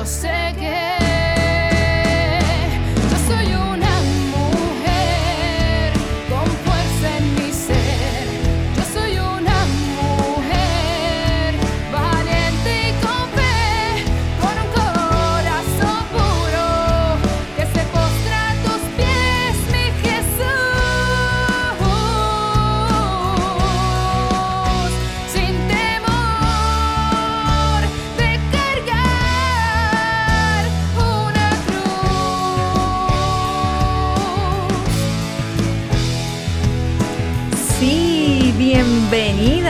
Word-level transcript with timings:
yo 0.00 0.06
sé 0.06 0.54
que 0.58 0.99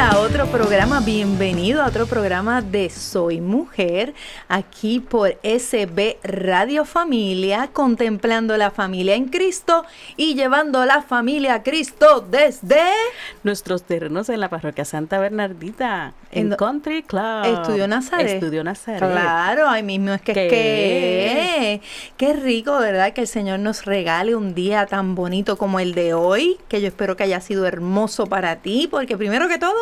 bienvenida 0.01 0.09
a 0.09 0.19
otro 0.21 0.30
programa, 0.51 0.99
bienvenido 0.99 1.81
a 1.81 1.87
otro 1.87 2.07
programa 2.07 2.61
de 2.61 2.91
Soy 2.91 3.41
Mujer, 3.41 4.15
aquí 4.49 4.99
por 4.99 5.39
SB 5.45 6.17
Radio 6.25 6.85
Familia, 6.85 7.71
contemplando 7.73 8.57
la 8.57 8.73
familia 8.73 9.15
en 9.15 9.27
Cristo 9.27 9.85
y 10.17 10.35
llevando 10.35 10.85
la 10.85 11.03
familia 11.03 11.55
a 11.55 11.63
Cristo 11.63 12.27
desde 12.29 12.81
Nuestros 13.45 13.85
terrenos 13.85 14.29
en 14.29 14.41
la 14.41 14.49
parroquia 14.49 14.85
Santa 14.85 15.21
Bernardita, 15.21 16.15
En 16.33 16.51
Country 16.51 17.05
Club. 17.05 17.45
Estudio 17.45 17.87
Nazaret. 17.87 18.43
Estudio 18.43 18.65
Nazaret. 18.65 18.99
Claro, 18.99 19.69
ahí 19.69 19.85
mismo 19.85 20.13
es 20.13 20.21
que 20.21 20.33
¿Qué? 20.33 20.47
es 20.47 20.51
que 20.51 21.81
qué 22.17 22.33
rico, 22.33 22.77
¿verdad? 22.79 23.13
Que 23.13 23.21
el 23.21 23.29
Señor 23.29 23.61
nos 23.61 23.85
regale 23.85 24.35
un 24.35 24.55
día 24.55 24.87
tan 24.87 25.15
bonito 25.15 25.57
como 25.57 25.79
el 25.79 25.95
de 25.95 26.13
hoy, 26.13 26.59
que 26.69 26.81
yo 26.81 26.89
espero 26.89 27.17
que 27.17 27.23
haya 27.23 27.41
sido 27.41 27.67
hermoso 27.67 28.27
para 28.27 28.57
ti, 28.57 28.89
porque 28.91 29.17
primero 29.17 29.47
que 29.47 29.59
todo, 29.59 29.79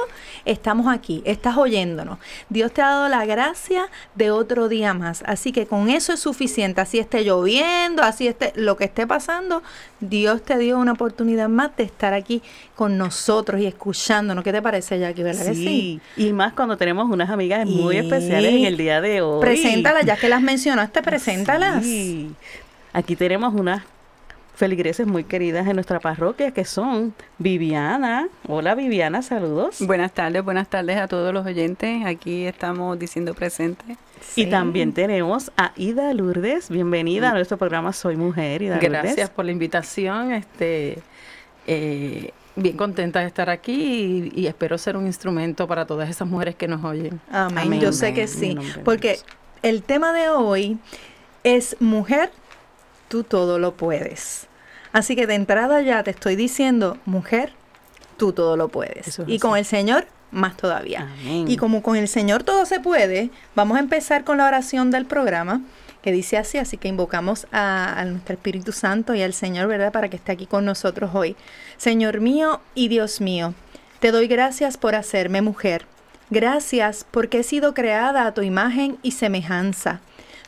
estamos 0.59 0.93
aquí, 0.93 1.23
estás 1.25 1.57
oyéndonos. 1.57 2.19
Dios 2.49 2.73
te 2.73 2.83
ha 2.83 2.89
dado 2.89 3.09
la 3.09 3.25
gracia 3.25 3.89
de 4.15 4.31
otro 4.31 4.69
día 4.69 4.93
más, 4.95 5.23
así 5.27 5.53
que 5.53 5.67
con 5.67 5.89
eso 5.89 6.13
es 6.13 6.21
suficiente, 6.21 6.81
así 6.81 6.99
esté 6.99 7.25
lloviendo, 7.25 8.03
así 8.03 8.29
esté 8.29 8.53
lo 8.57 8.77
que 8.77 8.85
esté 8.85 9.07
pasando, 9.07 9.63
Dios 10.01 10.43
te 10.43 10.59
dio 10.59 10.79
una 10.79 10.93
oportunidad 10.93 11.49
más 11.49 11.77
de 11.77 11.85
estar 11.85 12.13
aquí 12.13 12.43
con 12.75 12.99
nosotros 12.99 13.61
y 13.61 13.67
escuchándonos. 13.67 14.45
¿Qué 14.45 14.53
te 14.53 14.63
parece, 14.63 14.99
Jackie? 14.99 15.23
¿Verdad 15.23 15.47
que 15.47 15.55
sí? 15.55 16.01
Y 16.17 16.33
más 16.33 16.53
cuando 16.53 16.77
tenemos 16.77 17.11
unas 17.11 17.31
amigas 17.31 17.67
muy 17.67 17.97
especiales 17.97 18.55
en 18.55 18.65
el 18.65 18.77
día 18.77 19.01
de 19.01 19.23
hoy. 19.23 19.41
Preséntalas, 19.41 20.05
ya 20.05 20.17
que 20.17 20.29
las 20.29 20.43
mencionaste, 20.43 21.03
preséntalas. 21.03 21.85
Sí. 21.85 22.31
Aquí 22.93 23.17
tenemos 23.17 23.55
unas 23.55 23.83
feligreses 24.59 25.07
muy 25.07 25.23
queridas 25.23 25.69
en 25.69 25.77
nuestra 25.77 26.01
parroquia 26.01 26.51
que 26.51 26.65
son 26.65 27.15
Viviana. 27.39 28.29
Hola 28.49 28.75
Viviana, 28.75 29.23
saludos. 29.23 29.77
Buenas 29.81 30.13
tardes, 30.13 30.43
buenas 30.43 30.69
tardes 30.69 30.97
a 30.97 31.07
todos 31.07 31.33
los 31.33 31.47
oyentes. 31.47 32.05
Aquí 32.05 32.45
estamos 32.45 32.99
diciendo 32.99 33.35
presente. 33.35 33.97
Y 34.35 34.47
también 34.47 34.93
tenemos 34.93 35.53
a 35.57 35.73
Ida 35.77 36.13
Lourdes. 36.13 36.71
Bienvenida 36.71 37.31
a 37.31 37.35
nuestro 37.35 37.57
programa 37.57 37.93
Soy 37.93 38.17
Mujer, 38.17 38.63
Ida 38.63 38.75
Lourdes. 38.75 38.91
Gracias 38.91 39.31
por 39.31 39.45
la 39.45 39.53
invitación. 39.53 40.33
Este, 40.33 40.99
eh, 41.69 42.33
bien 42.57 42.77
contenta 42.77 43.21
de 43.21 43.27
estar 43.27 43.49
aquí 43.51 44.33
y, 44.35 44.41
y 44.41 44.47
espero 44.49 44.77
ser 44.77 44.97
un 44.97 45.07
instrumento 45.07 45.69
para 45.69 45.87
todas 45.87 46.11
esas 46.11 46.27
mujeres 46.27 46.57
que 46.57 46.67
nos 46.67 46.83
oyen. 46.85 47.21
Amén. 47.31 47.59
Amén. 47.59 47.81
Yo 47.81 47.93
sé 47.93 48.13
que 48.13 48.27
sí. 48.27 48.59
Porque 48.85 49.21
el 49.63 49.85
tema 49.85 50.13
de 50.13 50.31
hoy 50.31 50.79
es 51.45 51.77
mujer, 51.79 52.33
tú 53.07 53.23
todo 53.23 53.61
lo 53.61 53.75
puedes. 53.75 54.48
Así 54.93 55.17
que 55.17 55.27
de 55.27 55.35
entrada 55.35 55.83
ya 55.83 56.03
te 56.03 56.11
estoy 56.11 56.37
diciendo, 56.37 56.99
mujer, 57.05 57.53
tú 58.17 58.33
todo 58.33 58.57
lo 58.57 58.69
puedes. 58.69 59.07
Es 59.07 59.21
y 59.27 59.39
con 59.39 59.57
el 59.57 59.65
Señor, 59.65 60.07
más 60.31 60.57
todavía. 60.57 61.09
Amén. 61.21 61.47
Y 61.49 61.57
como 61.57 61.83
con 61.83 61.97
el 61.97 62.09
Señor 62.09 62.43
todo 62.43 62.67
se 62.67 62.81
puede, 62.81 63.31
vamos 63.55 63.77
a 63.77 63.81
empezar 63.81 64.25
con 64.25 64.39
la 64.39 64.47
oración 64.47 64.91
del 64.91 65.07
programa 65.07 65.63
que 66.03 66.13
dice 66.13 66.39
así, 66.39 66.59
así 66.59 66.77
que 66.77 66.89
invocamos 66.89 67.47
a, 67.51 67.99
a 67.99 68.05
nuestro 68.05 68.35
Espíritu 68.35 68.73
Santo 68.73 69.15
y 69.15 69.23
al 69.23 69.35
Señor, 69.35 69.67
¿verdad? 69.67 69.93
Para 69.93 70.09
que 70.09 70.17
esté 70.17 70.33
aquí 70.33 70.47
con 70.47 70.65
nosotros 70.65 71.11
hoy. 71.13 71.37
Señor 71.77 72.21
mío 72.21 72.61
y 72.75 72.89
Dios 72.89 73.21
mío, 73.21 73.55
te 73.99 74.13
doy 74.13 74.29
gracias 74.29 74.77
por 74.77 74.95
hacerme 74.95 75.43
mujer. 75.43 75.87
Gracias 76.31 77.07
porque 77.11 77.41
he 77.41 77.43
sido 77.43 77.75
creada 77.75 78.27
a 78.27 78.35
tu 78.35 78.43
imagen 78.43 78.99
y 79.03 79.13
semejanza. 79.13 80.01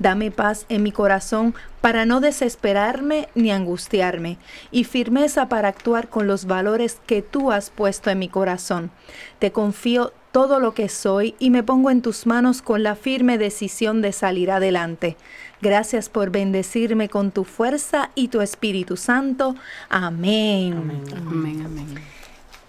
Dame 0.00 0.30
paz 0.30 0.66
en 0.68 0.82
mi 0.82 0.90
corazón 0.90 1.54
para 1.80 2.06
no 2.06 2.20
desesperarme 2.20 3.28
ni 3.34 3.52
angustiarme, 3.52 4.38
y 4.70 4.84
firmeza 4.84 5.48
para 5.48 5.68
actuar 5.68 6.08
con 6.08 6.26
los 6.26 6.46
valores 6.46 6.98
que 7.06 7.22
tú 7.22 7.52
has 7.52 7.70
puesto 7.70 8.10
en 8.10 8.18
mi 8.18 8.28
corazón. 8.28 8.90
Te 9.38 9.52
confío 9.52 10.12
todo 10.32 10.58
lo 10.58 10.74
que 10.74 10.88
soy 10.88 11.34
y 11.38 11.50
me 11.50 11.62
pongo 11.62 11.90
en 11.90 12.02
tus 12.02 12.26
manos 12.26 12.62
con 12.62 12.82
la 12.82 12.94
firme 12.94 13.36
decisión 13.36 14.00
de 14.00 14.12
salir 14.12 14.50
adelante. 14.50 15.16
Gracias 15.60 16.08
por 16.08 16.30
bendecirme 16.30 17.08
con 17.08 17.30
tu 17.30 17.44
fuerza 17.44 18.10
y 18.14 18.28
tu 18.28 18.40
Espíritu 18.40 18.96
Santo. 18.96 19.54
Amén. 19.88 20.72
Amén, 21.14 21.62
amén. 21.64 22.19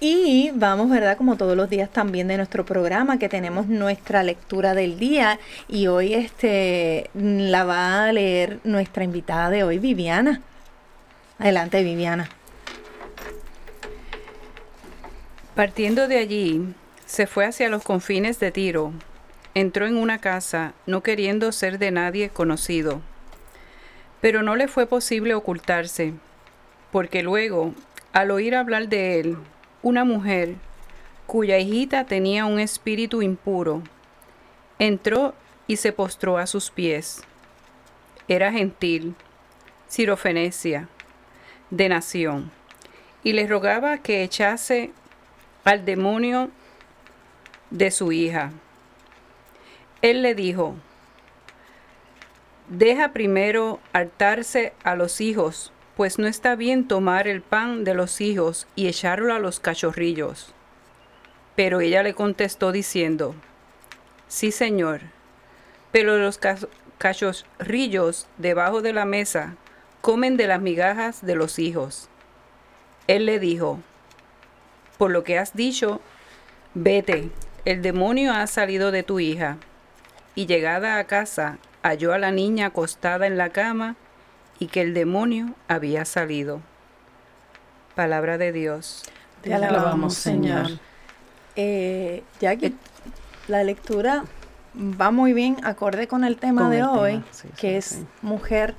Y 0.04 0.50
vamos, 0.56 0.90
¿verdad? 0.90 1.16
Como 1.16 1.38
todos 1.38 1.56
los 1.56 1.70
días 1.70 1.88
también 1.92 2.28
de 2.28 2.36
nuestro 2.36 2.66
programa, 2.66 3.20
que 3.20 3.30
tenemos 3.30 3.68
nuestra 3.68 4.24
lectura 4.24 4.74
del 4.74 4.98
día. 4.98 5.40
Y 5.68 5.86
hoy 5.86 6.16
este 6.16 7.12
la 7.14 7.66
va 7.66 8.06
a 8.06 8.12
leer 8.12 8.60
nuestra 8.64 9.04
invitada 9.04 9.52
de 9.52 9.64
hoy, 9.64 9.78
Viviana. 9.78 10.42
Adelante, 11.38 11.84
Viviana. 11.84 12.28
Partiendo 15.54 16.08
de 16.08 16.18
allí, 16.18 16.74
se 17.06 17.28
fue 17.28 17.46
hacia 17.46 17.70
los 17.70 17.84
confines 17.84 18.40
de 18.40 18.52
Tiro. 18.52 18.94
Entró 19.54 19.86
en 19.86 19.98
una 19.98 20.18
casa, 20.18 20.74
no 20.88 21.04
queriendo 21.04 21.52
ser 21.52 21.78
de 21.78 21.92
nadie 21.92 22.30
conocido. 22.30 23.02
Pero 24.20 24.42
no 24.42 24.56
le 24.56 24.68
fue 24.68 24.88
posible 24.88 25.36
ocultarse, 25.36 26.16
porque 26.92 27.22
luego, 27.22 27.76
al 28.14 28.32
oír 28.32 28.56
hablar 28.56 28.88
de 28.88 29.20
él, 29.20 29.38
una 29.84 30.04
mujer, 30.04 30.56
cuya 31.28 31.58
hijita 31.58 32.06
tenía 32.06 32.46
un 32.46 32.60
espíritu 32.60 33.22
impuro, 33.22 33.82
entró 34.80 35.34
y 35.68 35.78
se 35.78 35.92
postró 35.92 36.38
a 36.38 36.48
sus 36.48 36.70
pies. 36.70 37.24
Era 38.28 38.52
gentil, 38.52 39.16
sirofenecia, 39.88 40.88
de 41.70 41.90
nación, 41.90 42.52
y 43.24 43.34
le 43.34 43.48
rogaba 43.48 43.98
que 44.00 44.24
echase 44.24 44.92
al 45.64 45.86
demonio 45.86 46.50
de 47.70 47.92
su 47.92 48.12
hija. 48.12 48.52
Él 50.02 50.22
le 50.22 50.36
dijo, 50.36 50.76
deja 52.68 53.14
primero 53.14 53.80
hartarse 53.94 54.74
a 54.84 54.96
los 54.96 55.22
hijos, 55.22 55.72
pues 56.02 56.18
no 56.18 56.26
está 56.26 56.56
bien 56.56 56.88
tomar 56.88 57.28
el 57.28 57.44
pan 57.44 57.84
de 57.84 57.94
los 57.94 58.22
hijos 58.22 58.66
y 58.76 58.88
echarlo 58.88 59.36
a 59.36 59.38
los 59.38 59.60
cachorrillos. 59.60 60.52
Pero 61.56 61.80
ella 61.80 62.02
le 62.02 62.16
contestó 62.16 62.72
diciendo, 62.72 63.36
sí 64.28 64.52
señor, 64.52 65.02
pero 65.92 66.18
los 66.18 66.40
ca- 66.40 66.58
cachorrillos 66.98 68.26
debajo 68.40 68.82
de 68.82 68.94
la 68.94 69.06
mesa 69.06 69.58
comen 70.02 70.38
de 70.38 70.48
las 70.48 70.60
migajas 70.60 71.24
de 71.24 71.36
los 71.36 71.60
hijos. 71.60 72.10
Él 73.06 73.28
le 73.28 73.38
dijo, 73.38 73.80
por 74.98 75.12
lo 75.12 75.24
que 75.24 75.38
has 75.38 75.56
dicho, 75.56 76.02
vete, 76.74 77.30
el 77.64 77.84
demonio 77.84 78.34
ha 78.34 78.48
salido 78.48 78.90
de 78.90 79.04
tu 79.04 79.20
hija. 79.20 79.58
Y 80.34 80.48
llegada 80.48 80.98
a 80.98 81.04
casa, 81.04 81.60
halló 81.84 82.12
a 82.12 82.18
la 82.18 82.32
niña 82.32 82.66
acostada 82.66 83.28
en 83.28 83.38
la 83.38 83.50
cama 83.50 83.98
y 84.62 84.68
que 84.68 84.82
el 84.82 84.94
demonio 84.94 85.56
había 85.68 86.06
salido. 86.06 86.62
Palabra 87.96 88.38
de 88.38 88.52
Dios. 88.52 89.02
Te 89.42 89.56
alabamos, 89.56 89.80
alabamos, 89.82 90.14
Señor. 90.14 90.68
Eh, 91.56 92.24
Jackie, 92.40 92.76
la 93.48 93.64
lectura 93.64 94.24
va 94.78 95.10
muy 95.10 95.34
bien 95.34 95.58
acorde 95.66 96.08
con 96.08 96.24
el 96.24 96.38
tema 96.38 96.62
Con 96.62 96.72
de 96.72 96.78
el 96.78 96.86
hoy, 96.86 97.12
tema, 97.14 97.26
sí, 97.32 97.48
que 97.58 97.70
sí, 97.70 97.76
es 97.76 97.86
sí. 97.86 98.08
mujer, 98.22 98.76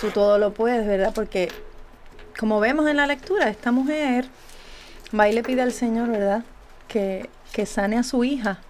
tú 0.00 0.10
todo 0.10 0.38
lo 0.38 0.54
puedes, 0.54 0.86
¿verdad? 0.86 1.12
Porque 1.12 1.50
como 2.38 2.60
vemos 2.60 2.88
en 2.88 2.98
la 2.98 3.08
lectura, 3.08 3.48
esta 3.48 3.72
mujer 3.72 4.26
va 5.18 5.28
y 5.28 5.32
le 5.32 5.42
pide 5.42 5.62
al 5.62 5.72
Señor, 5.72 6.08
¿verdad? 6.08 6.44
Que, 6.86 7.28
que 7.52 7.66
sane 7.66 7.98
a 7.98 8.04
su 8.04 8.22
hija. 8.22 8.60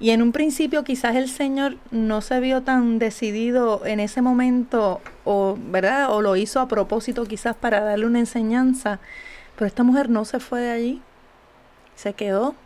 Y 0.00 0.10
en 0.10 0.22
un 0.22 0.32
principio 0.32 0.84
quizás 0.84 1.14
el 1.14 1.28
Señor 1.28 1.76
no 1.90 2.20
se 2.20 2.40
vio 2.40 2.62
tan 2.62 2.98
decidido 2.98 3.86
en 3.86 4.00
ese 4.00 4.22
momento, 4.22 5.00
o, 5.24 5.56
¿verdad? 5.58 6.12
O 6.12 6.20
lo 6.20 6.36
hizo 6.36 6.60
a 6.60 6.68
propósito 6.68 7.24
quizás 7.24 7.54
para 7.54 7.80
darle 7.80 8.06
una 8.06 8.18
enseñanza. 8.18 8.98
Pero 9.56 9.66
esta 9.66 9.84
mujer 9.84 10.10
no 10.10 10.24
se 10.24 10.40
fue 10.40 10.60
de 10.60 10.70
allí, 10.72 11.02
se 11.94 12.12
quedó 12.14 12.56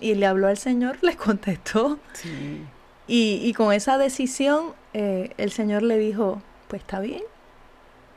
y 0.00 0.14
le 0.14 0.26
habló 0.26 0.48
al 0.48 0.56
Señor, 0.56 0.98
le 1.02 1.16
contestó. 1.16 1.98
Sí. 2.14 2.62
Y, 3.06 3.40
y 3.42 3.52
con 3.52 3.72
esa 3.72 3.98
decisión, 3.98 4.72
eh, 4.94 5.34
el 5.36 5.50
Señor 5.50 5.82
le 5.82 5.98
dijo, 5.98 6.40
pues 6.68 6.82
está 6.82 7.00
bien, 7.00 7.22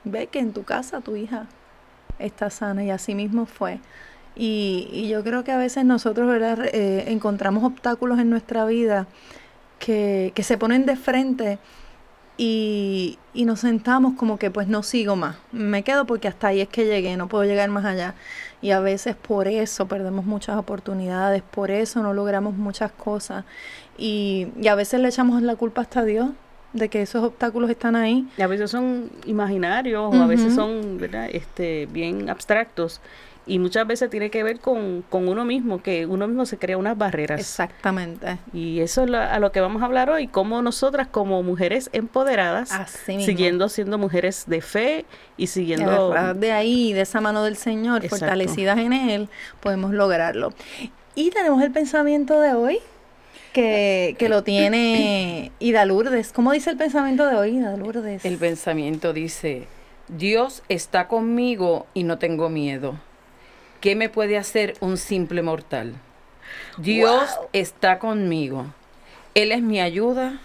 ve 0.03 0.27
que 0.27 0.39
en 0.39 0.53
tu 0.53 0.63
casa 0.63 1.01
tu 1.01 1.15
hija 1.15 1.47
está 2.19 2.49
sana 2.49 2.83
y 2.83 2.91
así 2.91 3.15
mismo 3.15 3.45
fue. 3.45 3.79
Y, 4.35 4.89
y 4.91 5.09
yo 5.09 5.23
creo 5.23 5.43
que 5.43 5.51
a 5.51 5.57
veces 5.57 5.85
nosotros 5.85 6.29
eh, 6.41 7.05
encontramos 7.07 7.63
obstáculos 7.63 8.19
en 8.19 8.29
nuestra 8.29 8.65
vida 8.65 9.07
que, 9.79 10.31
que 10.33 10.43
se 10.43 10.57
ponen 10.57 10.85
de 10.85 10.95
frente 10.95 11.59
y, 12.37 13.19
y 13.33 13.45
nos 13.45 13.59
sentamos 13.59 14.15
como 14.15 14.39
que 14.39 14.49
pues 14.49 14.67
no 14.67 14.81
sigo 14.81 15.15
más, 15.15 15.35
me 15.51 15.83
quedo 15.83 16.05
porque 16.05 16.27
hasta 16.27 16.47
ahí 16.47 16.61
es 16.61 16.67
que 16.67 16.85
llegué, 16.85 17.15
no 17.15 17.27
puedo 17.27 17.43
llegar 17.43 17.69
más 17.69 17.85
allá. 17.85 18.15
Y 18.61 18.71
a 18.71 18.79
veces 18.79 19.15
por 19.15 19.47
eso 19.47 19.87
perdemos 19.87 20.25
muchas 20.25 20.57
oportunidades, 20.57 21.43
por 21.43 21.69
eso 21.69 22.01
no 22.01 22.13
logramos 22.13 22.55
muchas 22.55 22.91
cosas. 22.91 23.45
Y, 23.97 24.47
y 24.59 24.67
a 24.67 24.75
veces 24.75 25.01
le 25.01 25.09
echamos 25.09 25.41
la 25.41 25.55
culpa 25.55 25.81
hasta 25.81 25.99
a 25.99 26.05
Dios 26.05 26.29
de 26.71 26.89
que 26.89 27.01
esos 27.01 27.23
obstáculos 27.23 27.69
están 27.69 27.95
ahí. 27.95 28.27
Y 28.37 28.41
a 28.41 28.47
veces 28.47 28.71
son 28.71 29.11
imaginarios 29.25 30.15
o 30.15 30.21
a 30.21 30.27
veces 30.27 30.55
son 30.55 30.97
¿verdad? 30.97 31.29
Este, 31.31 31.87
bien 31.91 32.29
abstractos. 32.29 33.01
Y 33.45 33.59
muchas 33.59 33.85
veces 33.85 34.09
tiene 34.09 34.29
que 34.29 34.41
ver 34.41 34.59
con, 34.61 35.03
con 35.09 35.27
uno 35.27 35.43
mismo, 35.43 35.81
que 35.83 36.05
uno 36.05 36.27
mismo 36.27 36.45
se 36.45 36.57
crea 36.57 36.77
unas 36.77 36.97
barreras. 36.97 37.41
Exactamente. 37.41 38.37
Y 38.53 38.79
eso 38.79 39.03
es 39.03 39.09
lo- 39.09 39.17
a 39.17 39.37
lo 39.39 39.51
que 39.51 39.59
vamos 39.59 39.81
a 39.81 39.85
hablar 39.85 40.09
hoy, 40.09 40.27
cómo 40.27 40.61
nosotras 40.61 41.07
como 41.09 41.43
mujeres 41.43 41.89
empoderadas, 41.91 42.71
Así 42.71 43.11
mismo. 43.17 43.25
siguiendo 43.25 43.67
siendo 43.67 43.97
mujeres 43.97 44.45
de 44.47 44.61
fe 44.61 45.05
y 45.35 45.47
siguiendo... 45.47 45.91
Agarradas 45.91 46.39
de 46.39 46.51
ahí, 46.53 46.93
de 46.93 47.01
esa 47.01 47.19
mano 47.19 47.43
del 47.43 47.57
Señor, 47.57 47.97
Exacto. 48.05 48.19
fortalecidas 48.25 48.77
en 48.79 48.93
Él, 48.93 49.29
podemos 49.59 49.91
lograrlo. 49.93 50.53
Y 51.15 51.29
tenemos 51.31 51.61
el 51.61 51.71
pensamiento 51.71 52.39
de 52.39 52.53
hoy, 52.53 52.79
que, 53.51 54.15
que 54.17 54.29
lo 54.29 54.43
tiene 54.43 55.51
Ida 55.59 55.85
Lourdes. 55.85 56.31
¿Cómo 56.31 56.53
dice 56.53 56.69
el 56.71 56.77
pensamiento 56.77 57.27
de 57.27 57.35
hoy, 57.35 57.57
Ida 57.57 57.75
Lourdes? 57.77 58.23
El 58.25 58.37
pensamiento 58.37 59.11
dice, 59.13 59.67
Dios 60.07 60.63
está 60.69 61.07
conmigo 61.07 61.87
y 61.93 62.03
no 62.03 62.17
tengo 62.19 62.49
miedo. 62.49 62.97
¿Qué 63.83 63.97
me 63.97 64.07
puede 64.07 64.37
hacer 64.37 64.75
un 64.79 64.95
simple 64.95 65.41
mortal? 65.41 65.95
Dios 66.77 67.29
está 67.51 67.99
conmigo. 67.99 68.67
Él 69.35 69.51
es 69.51 69.61
mi 69.61 69.81
ayuda. 69.81 70.39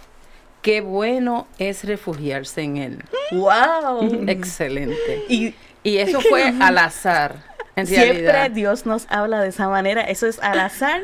Qué 0.60 0.80
bueno 0.80 1.46
es 1.60 1.84
refugiarse 1.84 2.62
en 2.62 2.76
Él. 2.78 3.04
¡Wow! 3.30 4.24
Excelente. 4.26 5.24
y 5.28 5.54
Y 5.84 5.98
eso 5.98 6.20
fue 6.20 6.52
al 6.60 6.78
azar, 6.78 7.44
en 7.76 7.86
siempre 7.86 8.22
realidad. 8.22 8.50
Dios 8.50 8.86
nos 8.86 9.06
habla 9.08 9.40
de 9.40 9.50
esa 9.50 9.68
manera, 9.68 10.02
eso 10.02 10.26
es 10.26 10.40
al 10.40 10.58
azar 10.58 11.00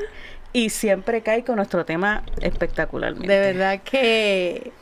y 0.53 0.71
siempre 0.71 1.23
cae 1.23 1.45
con 1.45 1.55
nuestro 1.55 1.85
tema 1.85 2.25
espectacularmente. 2.41 3.33
De 3.33 3.39
verdad 3.39 3.81
que 3.85 4.73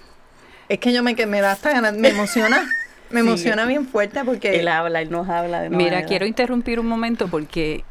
es 0.71 0.79
que 0.79 0.95
yo 0.95 1.03
me, 1.03 1.15
que 1.15 1.27
me 1.27 1.43
da 1.43 1.53
hasta 1.53 1.71
ganas, 1.71 1.93
me 1.99 2.09
emociona, 2.09 2.67
me 3.13 3.21
Sí. 3.21 3.27
emociona 3.27 3.67
bien 3.67 3.87
fuerte 3.87 4.25
porque 4.25 4.59
Él 4.61 4.69
habla, 4.69 5.01
Él 5.01 5.11
nos 5.11 5.29
habla 5.29 5.61
de 5.61 5.71
Mira, 5.71 5.91
manera- 5.93 6.07
quiero 6.07 6.27
interrumpir 6.27 6.81
un 6.81 6.87
momento 6.87 7.29
porque 7.29 7.85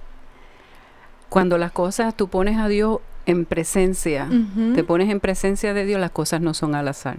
cuando 1.29 1.57
las 1.57 1.71
cosas 1.71 2.15
tú 2.15 2.27
pones 2.27 2.57
a 2.57 2.67
Dios 2.67 2.99
en 3.25 3.45
presencia, 3.45 4.27
te 4.75 4.83
pones 4.83 5.09
en 5.09 5.19
presencia 5.19 5.73
de 5.73 5.85
Dios, 5.85 5.99
las 6.01 6.11
cosas 6.11 6.41
no 6.41 6.53
son 6.53 6.75
al 6.75 6.87
azar. 6.87 7.17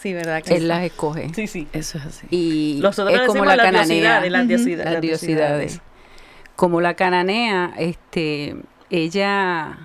sí, 0.00 0.12
verdad 0.12 0.42
que 0.42 0.54
Él 0.54 0.62
sí. 0.62 0.66
las 0.66 0.82
escoge. 0.82 1.30
Sí, 1.32 1.46
sí. 1.46 1.68
Eso 1.72 1.96
es 1.98 2.06
así. 2.06 2.26
Y 2.30 2.80
Nosotros 2.82 3.14
es 3.20 3.26
como 3.26 3.44
la 3.44 3.54
las 3.54 3.66
cananea. 3.66 3.84
diosidades, 3.84 4.32
las 4.32 4.48
diosidades, 4.48 4.84
las 4.84 4.92
las 4.94 5.00
diosidades. 5.02 5.80
Como 6.56 6.80
la 6.80 6.94
cananea, 6.94 7.72
este, 7.78 8.56
ella, 8.90 9.78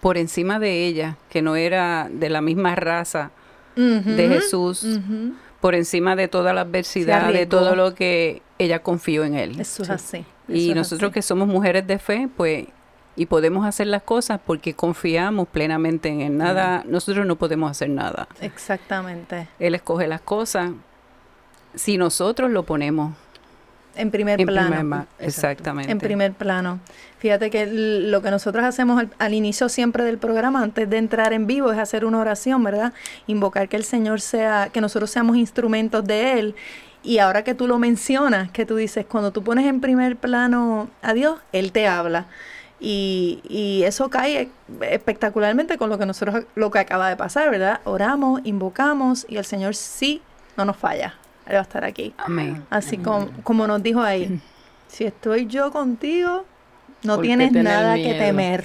por 0.00 0.18
encima 0.18 0.58
de 0.58 0.86
ella, 0.86 1.16
que 1.30 1.40
no 1.40 1.54
era 1.54 2.08
de 2.10 2.30
la 2.30 2.40
misma 2.40 2.74
raza 2.74 3.30
de 3.76 4.28
Jesús. 4.28 5.00
Por 5.64 5.74
encima 5.74 6.14
de 6.14 6.28
toda 6.28 6.52
la 6.52 6.60
adversidad, 6.60 7.32
de 7.32 7.46
todo 7.46 7.74
lo 7.74 7.94
que 7.94 8.42
ella 8.58 8.82
confió 8.82 9.24
en 9.24 9.34
él. 9.34 9.58
Eso 9.58 9.82
es 9.82 9.88
así. 9.88 10.18
eso 10.18 10.26
Y 10.46 10.68
es 10.68 10.76
nosotros 10.76 11.08
así. 11.08 11.14
que 11.14 11.22
somos 11.22 11.48
mujeres 11.48 11.86
de 11.86 11.98
fe, 11.98 12.28
pues, 12.36 12.66
y 13.16 13.24
podemos 13.24 13.64
hacer 13.64 13.86
las 13.86 14.02
cosas 14.02 14.40
porque 14.44 14.74
confiamos 14.74 15.48
plenamente 15.48 16.10
en 16.10 16.20
él. 16.20 16.36
Nada, 16.36 16.84
nosotros 16.86 17.24
no 17.24 17.36
podemos 17.36 17.70
hacer 17.70 17.88
nada. 17.88 18.28
Exactamente. 18.42 19.48
Él 19.58 19.74
escoge 19.74 20.06
las 20.06 20.20
cosas 20.20 20.72
si 21.74 21.96
nosotros 21.96 22.50
lo 22.50 22.64
ponemos 22.64 23.14
En 23.96 24.10
primer 24.10 24.40
en 24.40 24.46
plano. 24.46 24.76
primer 24.76 25.06
Exactamente. 25.18 25.90
En 25.90 25.98
primer 25.98 26.32
plano. 26.32 26.80
Fíjate 27.18 27.50
que 27.50 27.66
lo 27.66 28.22
que 28.22 28.30
nosotros 28.30 28.64
hacemos 28.64 29.00
al, 29.00 29.10
al 29.18 29.34
inicio 29.34 29.68
siempre 29.68 30.04
del 30.04 30.18
programa, 30.18 30.62
antes 30.62 30.88
de 30.90 30.98
entrar 30.98 31.32
en 31.32 31.46
vivo, 31.46 31.72
es 31.72 31.78
hacer 31.78 32.04
una 32.04 32.18
oración, 32.18 32.62
¿verdad? 32.62 32.92
Invocar 33.26 33.68
que 33.68 33.76
el 33.76 33.84
Señor 33.84 34.20
sea, 34.20 34.68
que 34.72 34.80
nosotros 34.80 35.10
seamos 35.10 35.36
instrumentos 35.36 36.04
de 36.04 36.38
Él. 36.38 36.54
Y 37.02 37.18
ahora 37.18 37.44
que 37.44 37.54
tú 37.54 37.66
lo 37.66 37.78
mencionas, 37.78 38.50
que 38.50 38.64
tú 38.64 38.76
dices, 38.76 39.04
cuando 39.06 39.30
tú 39.30 39.42
pones 39.44 39.66
en 39.66 39.80
primer 39.80 40.16
plano 40.16 40.88
a 41.02 41.12
Dios, 41.12 41.38
Él 41.52 41.70
te 41.72 41.86
habla. 41.86 42.26
Y, 42.80 43.40
y 43.48 43.84
eso 43.84 44.10
cae 44.10 44.50
espectacularmente 44.82 45.78
con 45.78 45.90
lo 45.90 45.98
que 45.98 46.06
nosotros, 46.06 46.44
lo 46.54 46.70
que 46.70 46.78
acaba 46.78 47.08
de 47.08 47.16
pasar, 47.16 47.50
¿verdad? 47.50 47.80
Oramos, 47.84 48.40
invocamos 48.44 49.26
y 49.28 49.36
el 49.36 49.44
Señor 49.44 49.74
sí 49.74 50.20
no 50.56 50.64
nos 50.64 50.76
falla. 50.76 51.14
Él 51.46 51.54
va 51.54 51.60
a 51.60 51.62
estar 51.62 51.84
aquí. 51.84 52.14
Amén. 52.18 52.64
Así 52.70 52.98
como, 52.98 53.30
como 53.42 53.66
nos 53.66 53.82
dijo 53.82 54.00
ahí, 54.00 54.40
si 54.88 55.04
estoy 55.04 55.46
yo 55.46 55.70
contigo, 55.70 56.44
no 57.02 57.16
¿Por 57.16 57.22
qué 57.22 57.28
tienes 57.28 57.52
nada 57.52 57.96
que 57.96 58.14
temer. 58.14 58.64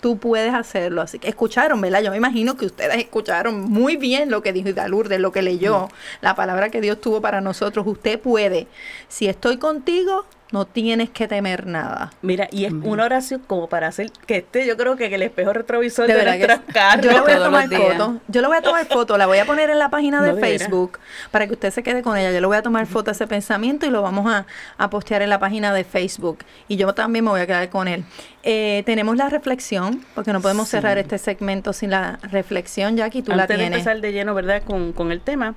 Tú 0.00 0.18
puedes 0.18 0.52
hacerlo. 0.52 1.02
Así 1.02 1.18
que 1.18 1.28
escucharon, 1.28 1.80
¿verdad? 1.80 2.02
Yo 2.02 2.10
me 2.10 2.16
imagino 2.16 2.56
que 2.56 2.66
ustedes 2.66 2.96
escucharon 2.98 3.62
muy 3.70 3.96
bien 3.96 4.30
lo 4.30 4.42
que 4.42 4.52
dijo 4.52 4.68
Ida 4.68 4.88
Lourdes, 4.88 5.20
lo 5.20 5.32
que 5.32 5.42
leyó, 5.42 5.88
la 6.20 6.34
palabra 6.34 6.68
que 6.70 6.80
Dios 6.80 7.00
tuvo 7.00 7.20
para 7.20 7.40
nosotros. 7.40 7.86
Usted 7.86 8.20
puede. 8.20 8.66
Si 9.08 9.26
estoy 9.26 9.56
contigo, 9.56 10.26
no 10.52 10.64
tienes 10.64 11.10
que 11.10 11.26
temer 11.26 11.66
nada. 11.66 12.12
Mira, 12.22 12.46
y 12.52 12.66
es 12.66 12.70
Amén. 12.70 12.88
una 12.88 13.04
oración 13.04 13.42
como 13.46 13.68
para 13.68 13.88
hacer 13.88 14.10
que 14.26 14.36
esté, 14.38 14.64
yo 14.66 14.76
creo 14.76 14.96
que 14.96 15.06
el 15.06 15.22
espejo 15.22 15.52
retrovisor 15.52 16.06
De 16.06 16.14
de, 16.14 16.24
nuestras 16.24 16.60
carros. 16.72 17.04
Yo 17.04 17.12
le 17.12 17.20
voy 17.20 17.32
a 17.32 17.38
tomar 17.38 17.68
foto. 17.68 18.20
Yo 18.28 18.40
le 18.42 18.46
voy 18.46 18.56
a 18.56 18.62
tomar 18.62 18.86
foto. 18.88 19.18
La 19.18 19.26
voy 19.26 19.38
a 19.38 19.44
poner 19.44 19.70
en 19.70 19.78
la 19.80 19.90
página 19.90 20.22
de 20.22 20.32
No. 20.34 20.38
Facebook 20.38 20.98
para 21.32 21.46
que 21.46 21.54
usted 21.54 21.70
se 21.72 21.82
quede 21.82 22.02
con 22.02 22.16
ella. 22.16 22.30
Yo 22.32 22.40
le 22.40 22.46
voy 22.46 22.56
a 22.56 22.62
tomar 22.62 22.86
foto 22.86 23.10
a 23.10 23.12
ese 23.12 23.26
pensamiento 23.26 23.86
y 23.86 23.90
lo 23.90 24.02
vamos 24.02 24.32
a, 24.32 24.46
a 24.78 24.88
postear 24.90 25.22
en 25.22 25.30
la 25.30 25.40
página 25.40 25.74
de 25.74 25.82
Facebook. 25.82 26.38
Y 26.68 26.76
yo 26.76 26.94
también 26.94 27.24
me 27.24 27.30
voy 27.32 27.40
a 27.40 27.46
quedar 27.46 27.68
con 27.68 27.88
él. 27.88 28.04
Eh, 28.44 28.84
tenemos 28.86 29.16
la 29.16 29.28
reflexión, 29.28 30.04
porque 30.14 30.32
no 30.32 30.40
podemos 30.40 30.68
Sí. 30.68 30.72
cerrar 30.76 30.98
este 30.98 31.18
segmento 31.18 31.72
sin 31.72 31.90
la 31.90 32.20
reflexión, 32.22 32.96
Jackie. 32.96 33.22
Tú 33.22 33.32
la 33.32 33.42
Antes 33.42 33.56
de 33.56 33.62
tienes. 33.64 33.78
empezar 33.80 34.00
de 34.00 34.12
lleno, 34.12 34.34
¿verdad? 34.34 34.62
Con, 34.64 34.92
con 34.92 35.10
el 35.10 35.20
tema, 35.20 35.54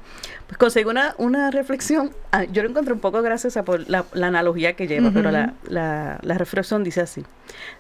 pues 0.50 0.58
conseguí 0.58 0.90
una, 0.90 1.14
una 1.20 1.52
reflexión. 1.52 2.12
ah, 2.32 2.44
Yo 2.46 2.64
lo 2.64 2.70
encontré 2.70 2.92
un 2.92 3.00
poco 3.00 3.22
graciosa 3.22 3.64
por 3.64 3.88
la, 3.88 4.06
la 4.14 4.28
analogía 4.28 4.76
que 4.76 4.88
lleva, 4.88 5.12
pero 5.14 5.30
la, 5.30 5.54
la, 5.68 6.18
la 6.24 6.38
reflexión 6.40 6.84
dice 6.84 7.02
así. 7.02 7.24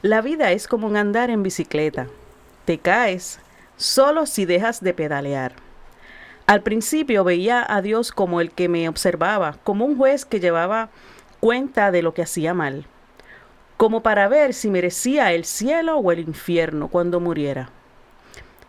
La 0.03 0.21
vida 0.21 0.51
es 0.51 0.67
como 0.67 0.85
un 0.85 0.95
andar 0.95 1.31
en 1.31 1.41
bicicleta. 1.41 2.05
Te 2.65 2.77
caes 2.77 3.39
solo 3.75 4.27
si 4.27 4.45
dejas 4.45 4.81
de 4.81 4.93
pedalear. 4.93 5.53
Al 6.45 6.61
principio 6.61 7.23
veía 7.23 7.65
a 7.67 7.81
Dios 7.81 8.11
como 8.11 8.39
el 8.39 8.51
que 8.51 8.69
me 8.69 8.87
observaba, 8.87 9.57
como 9.63 9.85
un 9.85 9.97
juez 9.97 10.25
que 10.25 10.39
llevaba 10.39 10.89
cuenta 11.39 11.89
de 11.89 12.03
lo 12.03 12.13
que 12.13 12.21
hacía 12.21 12.53
mal, 12.53 12.85
como 13.77 14.03
para 14.03 14.27
ver 14.27 14.53
si 14.53 14.69
merecía 14.69 15.31
el 15.33 15.43
cielo 15.45 15.97
o 15.97 16.11
el 16.11 16.19
infierno 16.19 16.87
cuando 16.87 17.19
muriera. 17.19 17.69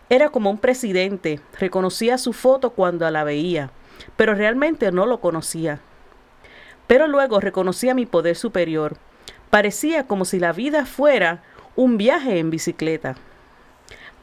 Era 0.08 0.30
como 0.30 0.50
un 0.50 0.58
presidente, 0.58 1.40
reconocía 1.58 2.16
su 2.16 2.32
foto 2.32 2.70
cuando 2.70 3.10
la 3.10 3.24
veía, 3.24 3.70
pero 4.16 4.34
realmente 4.34 4.92
no 4.92 5.06
lo 5.06 5.20
conocía. 5.20 5.80
Pero 6.86 7.06
luego 7.06 7.40
reconocía 7.40 7.94
mi 7.94 8.06
poder 8.06 8.36
superior. 8.36 8.96
Parecía 9.50 10.06
como 10.06 10.24
si 10.24 10.38
la 10.38 10.52
vida 10.52 10.86
fuera 10.86 11.42
un 11.76 11.96
viaje 11.96 12.38
en 12.38 12.50
bicicleta. 12.50 13.16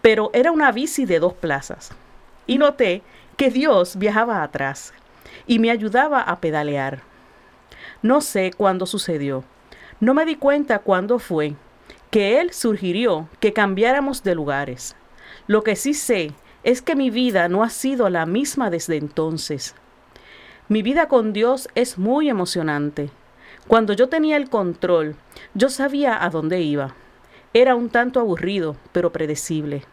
Pero 0.02 0.30
era 0.34 0.52
una 0.52 0.72
bici 0.72 1.06
de 1.06 1.20
dos 1.20 1.34
plazas. 1.34 1.92
Y 2.46 2.58
noté 2.58 3.02
que 3.36 3.50
Dios 3.50 3.98
viajaba 3.98 4.44
atrás 4.44 4.94
y 5.46 5.60
me 5.60 5.72
ayudaba 5.72 6.22
a 6.22 6.40
pedalear. 6.40 7.02
No 8.02 8.22
sé 8.22 8.52
cuándo 8.56 8.86
sucedió. 8.86 9.44
No 10.00 10.14
me 10.14 10.26
di 10.26 10.36
cuenta 10.36 10.80
cuándo 10.80 11.20
fue 11.20 11.56
que 12.12 12.40
Él 12.40 12.54
sugirió 12.54 13.28
que 13.40 13.54
cambiáramos 13.54 14.24
de 14.24 14.36
lugares. 14.36 14.96
Lo 15.48 15.64
que 15.64 15.76
sí 15.76 15.94
sé 15.94 16.34
es 16.68 16.82
que 16.82 16.98
mi 16.98 17.10
vida 17.10 17.48
no 17.48 17.64
ha 17.64 17.70
sido 17.70 18.10
la 18.10 18.26
misma 18.26 18.70
desde 18.70 18.98
entonces. 18.98 19.74
Mi 20.68 20.82
vida 20.82 21.08
con 21.08 21.32
Dios 21.32 21.70
es 21.76 21.98
muy 21.98 22.28
emocionante. 22.28 23.10
Cuando 23.70 23.94
yo 23.94 24.10
tenía 24.10 24.36
el 24.36 24.50
control, 24.50 25.16
yo 25.54 25.70
sabía 25.70 26.22
a 26.22 26.30
dónde 26.30 26.60
iba. 26.60 26.94
Era 27.54 27.74
un 27.74 27.88
tanto 27.90 28.20
aburrido, 28.20 28.76
pero 28.92 29.14
predecible. 29.14 29.86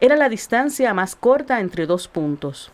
Era 0.00 0.16
la 0.16 0.30
distancia 0.30 0.94
más 0.94 1.14
corta 1.14 1.60
entre 1.60 1.84
dos 1.84 2.08
puntos. 2.08 2.72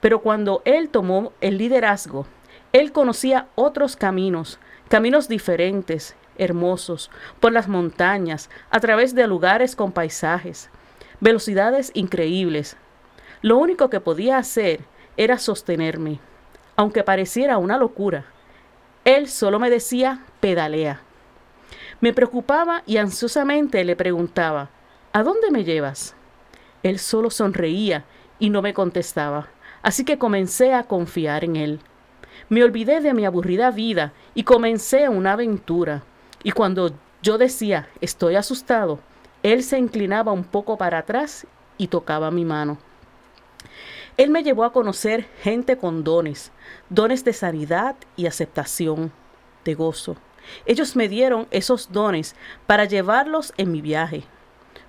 Pero 0.00 0.20
cuando 0.20 0.62
Él 0.64 0.88
tomó 0.88 1.32
el 1.40 1.58
liderazgo, 1.58 2.28
Él 2.72 2.92
conocía 2.92 3.48
otros 3.56 3.96
caminos, 3.96 4.60
caminos 4.88 5.26
diferentes, 5.26 6.14
hermosos, 6.38 7.10
por 7.40 7.52
las 7.52 7.66
montañas, 7.66 8.48
a 8.70 8.78
través 8.78 9.12
de 9.16 9.26
lugares 9.26 9.74
con 9.74 9.90
paisajes, 9.90 10.70
velocidades 11.20 11.90
increíbles. 11.94 12.76
Lo 13.42 13.58
único 13.58 13.90
que 13.90 14.00
podía 14.00 14.38
hacer 14.38 14.80
era 15.16 15.38
sostenerme, 15.38 16.20
aunque 16.76 17.02
pareciera 17.02 17.58
una 17.58 17.78
locura. 17.78 18.24
Él 19.04 19.28
solo 19.28 19.58
me 19.58 19.70
decía, 19.70 20.24
pedalea. 20.40 21.00
Me 22.00 22.12
preocupaba 22.12 22.82
y 22.86 22.98
ansiosamente 22.98 23.84
le 23.84 23.96
preguntaba, 23.96 24.70
¿A 25.12 25.22
dónde 25.22 25.50
me 25.50 25.64
llevas? 25.64 26.14
Él 26.82 26.98
solo 26.98 27.30
sonreía 27.30 28.04
y 28.38 28.50
no 28.50 28.60
me 28.60 28.74
contestaba, 28.74 29.48
así 29.82 30.04
que 30.04 30.18
comencé 30.18 30.74
a 30.74 30.84
confiar 30.84 31.42
en 31.42 31.56
él. 31.56 31.80
Me 32.50 32.62
olvidé 32.62 33.00
de 33.00 33.14
mi 33.14 33.24
aburrida 33.24 33.70
vida 33.70 34.12
y 34.34 34.44
comencé 34.44 35.08
una 35.08 35.32
aventura. 35.32 36.02
Y 36.42 36.52
cuando 36.52 36.92
yo 37.22 37.38
decía, 37.38 37.88
estoy 38.00 38.36
asustado, 38.36 39.00
él 39.52 39.62
se 39.62 39.78
inclinaba 39.78 40.32
un 40.32 40.42
poco 40.42 40.76
para 40.76 40.98
atrás 40.98 41.46
y 41.78 41.86
tocaba 41.86 42.32
mi 42.32 42.44
mano. 42.44 42.78
Él 44.16 44.28
me 44.30 44.42
llevó 44.42 44.64
a 44.64 44.72
conocer 44.72 45.28
gente 45.40 45.78
con 45.78 46.02
dones, 46.02 46.50
dones 46.90 47.24
de 47.24 47.32
sanidad 47.32 47.94
y 48.16 48.26
aceptación, 48.26 49.12
de 49.64 49.74
gozo. 49.74 50.16
Ellos 50.64 50.96
me 50.96 51.08
dieron 51.08 51.46
esos 51.52 51.92
dones 51.92 52.34
para 52.66 52.86
llevarlos 52.86 53.54
en 53.56 53.70
mi 53.70 53.80
viaje, 53.80 54.24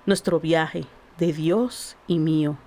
nuestro 0.06 0.40
viaje 0.40 0.86
de 1.18 1.32
Dios 1.32 1.96
y 2.08 2.18
mío. 2.18 2.58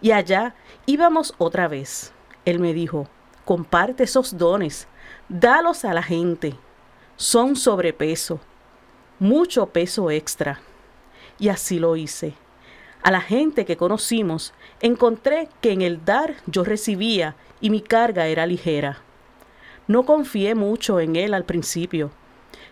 Y 0.00 0.12
allá 0.12 0.54
íbamos 0.86 1.34
otra 1.38 1.66
vez. 1.66 2.12
Él 2.44 2.60
me 2.60 2.72
dijo, 2.72 3.08
comparte 3.44 4.04
esos 4.04 4.38
dones, 4.38 4.86
dalos 5.28 5.84
a 5.84 5.92
la 5.92 6.04
gente. 6.04 6.54
Son 7.16 7.56
sobrepeso, 7.56 8.38
mucho 9.18 9.66
peso 9.66 10.08
extra. 10.12 10.60
Y 11.38 11.48
así 11.48 11.78
lo 11.78 11.96
hice. 11.96 12.34
A 13.02 13.10
la 13.10 13.20
gente 13.20 13.64
que 13.64 13.76
conocimos, 13.76 14.52
encontré 14.80 15.48
que 15.60 15.72
en 15.72 15.82
el 15.82 16.04
dar 16.04 16.34
yo 16.46 16.64
recibía 16.64 17.36
y 17.60 17.70
mi 17.70 17.80
carga 17.80 18.26
era 18.26 18.46
ligera. 18.46 18.98
No 19.86 20.04
confié 20.04 20.54
mucho 20.54 20.98
en 20.98 21.14
él 21.14 21.32
al 21.32 21.44
principio, 21.44 22.10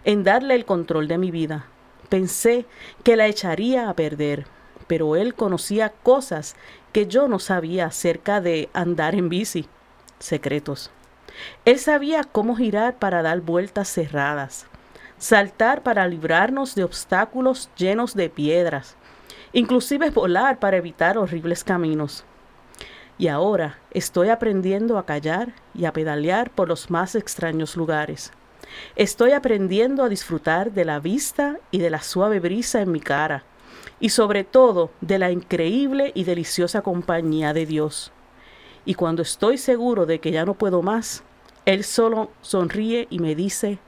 en 0.04 0.24
darle 0.24 0.54
el 0.56 0.64
control 0.64 1.06
de 1.06 1.18
mi 1.18 1.30
vida. 1.30 1.66
Pensé 2.08 2.66
que 3.04 3.16
la 3.16 3.26
echaría 3.26 3.88
a 3.88 3.94
perder, 3.94 4.46
pero 4.86 5.16
él 5.16 5.34
conocía 5.34 5.90
cosas 6.02 6.56
que 6.92 7.06
yo 7.06 7.28
no 7.28 7.38
sabía 7.38 7.86
acerca 7.86 8.40
de 8.40 8.68
andar 8.72 9.14
en 9.14 9.28
bici, 9.28 9.66
secretos. 10.18 10.90
Él 11.64 11.78
sabía 11.78 12.24
cómo 12.24 12.56
girar 12.56 12.98
para 12.98 13.22
dar 13.22 13.40
vueltas 13.40 13.88
cerradas, 13.88 14.66
saltar 15.18 15.82
para 15.82 16.06
librarnos 16.06 16.74
de 16.74 16.84
obstáculos 16.84 17.70
llenos 17.76 18.14
de 18.14 18.28
piedras, 18.28 18.96
inclusive 19.52 20.10
volar 20.10 20.58
para 20.58 20.76
evitar 20.76 21.18
horribles 21.18 21.64
caminos. 21.64 22.24
Y 23.16 23.28
ahora 23.28 23.78
estoy 23.92 24.28
aprendiendo 24.28 24.98
a 24.98 25.06
callar 25.06 25.54
y 25.72 25.84
a 25.84 25.92
pedalear 25.92 26.50
por 26.50 26.68
los 26.68 26.90
más 26.90 27.14
extraños 27.14 27.76
lugares. 27.76 28.32
Estoy 28.96 29.32
aprendiendo 29.32 30.02
a 30.02 30.08
disfrutar 30.08 30.72
de 30.72 30.84
la 30.84 30.98
vista 30.98 31.58
y 31.70 31.78
de 31.78 31.90
la 31.90 32.02
suave 32.02 32.40
brisa 32.40 32.80
en 32.80 32.90
mi 32.90 33.00
cara, 33.00 33.44
y 34.00 34.08
sobre 34.08 34.42
todo 34.42 34.90
de 35.00 35.18
la 35.18 35.30
increíble 35.30 36.10
y 36.14 36.24
deliciosa 36.24 36.82
compañía 36.82 37.52
de 37.52 37.66
Dios. 37.66 38.12
Y 38.84 38.94
cuando 38.94 39.22
estoy 39.22 39.58
seguro 39.58 40.06
de 40.06 40.18
que 40.18 40.32
ya 40.32 40.44
no 40.44 40.54
puedo 40.54 40.82
más, 40.82 41.22
Él 41.64 41.84
solo 41.84 42.30
sonríe 42.42 43.06
y 43.10 43.20
me 43.20 43.34
dice, 43.34 43.78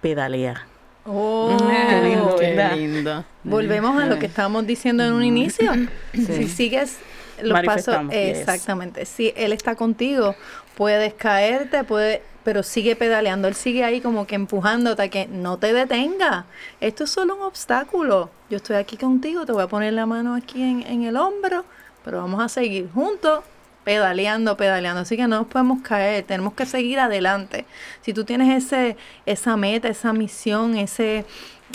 pedalea. 0.00 0.66
Oh, 1.04 1.56
Qué 1.58 2.00
lindo, 2.02 2.74
lindo. 2.76 3.24
Volvemos 3.42 4.00
a 4.00 4.06
lo 4.06 4.18
que 4.18 4.26
estábamos 4.26 4.66
diciendo 4.66 5.04
en 5.04 5.12
un 5.12 5.24
inicio. 5.24 5.72
Si 6.12 6.48
sigues 6.48 6.98
los 7.42 7.60
pasos, 7.62 7.96
yes. 8.08 8.38
exactamente. 8.38 9.04
Si 9.04 9.32
él 9.36 9.52
está 9.52 9.74
contigo, 9.74 10.36
puedes 10.76 11.14
caerte, 11.14 11.82
puede, 11.82 12.22
pero 12.44 12.62
sigue 12.62 12.94
pedaleando. 12.94 13.48
Él 13.48 13.54
sigue 13.54 13.84
ahí 13.84 14.00
como 14.00 14.26
que 14.26 14.36
empujándote 14.36 15.02
a 15.02 15.08
que 15.08 15.26
no 15.26 15.58
te 15.58 15.72
detenga. 15.72 16.44
Esto 16.80 17.04
es 17.04 17.10
solo 17.10 17.34
un 17.34 17.42
obstáculo. 17.42 18.30
Yo 18.48 18.58
estoy 18.58 18.76
aquí 18.76 18.96
contigo, 18.96 19.44
te 19.44 19.52
voy 19.52 19.62
a 19.62 19.68
poner 19.68 19.94
la 19.94 20.06
mano 20.06 20.34
aquí 20.34 20.62
en, 20.62 20.82
en 20.82 21.02
el 21.02 21.16
hombro, 21.16 21.64
pero 22.04 22.18
vamos 22.18 22.40
a 22.40 22.48
seguir 22.48 22.88
juntos 22.92 23.42
pedaleando, 23.84 24.56
pedaleando. 24.56 25.02
Así 25.02 25.16
que 25.16 25.26
no 25.26 25.40
nos 25.40 25.46
podemos 25.46 25.82
caer, 25.82 26.24
tenemos 26.24 26.54
que 26.54 26.66
seguir 26.66 27.00
adelante. 27.00 27.66
Si 28.00 28.12
tú 28.12 28.24
tienes 28.24 28.64
ese, 28.64 28.96
esa 29.26 29.56
meta, 29.56 29.88
esa 29.88 30.12
misión, 30.12 30.76
ese, 30.76 31.24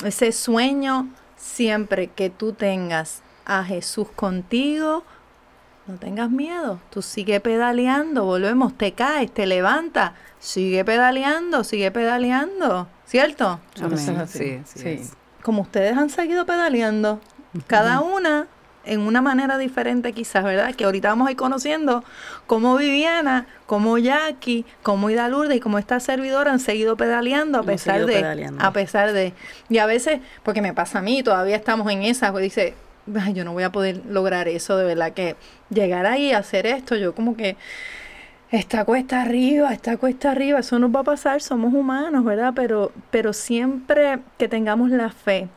ese 0.04 0.32
sueño, 0.32 1.10
siempre 1.36 2.08
que 2.08 2.30
tú 2.30 2.54
tengas 2.54 3.22
a 3.46 3.64
Jesús 3.64 4.10
contigo, 4.16 5.04
no 5.88 5.96
tengas 5.96 6.30
miedo. 6.30 6.80
Tú 6.90 7.02
sigue 7.02 7.40
pedaleando, 7.40 8.26
volvemos, 8.26 8.78
te 8.78 8.92
caes, 8.92 9.34
te 9.34 9.46
levantas, 9.46 10.12
sigue 10.40 10.84
pedaleando, 10.84 11.64
sigue 11.64 11.92
pedaleando, 11.92 12.88
¿cierto? 13.06 13.60
Amén. 13.82 14.28
Sí, 14.28 14.62
sí. 14.66 15.02
Como 15.42 15.62
ustedes 15.62 15.98
han 15.98 16.10
seguido 16.10 16.46
pedaleando, 16.46 17.22
cada 17.68 18.02
una 18.02 18.48
en 18.88 19.02
una 19.02 19.22
manera 19.22 19.58
diferente 19.58 20.14
quizás, 20.14 20.44
¿verdad? 20.44 20.74
Que 20.76 20.86
ahorita 20.86 21.10
vamos 21.10 21.28
a 21.28 21.32
ir 21.32 21.38
conociendo 21.38 22.04
cómo 22.46 22.78
Viviana, 22.78 23.48
cómo 23.66 23.98
Jackie, 23.98 24.66
cómo 24.84 25.10
Ida 25.10 25.28
Lourdes 25.28 25.58
y 25.58 25.60
cómo 25.60 25.78
esta 25.78 26.00
servidora 26.00 26.52
han 26.52 26.60
seguido 26.60 26.98
pedaleando 26.98 27.60
a 27.60 27.64
pesar 27.64 28.06
de, 28.06 28.14
pedaleando. 28.14 28.64
a 28.64 28.72
pesar 28.72 29.14
de, 29.14 29.34
y 29.70 29.78
a 29.78 29.86
veces, 29.86 30.20
porque 30.44 30.62
me 30.62 30.74
pasa 30.74 31.00
a 31.00 31.02
mí, 31.02 31.24
todavía 31.24 31.56
estamos 31.56 31.92
en 31.92 32.04
esa, 32.04 32.32
pues 32.32 32.44
dice, 32.44 32.74
"Ay, 33.20 33.34
yo 33.34 33.44
no 33.44 33.54
voy 33.54 33.64
a 33.64 33.72
poder 33.72 34.02
lograr 34.10 34.48
eso, 34.48 34.78
de 34.78 34.86
verdad 34.86 35.14
que 35.14 35.36
llegar 35.70 36.06
ahí 36.06 36.32
a 36.32 36.40
hacer 36.40 36.66
esto, 36.66 36.96
yo 36.96 37.14
como 37.14 37.36
que 37.36 37.58
Está 38.50 38.86
cuesta 38.86 39.24
arriba, 39.24 39.74
está 39.74 39.98
cuesta 39.98 40.32
arriba, 40.32 40.60
eso 40.60 40.80
nos 40.80 40.96
va 40.96 41.02
a 41.02 41.04
pasar, 41.04 41.42
somos 41.42 41.74
humanos, 41.74 42.24
¿verdad? 42.24 42.54
Pero, 42.56 42.94
pero 43.12 43.34
siempre 43.34 44.20
que 44.38 44.48
tengamos 44.48 44.90
la 44.90 45.10
fe 45.10 45.50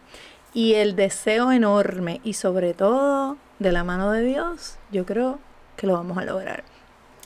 y 0.52 0.74
el 0.74 0.96
deseo 0.96 1.52
enorme 1.52 2.20
y 2.24 2.34
sobre 2.34 2.74
todo 2.74 3.36
de 3.58 3.72
la 3.72 3.84
mano 3.84 4.10
de 4.10 4.22
Dios, 4.22 4.78
yo 4.90 5.06
creo 5.06 5.38
que 5.76 5.86
lo 5.86 5.94
vamos 5.94 6.18
a 6.18 6.24
lograr. 6.24 6.64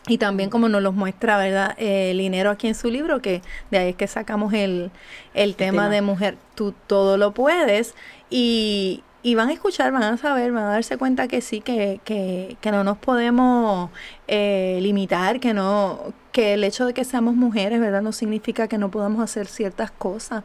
Y 0.06 0.18
también 0.18 0.50
como 0.50 0.68
nos 0.68 0.82
los 0.82 0.94
muestra, 0.94 1.38
¿verdad? 1.38 1.74
Eh, 1.78 2.12
Linero 2.14 2.50
aquí 2.50 2.68
en 2.68 2.74
su 2.74 2.90
libro, 2.90 3.22
que 3.22 3.40
de 3.70 3.78
ahí 3.78 3.88
es 3.90 3.96
que 3.96 4.06
sacamos 4.06 4.52
el, 4.52 4.90
el 5.32 5.54
tema, 5.54 5.84
tema. 5.84 5.88
de 5.88 6.02
mujer, 6.02 6.36
tú 6.54 6.74
todo 6.86 7.16
lo 7.16 7.32
puedes. 7.32 7.94
Y, 8.28 9.02
y 9.22 9.34
van 9.34 9.48
a 9.48 9.54
escuchar, 9.54 9.90
van 9.92 10.02
a 10.02 10.18
saber, 10.18 10.52
van 10.52 10.64
a 10.64 10.72
darse 10.72 10.98
cuenta 10.98 11.26
que 11.26 11.40
sí, 11.40 11.62
que, 11.62 12.00
que, 12.04 12.58
que 12.60 12.70
no 12.70 12.84
nos 12.84 12.98
podemos 12.98 13.90
eh, 14.28 14.78
limitar, 14.82 15.40
que 15.40 15.54
no, 15.54 16.12
que 16.32 16.52
el 16.52 16.64
hecho 16.64 16.84
de 16.84 16.92
que 16.92 17.04
seamos 17.04 17.34
mujeres, 17.34 17.80
¿verdad? 17.80 18.02
No 18.02 18.12
significa 18.12 18.68
que 18.68 18.76
no 18.76 18.90
podamos 18.90 19.22
hacer 19.22 19.46
ciertas 19.46 19.90
cosas. 19.90 20.44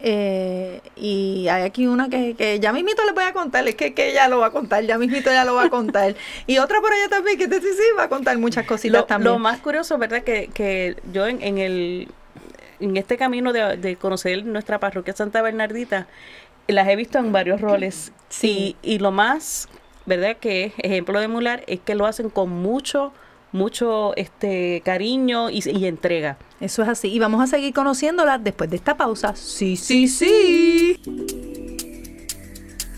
Eh, 0.00 0.80
y 0.94 1.48
hay 1.48 1.62
aquí 1.64 1.88
una 1.88 2.08
que, 2.08 2.34
que 2.34 2.60
ya 2.60 2.72
mismito 2.72 3.04
les 3.04 3.14
voy 3.14 3.24
a 3.24 3.32
contar, 3.32 3.66
es 3.66 3.74
que, 3.74 3.94
que 3.94 4.10
ella 4.10 4.28
lo 4.28 4.38
va 4.38 4.46
a 4.46 4.50
contar, 4.50 4.84
ya 4.84 4.96
mismito 4.96 5.30
ya 5.30 5.44
lo 5.44 5.54
va 5.54 5.64
a 5.64 5.70
contar. 5.70 6.14
y 6.46 6.58
otra 6.58 6.80
por 6.80 6.92
allá 6.92 7.08
también, 7.08 7.36
que 7.36 7.44
este 7.44 7.60
sí, 7.60 7.68
sí 7.72 7.82
va 7.98 8.04
a 8.04 8.08
contar 8.08 8.38
muchas 8.38 8.64
cositas 8.64 9.00
Lo, 9.00 9.06
también. 9.06 9.32
lo 9.32 9.38
más 9.40 9.58
curioso, 9.60 9.98
¿verdad? 9.98 10.22
Que, 10.22 10.50
que 10.54 10.96
yo 11.12 11.26
en, 11.26 11.42
en 11.42 11.58
el 11.58 12.08
en 12.80 12.96
este 12.96 13.16
camino 13.16 13.52
de, 13.52 13.76
de 13.76 13.96
conocer 13.96 14.44
nuestra 14.44 14.78
parroquia 14.78 15.12
Santa 15.16 15.42
Bernardita, 15.42 16.06
las 16.68 16.86
he 16.86 16.94
visto 16.94 17.18
en 17.18 17.32
varios 17.32 17.60
roles. 17.60 18.12
Sí. 18.28 18.76
Y, 18.82 18.94
y 18.94 18.98
lo 19.00 19.10
más, 19.10 19.68
¿verdad? 20.06 20.36
Que 20.36 20.66
es 20.66 20.72
ejemplo 20.78 21.18
de 21.18 21.24
emular 21.24 21.64
es 21.66 21.80
que 21.80 21.96
lo 21.96 22.06
hacen 22.06 22.30
con 22.30 22.50
mucho, 22.50 23.12
mucho 23.52 24.14
este 24.16 24.82
cariño 24.84 25.50
y, 25.50 25.62
y 25.68 25.86
entrega. 25.86 26.38
Eso 26.60 26.82
es 26.82 26.88
así. 26.88 27.08
Y 27.08 27.18
vamos 27.18 27.42
a 27.42 27.46
seguir 27.46 27.72
conociéndola 27.72 28.38
después 28.38 28.70
de 28.70 28.76
esta 28.76 28.96
pausa. 28.96 29.34
Sí, 29.36 29.76
sí, 29.76 30.08
sí. 30.08 31.67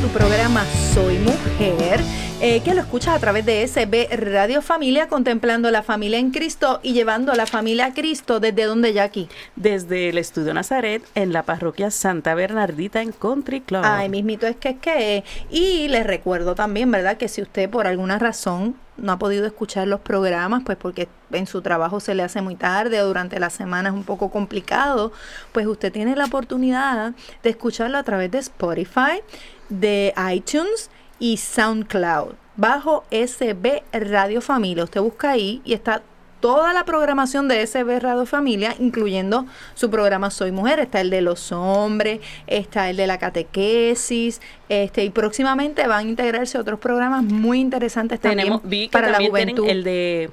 Tu 0.00 0.08
programa 0.08 0.64
Soy 0.94 1.18
Mujer, 1.18 2.00
eh, 2.40 2.60
que 2.60 2.72
lo 2.72 2.82
escuchas 2.82 3.16
a 3.16 3.18
través 3.18 3.44
de 3.44 3.66
SB 3.66 4.14
Radio 4.16 4.62
Familia, 4.62 5.08
contemplando 5.08 5.72
la 5.72 5.82
familia 5.82 6.20
en 6.20 6.30
Cristo 6.30 6.78
y 6.84 6.92
llevando 6.92 7.32
a 7.32 7.34
la 7.34 7.46
familia 7.46 7.86
a 7.86 7.94
Cristo 7.94 8.38
desde 8.38 8.64
donde 8.64 8.92
ya 8.92 9.02
aquí. 9.02 9.28
Desde 9.56 10.10
el 10.10 10.18
Estudio 10.18 10.54
Nazaret 10.54 11.02
en 11.16 11.32
la 11.32 11.42
parroquia 11.42 11.90
Santa 11.90 12.36
Bernardita 12.36 13.02
en 13.02 13.10
Country 13.10 13.60
Club. 13.60 13.82
Ay, 13.84 14.08
mismito 14.08 14.46
es 14.46 14.54
que 14.54 14.68
es 14.68 14.78
que. 14.78 15.24
Y 15.50 15.88
les 15.88 16.06
recuerdo 16.06 16.54
también, 16.54 16.92
¿verdad? 16.92 17.16
Que 17.16 17.26
si 17.26 17.42
usted 17.42 17.68
por 17.68 17.88
alguna 17.88 18.20
razón 18.20 18.76
no 18.96 19.12
ha 19.12 19.18
podido 19.18 19.44
escuchar 19.44 19.88
los 19.88 20.00
programas, 20.00 20.62
pues 20.64 20.78
porque 20.78 21.08
en 21.32 21.48
su 21.48 21.60
trabajo 21.60 21.98
se 21.98 22.14
le 22.14 22.22
hace 22.22 22.40
muy 22.40 22.54
tarde 22.54 23.02
o 23.02 23.06
durante 23.06 23.40
la 23.40 23.50
semana 23.50 23.88
es 23.88 23.94
un 23.96 24.04
poco 24.04 24.30
complicado, 24.30 25.12
pues 25.50 25.66
usted 25.66 25.92
tiene 25.92 26.14
la 26.14 26.26
oportunidad 26.26 27.14
de 27.42 27.50
escucharlo 27.50 27.98
a 27.98 28.04
través 28.04 28.30
de 28.30 28.38
Spotify, 28.38 29.22
de 29.68 30.14
iTunes 30.32 30.90
y 31.18 31.36
SoundCloud, 31.36 32.34
bajo 32.56 33.04
SB 33.10 33.82
Radio 33.92 34.40
Familia. 34.40 34.84
Usted 34.84 35.00
busca 35.00 35.30
ahí 35.30 35.60
y 35.64 35.72
está 35.72 36.02
toda 36.40 36.72
la 36.72 36.84
programación 36.84 37.48
de 37.48 37.66
SB 37.66 38.00
Radio 38.00 38.26
Familia, 38.26 38.74
incluyendo 38.78 39.46
su 39.74 39.90
programa 39.90 40.30
Soy 40.30 40.52
Mujer. 40.52 40.78
Está 40.80 41.00
el 41.00 41.10
de 41.10 41.20
los 41.20 41.52
hombres, 41.52 42.20
está 42.46 42.90
el 42.90 42.96
de 42.96 43.06
la 43.06 43.18
catequesis, 43.18 44.40
este, 44.68 45.04
y 45.04 45.10
próximamente 45.10 45.86
van 45.86 46.06
a 46.06 46.08
integrarse 46.08 46.58
otros 46.58 46.78
programas 46.78 47.24
muy 47.24 47.60
interesantes 47.60 48.20
también 48.20 48.46
Tenemos, 48.46 48.62
vi 48.64 48.86
que 48.86 48.92
para 48.92 49.08
la 49.08 49.14
también 49.14 49.32
tienen 49.34 49.56
juventud. 49.56 49.70
el 49.70 49.84
de 49.84 50.30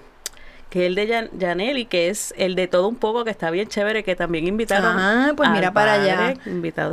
que 0.75 0.81
es 0.81 0.87
el 0.87 0.95
de 0.95 1.07
Jan- 1.07 1.29
Janelli, 1.39 1.85
que 1.85 2.09
es 2.09 2.33
el 2.37 2.53
de 2.55 2.67
todo 2.67 2.89
un 2.89 2.97
poco, 2.97 3.23
que 3.23 3.31
está 3.31 3.49
bien 3.49 3.69
chévere, 3.69 4.03
que 4.03 4.13
también 4.13 4.45
invitaron. 4.45 4.99
Ah, 4.99 5.31
pues 5.33 5.49
mira 5.51 5.71
para 5.71 5.93
allá. 5.93 6.33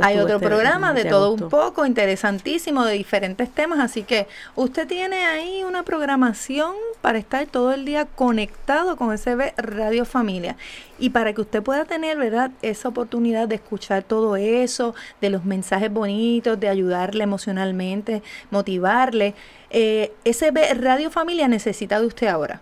Hay 0.01 0.17
otro 0.19 0.35
este- 0.37 0.47
programa 0.47 0.93
de 0.93 1.03
todo 1.03 1.33
un 1.33 1.49
poco, 1.49 1.85
interesantísimo, 1.85 2.85
de 2.85 2.93
diferentes 2.93 3.49
temas, 3.49 3.79
así 3.79 4.03
que 4.03 4.25
usted 4.55 4.87
tiene 4.87 5.25
ahí 5.25 5.65
una 5.67 5.83
programación 5.83 6.71
para 7.01 7.17
estar 7.17 7.45
todo 7.47 7.73
el 7.73 7.83
día 7.83 8.05
conectado 8.05 8.95
con 8.95 9.11
SB 9.17 9.53
Radio 9.57 10.05
Familia. 10.05 10.55
Y 10.97 11.09
para 11.09 11.33
que 11.33 11.41
usted 11.41 11.61
pueda 11.61 11.83
tener, 11.83 12.17
¿verdad?, 12.17 12.51
esa 12.61 12.87
oportunidad 12.87 13.49
de 13.49 13.55
escuchar 13.55 14.03
todo 14.03 14.37
eso, 14.37 14.95
de 15.19 15.29
los 15.29 15.43
mensajes 15.43 15.91
bonitos, 15.91 16.57
de 16.57 16.69
ayudarle 16.69 17.25
emocionalmente, 17.25 18.23
motivarle, 18.49 19.33
eh, 19.71 20.13
SB 20.23 20.73
Radio 20.75 21.11
Familia 21.11 21.49
necesita 21.49 21.99
de 21.99 22.05
usted 22.05 22.27
ahora. 22.27 22.61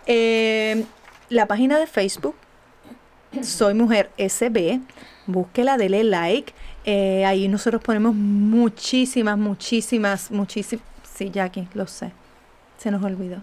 Eh, 0.07 0.85
la 1.31 1.46
página 1.46 1.79
de 1.79 1.87
Facebook, 1.87 2.35
Soy 3.42 3.72
Mujer 3.72 4.11
SB, 4.18 4.81
búsquela, 5.27 5.79
dele 5.79 6.05
like. 6.05 6.53
Eh, 6.85 7.25
ahí 7.25 7.48
nosotros 7.48 7.81
ponemos 7.83 8.14
muchísimas, 8.14 9.38
muchísimas, 9.38 10.31
muchísimas. 10.31 10.92
Sí, 11.14 11.31
Jackie, 11.31 11.68
lo 11.75 11.87
sé. 11.87 12.12
Se 12.79 12.90
nos 12.90 13.03
olvidó. 13.03 13.42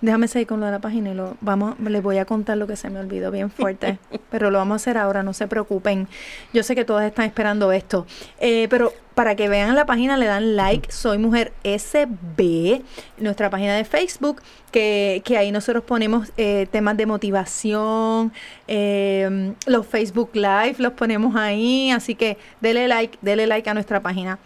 Déjame 0.00 0.28
seguir 0.28 0.46
con 0.46 0.60
lo 0.60 0.66
de 0.66 0.72
la 0.72 0.78
página 0.78 1.10
y 1.10 1.14
lo 1.14 1.36
vamos, 1.40 1.78
les 1.80 2.00
voy 2.02 2.18
a 2.18 2.24
contar 2.24 2.56
lo 2.56 2.68
que 2.68 2.76
se 2.76 2.88
me 2.88 3.00
olvidó 3.00 3.30
bien 3.30 3.50
fuerte. 3.50 3.98
pero 4.30 4.50
lo 4.50 4.58
vamos 4.58 4.74
a 4.74 4.76
hacer 4.76 4.98
ahora, 4.98 5.22
no 5.22 5.32
se 5.32 5.48
preocupen. 5.48 6.08
Yo 6.52 6.62
sé 6.62 6.74
que 6.74 6.84
todas 6.84 7.04
están 7.04 7.24
esperando 7.24 7.72
esto. 7.72 8.06
Eh, 8.38 8.68
pero 8.70 8.92
para 9.14 9.34
que 9.34 9.48
vean 9.48 9.74
la 9.74 9.86
página, 9.86 10.16
le 10.16 10.26
dan 10.26 10.56
like. 10.56 10.92
Soy 10.92 11.18
Mujer 11.18 11.52
SB, 11.64 12.82
nuestra 13.18 13.50
página 13.50 13.74
de 13.74 13.84
Facebook, 13.84 14.42
que, 14.70 15.22
que 15.24 15.38
ahí 15.38 15.50
nosotros 15.50 15.82
ponemos 15.84 16.32
eh, 16.36 16.68
temas 16.70 16.96
de 16.96 17.06
motivación, 17.06 18.32
eh, 18.68 19.54
los 19.66 19.86
Facebook 19.86 20.30
Live 20.34 20.76
los 20.78 20.92
ponemos 20.92 21.34
ahí. 21.34 21.90
Así 21.90 22.14
que 22.14 22.38
dele 22.60 22.86
like, 22.86 23.18
dele 23.22 23.46
like 23.46 23.68
a 23.68 23.74
nuestra 23.74 24.00
página. 24.00 24.38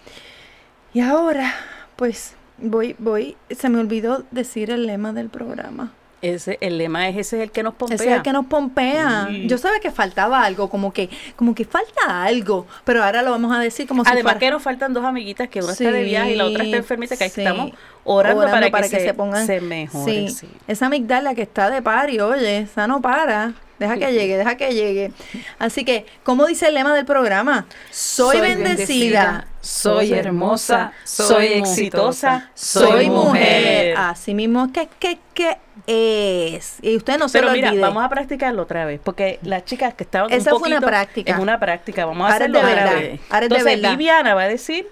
Y 0.92 1.00
ahora, 1.00 1.52
pues 2.00 2.32
voy, 2.56 2.96
voy, 2.98 3.36
se 3.50 3.68
me 3.68 3.78
olvidó 3.78 4.24
decir 4.30 4.70
el 4.70 4.86
lema 4.86 5.12
del 5.12 5.28
programa. 5.28 5.92
Ese, 6.22 6.56
el 6.62 6.78
lema 6.78 7.06
es 7.10 7.18
ese 7.18 7.36
es 7.36 7.42
el 7.42 7.50
que 7.50 7.62
nos 7.62 7.74
pompea. 7.74 7.94
Ese 7.94 8.08
es 8.08 8.16
el 8.16 8.22
que 8.22 8.32
nos 8.32 8.46
pompea. 8.46 9.26
Sí. 9.28 9.46
Yo 9.46 9.58
sabía 9.58 9.80
que 9.80 9.90
faltaba 9.90 10.42
algo, 10.42 10.70
como 10.70 10.94
que, 10.94 11.10
como 11.36 11.54
que 11.54 11.66
falta 11.66 12.24
algo, 12.24 12.66
pero 12.86 13.04
ahora 13.04 13.20
lo 13.20 13.32
vamos 13.32 13.54
a 13.54 13.60
decir 13.60 13.86
como 13.86 14.02
si 14.02 14.10
Además 14.10 14.36
que 14.36 14.50
nos 14.50 14.62
faltan 14.62 14.94
dos 14.94 15.04
amiguitas, 15.04 15.50
que 15.50 15.60
una 15.60 15.72
está 15.72 15.92
de 15.92 16.02
viaje 16.04 16.32
y 16.32 16.36
la 16.36 16.46
otra 16.46 16.64
está 16.64 16.76
Sí, 16.76 16.78
enfermita, 16.78 17.18
que 17.18 17.24
ahí 17.24 17.30
sí. 17.30 17.42
estamos 17.42 17.72
orando, 18.04 18.46
para, 18.70 18.88
que, 18.88 19.00
se, 19.00 19.12
pongan 19.12 19.46
se 19.46 19.60
mejore. 19.60 20.28
Sí. 20.30 20.34
sí. 20.34 20.48
Esa 20.68 20.86
amigdala 20.86 21.34
que 21.34 21.42
está 21.42 21.68
de 21.68 21.82
pari, 21.82 22.18
oye, 22.18 22.60
esa 22.60 22.86
no 22.86 23.02
para. 23.02 23.52
Deja 23.80 23.96
que 23.96 24.12
llegue, 24.12 24.36
deja 24.36 24.56
que 24.56 24.74
llegue. 24.74 25.10
Así 25.58 25.84
que, 25.86 26.04
¿cómo 26.22 26.46
dice 26.46 26.68
el 26.68 26.74
lema 26.74 26.94
del 26.94 27.06
programa? 27.06 27.66
Soy, 27.90 28.36
Soy 28.36 28.40
bendecida, 28.48 28.66
bendecida, 28.66 29.46
soy 29.62 30.12
hermosa, 30.12 30.92
soy 31.02 31.46
exitosa, 31.54 32.50
soy 32.54 32.86
soy 32.90 33.10
mujer. 33.10 33.32
mujer. 33.32 33.94
Así 33.96 34.34
mismo 34.34 34.70
que, 34.70 34.86
que, 34.98 35.18
que 35.34 35.56
es. 35.86 36.76
Y 36.82 36.94
usted 36.94 37.18
no 37.18 37.28
se 37.30 37.38
Pero 37.38 37.48
lo 37.48 37.54
mira, 37.54 37.70
olvide. 37.70 37.80
vamos 37.82 38.04
a 38.04 38.08
practicarlo 38.10 38.62
otra 38.62 38.84
vez, 38.84 39.00
porque 39.02 39.38
las 39.42 39.64
chicas 39.64 39.94
que 39.94 40.04
estaban 40.04 40.30
Esa 40.30 40.52
un 40.52 40.60
fue 40.60 40.68
una 40.68 40.80
práctica. 40.82 41.32
Es 41.32 41.38
una 41.38 41.58
práctica, 41.58 42.04
vamos 42.04 42.20
a 42.28 42.32
Ahora 42.34 42.36
hacerlo 42.44 42.58
de 42.58 42.64
otra 42.66 42.84
verdad, 42.84 43.00
vez. 43.00 43.20
ahora 43.30 43.46
es 43.46 43.50
de 43.50 43.56
Entonces, 43.56 43.64
verdad. 43.80 43.90
Viviana 43.96 44.34
va 44.34 44.42
a 44.42 44.48
decir 44.48 44.86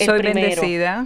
el 0.00 0.06
Soy 0.06 0.18
primero. 0.18 0.46
bendecida. 0.60 1.04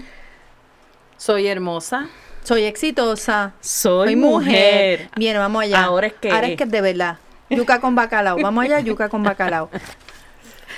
Soy 1.19 1.47
hermosa. 1.49 2.09
Soy 2.45 2.63
exitosa. 2.65 3.53
Soy 3.61 4.15
mujer. 4.17 5.11
Bien, 5.17 5.37
vamos 5.37 5.65
allá. 5.65 5.83
Ahora 5.85 6.07
es 6.07 6.13
que- 6.15 6.31
Ahora 6.31 6.47
es 6.47 6.57
que 6.57 6.65
es 6.65 6.71
de 6.71 6.81
verdad. 6.81 7.19
Yuca 7.51 7.81
con 7.81 7.95
bacalao. 7.95 8.39
Vamos 8.41 8.65
allá, 8.65 8.81
yuca 8.81 9.09
con 9.09 9.23
bacalao. 9.23 9.71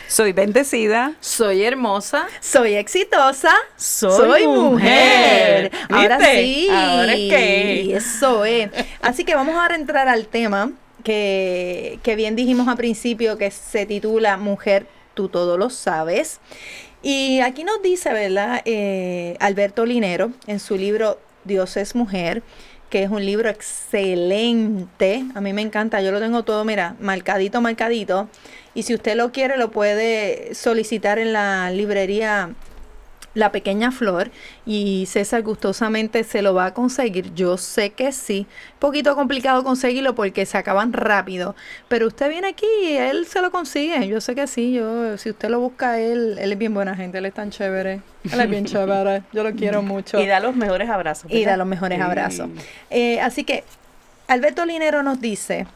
Soy 0.07 0.33
bendecida. 0.33 1.13
Soy 1.21 1.63
hermosa. 1.65 2.27
Soy 2.41 2.75
exitosa. 2.75 3.53
Soy 3.77 4.47
mujer. 4.47 5.71
Ahora 5.91 6.19
sí. 6.33 6.69
Ahora 6.71 7.13
es 7.13 7.19
que- 7.31 7.95
Eso 7.97 8.45
es. 8.45 8.71
Así 9.03 9.25
que 9.25 9.35
vamos 9.35 9.55
ahora 9.55 9.75
a 9.75 9.79
entrar 9.79 10.09
al 10.09 10.27
tema 10.27 10.71
que, 11.05 11.99
que 12.03 12.17
bien 12.17 12.37
dijimos 12.37 12.69
al 12.69 12.77
principio 12.77 13.37
que 13.39 13.51
se 13.51 13.85
titula 13.87 14.37
Mujer, 14.39 14.87
tú 15.15 15.29
todo 15.29 15.59
lo 15.59 15.69
sabes. 15.71 16.41
Y 17.03 17.41
aquí 17.41 17.63
nos 17.65 17.83
dice, 17.83 18.13
¿verdad? 18.13 18.63
Eh, 18.65 19.37
Alberto 19.41 19.85
Linero 19.87 20.33
en 20.47 20.59
su 20.59 20.77
libro 20.77 21.19
Dios 21.45 21.77
es 21.77 21.95
mujer, 21.95 22.43
que 22.91 23.03
es 23.03 23.11
un 23.11 23.25
libro 23.25 23.49
excelente. 23.49 25.25
A 25.35 25.41
mí 25.41 25.53
me 25.53 25.63
encanta, 25.63 26.01
yo 26.01 26.11
lo 26.11 26.21
tengo 26.21 26.43
todo, 26.43 26.65
mira, 26.65 26.97
marcadito, 27.01 27.61
marcadito. 27.61 28.29
Y 28.75 28.85
si 28.85 28.95
usted 28.95 29.17
lo 29.17 29.33
quiere, 29.33 29.57
lo 29.57 29.71
puede 29.71 30.55
solicitar 30.55 31.19
en 31.19 31.33
la 31.33 31.71
librería 31.71 32.55
La 33.35 33.53
Pequeña 33.53 33.93
Flor 33.93 34.31
y 34.67 35.07
César 35.07 35.43
gustosamente 35.43 36.25
se 36.25 36.43
lo 36.43 36.55
va 36.55 36.67
a 36.67 36.75
conseguir. 36.75 37.33
Yo 37.35 37.57
sé 37.57 37.91
que 37.91 38.11
sí. 38.11 38.47
Poquito 38.79 39.15
complicado 39.15 39.63
conseguirlo 39.63 40.15
porque 40.15 40.45
se 40.47 40.59
acaban 40.59 40.93
rápido. 40.93 41.55
Pero 41.89 42.07
usted 42.09 42.31
viene 42.31 42.49
aquí 42.49 42.67
y 42.83 42.97
él 42.97 43.27
se 43.27 43.41
lo 43.43 43.51
consigue. 43.51 44.09
Yo 44.09 44.21
sé 44.21 44.35
que 44.35 44.47
sí. 44.47 44.73
Yo, 44.73 45.17
si 45.19 45.31
usted 45.31 45.51
lo 45.51 45.61
busca, 45.61 46.01
él, 46.01 46.37
él 46.41 46.53
es 46.53 46.59
bien 46.59 46.75
buena 46.75 46.97
gente, 46.97 47.19
él 47.19 47.27
es 47.27 47.35
tan 47.35 47.51
chévere. 47.51 48.01
Él 48.33 48.41
es 48.41 48.51
bien 48.51 48.65
chévere. 48.67 49.23
Yo 49.33 49.45
lo 49.45 49.53
quiero 49.53 49.83
mucho 49.83 50.19
Y 50.21 50.27
da 50.27 50.41
los 50.41 50.57
mejores 50.57 50.89
abrazos. 50.91 51.31
y 51.31 51.45
da 51.45 51.57
los 51.57 51.67
mejores 51.67 51.99
Sí. 51.99 52.03
abrazos. 52.03 52.49
Eh, 52.91 53.21
así 53.21 53.45
que 53.45 53.63
Alberto 54.27 54.65
Linero 54.67 55.03
nos 55.03 55.21
dice, 55.21 55.67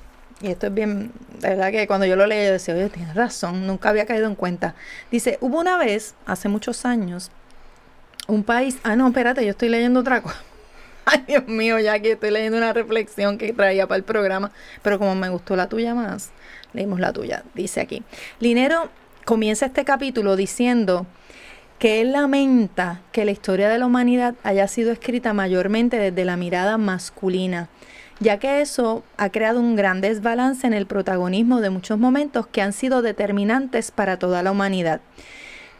y 0.40 0.48
esto 0.48 0.66
es 0.66 0.74
bien, 0.74 1.12
de 1.38 1.50
verdad 1.50 1.70
que 1.70 1.86
cuando 1.86 2.06
yo 2.06 2.16
lo 2.16 2.26
leí 2.26 2.44
yo 2.46 2.52
decía, 2.52 2.74
oye, 2.74 2.88
tienes 2.88 3.14
razón, 3.14 3.66
nunca 3.66 3.90
había 3.90 4.04
caído 4.06 4.26
en 4.26 4.34
cuenta. 4.34 4.74
Dice, 5.10 5.38
hubo 5.40 5.60
una 5.60 5.76
vez, 5.78 6.14
hace 6.26 6.48
muchos 6.48 6.84
años, 6.84 7.30
un 8.28 8.44
país, 8.44 8.78
ah, 8.82 8.96
no, 8.96 9.08
espérate, 9.08 9.44
yo 9.44 9.50
estoy 9.50 9.68
leyendo 9.68 10.00
otra 10.00 10.22
cosa. 10.22 10.42
Ay, 11.04 11.24
Dios 11.26 11.46
mío, 11.46 11.78
ya 11.78 11.98
que 12.00 12.12
estoy 12.12 12.30
leyendo 12.30 12.58
una 12.58 12.72
reflexión 12.72 13.38
que 13.38 13.52
traía 13.52 13.86
para 13.86 13.96
el 13.96 14.04
programa, 14.04 14.52
pero 14.82 14.98
como 14.98 15.14
me 15.14 15.28
gustó 15.28 15.56
la 15.56 15.68
tuya 15.68 15.94
más, 15.94 16.30
leímos 16.72 17.00
la 17.00 17.12
tuya. 17.12 17.42
Dice 17.54 17.80
aquí, 17.80 18.02
Linero 18.40 18.88
comienza 19.24 19.66
este 19.66 19.84
capítulo 19.84 20.36
diciendo 20.36 21.06
que 21.78 22.00
él 22.00 22.12
lamenta 22.12 23.00
que 23.10 23.24
la 23.24 23.32
historia 23.32 23.68
de 23.68 23.78
la 23.78 23.86
humanidad 23.86 24.36
haya 24.44 24.68
sido 24.68 24.92
escrita 24.92 25.32
mayormente 25.32 25.98
desde 25.98 26.24
la 26.24 26.36
mirada 26.36 26.78
masculina, 26.78 27.68
ya 28.20 28.38
que 28.38 28.60
eso 28.60 29.02
ha 29.16 29.30
creado 29.30 29.58
un 29.58 29.74
gran 29.74 30.00
desbalance 30.00 30.64
en 30.64 30.74
el 30.74 30.86
protagonismo 30.86 31.60
de 31.60 31.70
muchos 31.70 31.98
momentos 31.98 32.46
que 32.46 32.62
han 32.62 32.72
sido 32.72 33.02
determinantes 33.02 33.90
para 33.90 34.16
toda 34.16 34.44
la 34.44 34.52
humanidad. 34.52 35.00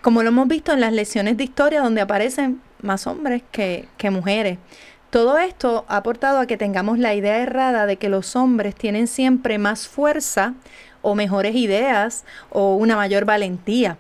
Como 0.03 0.25
lo 0.25 0.31
hemos 0.31 0.49
visto 0.49 0.73
en 0.73 0.81
las 0.81 0.93
lecciones 0.93 1.37
de 1.37 1.45
historia 1.45 1.81
donde 1.81 2.01
aparecen 2.01 2.61
más 2.83 3.07
hombres 3.07 3.45
que, 3.53 3.87
que 3.97 4.11
mujeres. 4.11 4.59
Todo 5.11 5.39
esto 5.39 5.85
ha 5.87 5.99
aportado 5.99 6.41
a 6.41 6.47
que 6.47 6.57
tengamos 6.57 6.99
la 6.99 7.15
idea 7.15 7.39
errada 7.39 7.87
de 7.87 7.99
que 7.99 8.09
los 8.09 8.35
hombres 8.35 8.75
tienen 8.75 9.07
siempre 9.07 9.59
más 9.59 9.87
fuerza 9.87 10.55
o 11.03 11.15
mejores 11.15 11.55
ideas 11.55 12.25
o 12.51 12.75
una 12.75 12.97
mayor 12.97 13.27
valentía. 13.27 13.97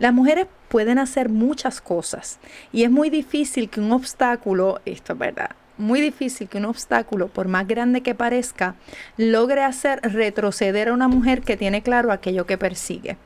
Las 0.00 0.12
mujeres 0.12 0.48
pueden 0.68 0.98
hacer 0.98 1.28
muchas 1.28 1.80
cosas 1.80 2.40
y 2.72 2.82
es 2.82 2.90
muy 2.90 3.08
difícil 3.08 3.70
que 3.70 3.80
un 3.80 3.92
obstáculo, 3.92 4.80
esto 4.84 5.12
es 5.12 5.18
verdad, 5.20 5.50
muy 5.78 6.00
difícil 6.00 6.48
que 6.48 6.58
un 6.58 6.64
obstáculo, 6.64 7.28
por 7.28 7.46
más 7.46 7.68
grande 7.68 8.00
que 8.00 8.16
parezca, 8.16 8.74
logre 9.16 9.62
hacer 9.62 10.00
retroceder 10.02 10.88
a 10.88 10.94
una 10.94 11.06
mujer 11.06 11.42
que 11.42 11.56
tiene 11.56 11.82
claro 11.82 12.10
aquello 12.10 12.44
que 12.44 12.58
persigue. 12.58 13.16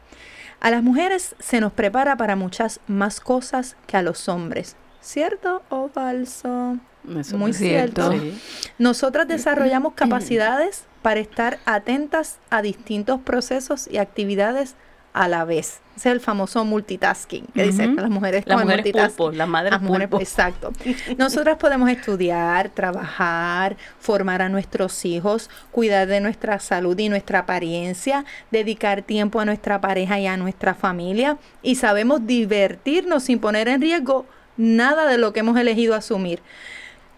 A 0.60 0.70
las 0.70 0.82
mujeres 0.82 1.36
se 1.38 1.60
nos 1.60 1.72
prepara 1.72 2.16
para 2.16 2.36
muchas 2.36 2.80
más 2.86 3.20
cosas 3.20 3.76
que 3.86 3.96
a 3.96 4.02
los 4.02 4.28
hombres. 4.28 4.76
¿Cierto 5.00 5.62
o 5.68 5.88
falso? 5.88 6.78
Eso 7.16 7.38
Muy 7.38 7.52
cierto. 7.52 8.10
Sí. 8.12 8.38
Nosotras 8.78 9.28
desarrollamos 9.28 9.92
capacidades 9.96 10.84
para 11.02 11.20
estar 11.20 11.58
atentas 11.64 12.38
a 12.50 12.60
distintos 12.60 13.20
procesos 13.20 13.88
y 13.90 13.98
actividades 13.98 14.74
a 15.22 15.28
la 15.28 15.44
vez. 15.44 15.80
Ese 15.96 16.10
es 16.10 16.12
el 16.14 16.20
famoso 16.20 16.64
multitasking 16.64 17.46
que 17.52 17.64
dice 17.64 17.86
Ujú. 17.86 17.96
que 17.96 18.02
las 18.02 18.10
mujeres 18.10 18.44
Las 18.46 18.60
mujeres 18.62 18.84
multitasking. 18.84 19.16
pulpo, 19.16 19.32
las 19.36 19.48
madres 19.48 19.72
Las 19.72 19.82
mujeres, 19.82 20.08
pulpo. 20.08 20.22
Exacto. 20.22 20.72
Nosotras 21.16 21.56
podemos 21.56 21.90
estudiar, 21.90 22.68
trabajar, 22.68 23.76
formar 23.98 24.42
a 24.42 24.48
nuestros 24.48 25.04
hijos, 25.04 25.50
cuidar 25.72 26.06
de 26.06 26.20
nuestra 26.20 26.60
salud 26.60 26.96
y 26.98 27.08
nuestra 27.08 27.40
apariencia, 27.40 28.24
dedicar 28.52 29.02
tiempo 29.02 29.40
a 29.40 29.44
nuestra 29.44 29.80
pareja 29.80 30.20
y 30.20 30.28
a 30.28 30.36
nuestra 30.36 30.74
familia 30.74 31.36
y 31.62 31.74
sabemos 31.74 32.26
divertirnos 32.26 33.24
sin 33.24 33.40
poner 33.40 33.66
en 33.66 33.80
riesgo 33.80 34.24
nada 34.56 35.06
de 35.08 35.18
lo 35.18 35.32
que 35.32 35.40
hemos 35.40 35.58
elegido 35.58 35.96
asumir. 35.96 36.40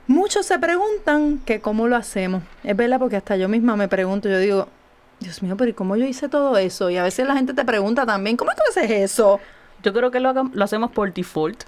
Muchos 0.06 0.46
se 0.46 0.58
preguntan 0.58 1.38
que 1.44 1.60
cómo 1.60 1.86
lo 1.86 1.96
hacemos. 1.96 2.42
Es 2.64 2.76
verdad 2.76 2.98
porque 2.98 3.16
hasta 3.16 3.36
yo 3.36 3.48
misma 3.48 3.76
me 3.76 3.88
pregunto, 3.88 4.28
yo 4.28 4.38
digo, 4.38 4.68
Dios 5.20 5.42
mío, 5.42 5.56
pero 5.56 5.70
¿y 5.70 5.74
cómo 5.74 5.96
yo 5.96 6.04
hice 6.06 6.28
todo 6.28 6.56
eso? 6.56 6.90
Y 6.90 6.96
a 6.96 7.02
veces 7.02 7.26
la 7.26 7.34
gente 7.36 7.54
te 7.54 7.64
pregunta 7.64 8.06
también, 8.06 8.36
¿cómo 8.36 8.50
tú 8.52 8.62
haces 8.70 8.90
eso? 8.90 9.38
Yo 9.82 9.92
creo 9.92 10.10
que 10.10 10.20
lo, 10.20 10.30
hagam- 10.30 10.50
lo 10.52 10.64
hacemos 10.64 10.90
por 10.90 11.12
default. 11.12 11.62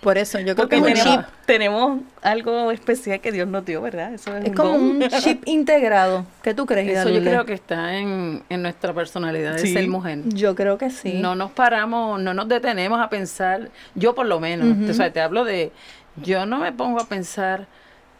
Por 0.00 0.18
eso, 0.18 0.38
yo 0.38 0.54
creo 0.54 0.68
Porque 0.68 0.76
que 0.82 0.92
es 0.92 0.98
un 0.98 1.02
tenemos, 1.04 1.24
chip. 1.26 1.34
tenemos 1.46 2.00
algo 2.20 2.70
especial 2.70 3.20
que 3.20 3.32
Dios 3.32 3.48
nos 3.48 3.64
dio, 3.64 3.80
¿verdad? 3.80 4.12
Eso 4.12 4.36
es, 4.36 4.44
Es 4.44 4.50
un 4.50 4.54
como 4.56 4.68
don. 4.72 4.80
un 4.82 5.08
chip 5.22 5.42
integrado. 5.46 6.26
¿Qué 6.42 6.52
tú 6.52 6.66
crees, 6.66 6.98
Eso 6.98 7.08
yo 7.08 7.20
creo 7.22 7.46
que 7.46 7.54
está 7.54 7.96
en, 7.96 8.42
en 8.50 8.62
nuestra 8.62 8.92
personalidad 8.92 9.54
de 9.54 9.60
Sí. 9.60 9.72
ser 9.72 9.88
mujer. 9.88 10.20
Yo 10.26 10.54
creo 10.54 10.76
que 10.78 10.90
sí. 10.90 11.14
No 11.14 11.34
nos 11.36 11.52
paramos, 11.52 12.20
no 12.20 12.34
nos 12.34 12.48
detenemos 12.48 13.00
a 13.00 13.08
pensar, 13.08 13.70
yo 13.94 14.14
por 14.14 14.26
lo 14.26 14.40
menos, 14.40 14.76
Ujú. 14.76 14.90
o 14.90 14.94
sea, 14.94 15.10
te 15.12 15.20
hablo 15.22 15.44
de, 15.44 15.72
yo 16.16 16.44
no 16.44 16.58
me 16.58 16.70
pongo 16.72 17.00
a 17.00 17.06
pensar 17.06 17.66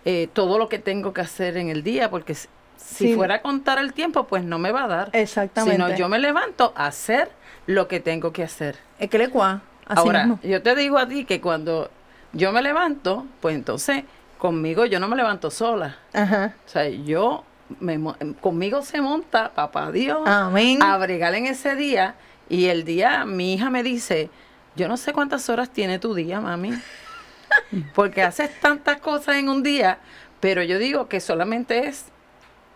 eh, 0.06 0.28
todo 0.32 0.58
lo 0.58 0.68
que 0.70 0.78
tengo 0.78 1.12
que 1.12 1.20
hacer 1.20 1.58
en 1.58 1.68
el 1.68 1.82
día, 1.82 2.08
porque 2.08 2.34
si, 2.84 3.14
fuera 3.14 3.36
a 3.36 3.42
contar 3.42 3.78
el 3.78 3.92
tiempo, 3.92 4.26
pues 4.26 4.44
no 4.44 4.58
me 4.58 4.70
va 4.70 4.84
a 4.84 4.88
dar. 4.88 5.10
Exactamente. 5.12 5.76
Sino 5.76 5.96
yo 5.96 6.08
me 6.08 6.18
levanto 6.18 6.72
a 6.76 6.86
hacer 6.86 7.30
lo 7.66 7.88
que 7.88 8.00
tengo 8.00 8.32
que 8.32 8.42
hacer. 8.42 8.78
Es 8.98 9.08
que 9.08 9.18
le 9.18 9.30
cua, 9.30 9.62
así 9.86 10.00
Ahora, 10.00 10.26
mismo. 10.26 10.40
yo 10.42 10.62
te 10.62 10.74
digo 10.74 10.98
a 10.98 11.08
ti 11.08 11.24
que 11.24 11.40
cuando 11.40 11.90
yo 12.32 12.52
me 12.52 12.62
levanto, 12.62 13.26
pues 13.40 13.54
entonces 13.54 14.04
conmigo 14.38 14.84
yo 14.84 15.00
no 15.00 15.08
me 15.08 15.16
levanto 15.16 15.50
sola. 15.50 15.96
Ajá. 16.12 16.54
O 16.66 16.68
sea, 16.68 16.88
yo, 16.88 17.44
me 17.80 17.98
conmigo 18.40 18.82
se 18.82 19.00
monta, 19.00 19.50
papá 19.54 19.90
Dios, 19.90 20.20
Amén. 20.26 20.82
a 20.82 20.96
bregar 20.98 21.34
en 21.34 21.46
ese 21.46 21.74
día. 21.76 22.16
Y 22.48 22.66
el 22.66 22.84
día, 22.84 23.24
mi 23.24 23.54
hija 23.54 23.70
me 23.70 23.82
dice, 23.82 24.28
yo 24.76 24.88
no 24.88 24.98
sé 24.98 25.14
cuántas 25.14 25.48
horas 25.48 25.70
tiene 25.70 25.98
tu 25.98 26.14
día, 26.14 26.40
mami. 26.40 26.72
Porque 27.94 28.22
haces 28.22 28.60
tantas 28.60 29.00
cosas 29.00 29.36
en 29.36 29.48
un 29.48 29.62
día, 29.62 29.98
pero 30.40 30.62
yo 30.62 30.78
digo 30.78 31.08
que 31.08 31.20
solamente 31.20 31.88
es 31.88 32.06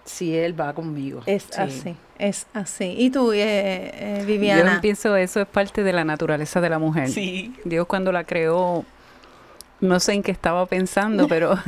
si 0.09 0.35
él 0.35 0.59
va 0.59 0.73
conmigo. 0.73 1.21
Es 1.27 1.44
Sí. 1.44 1.61
así, 1.61 1.97
es 2.18 2.47
así. 2.55 2.94
¿Y 2.97 3.11
tú, 3.11 3.33
eh, 3.33 3.37
eh, 3.44 4.16
Yo 4.21 4.27
Viviana? 4.27 4.81
pienso 4.81 5.14
eso 5.16 5.40
es 5.40 5.47
parte 5.47 5.83
de 5.83 5.92
la 5.92 6.05
naturaleza 6.05 6.61
de 6.61 6.71
la 6.71 6.79
mujer. 6.79 7.09
Sí. 7.11 7.53
Dios 7.64 7.87
cuando 7.87 8.11
la 8.11 8.25
creó, 8.25 8.85
no 9.81 10.01
sé 10.01 10.14
en 10.14 10.23
qué 10.23 10.31
estaba 10.33 10.64
pensando, 10.66 11.29
pero 11.29 11.59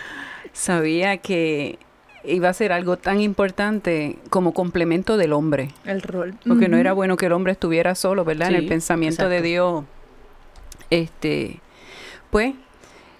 sabía 0.52 1.18
que 1.18 1.78
iba 2.24 2.48
a 2.48 2.52
ser 2.52 2.72
algo 2.72 2.96
tan 2.96 3.20
importante 3.20 4.18
como 4.30 4.52
complemento 4.54 5.16
del 5.16 5.32
hombre. 5.32 5.70
El 5.84 6.02
rol. 6.02 6.34
Porque 6.46 6.68
no 6.68 6.76
era 6.78 6.92
bueno 6.92 7.16
que 7.16 7.26
el 7.26 7.32
hombre 7.32 7.52
estuviera 7.52 7.94
solo, 7.94 8.24
¿verdad? 8.24 8.48
en 8.48 8.54
el 8.56 8.66
pensamiento 8.66 9.28
de. 9.28 9.42
Dios. 9.42 9.84
Este, 10.90 11.60
pues, 12.30 12.54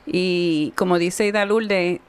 y 0.07 0.73
como 0.77 0.99
dice 0.99 1.27
Ida 1.27 1.45
Lourdes, 1.45 2.01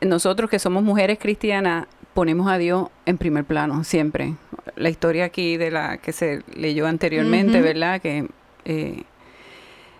nosotros 0.00 0.48
que 0.48 0.58
somos 0.58 0.82
mujeres 0.82 1.18
cristianas 1.18 1.86
ponemos 2.14 2.50
a 2.50 2.58
Dios 2.58 2.88
en 3.06 3.18
primer 3.18 3.44
plano 3.44 3.84
siempre. 3.84 4.34
La 4.76 4.90
historia 4.90 5.24
aquí 5.24 5.56
de 5.56 5.70
la 5.70 5.98
que 5.98 6.12
se 6.12 6.42
leyó 6.54 6.86
anteriormente. 6.86 7.60
¿verdad? 7.60 8.00
Que 8.00 8.28
eh, 8.64 9.04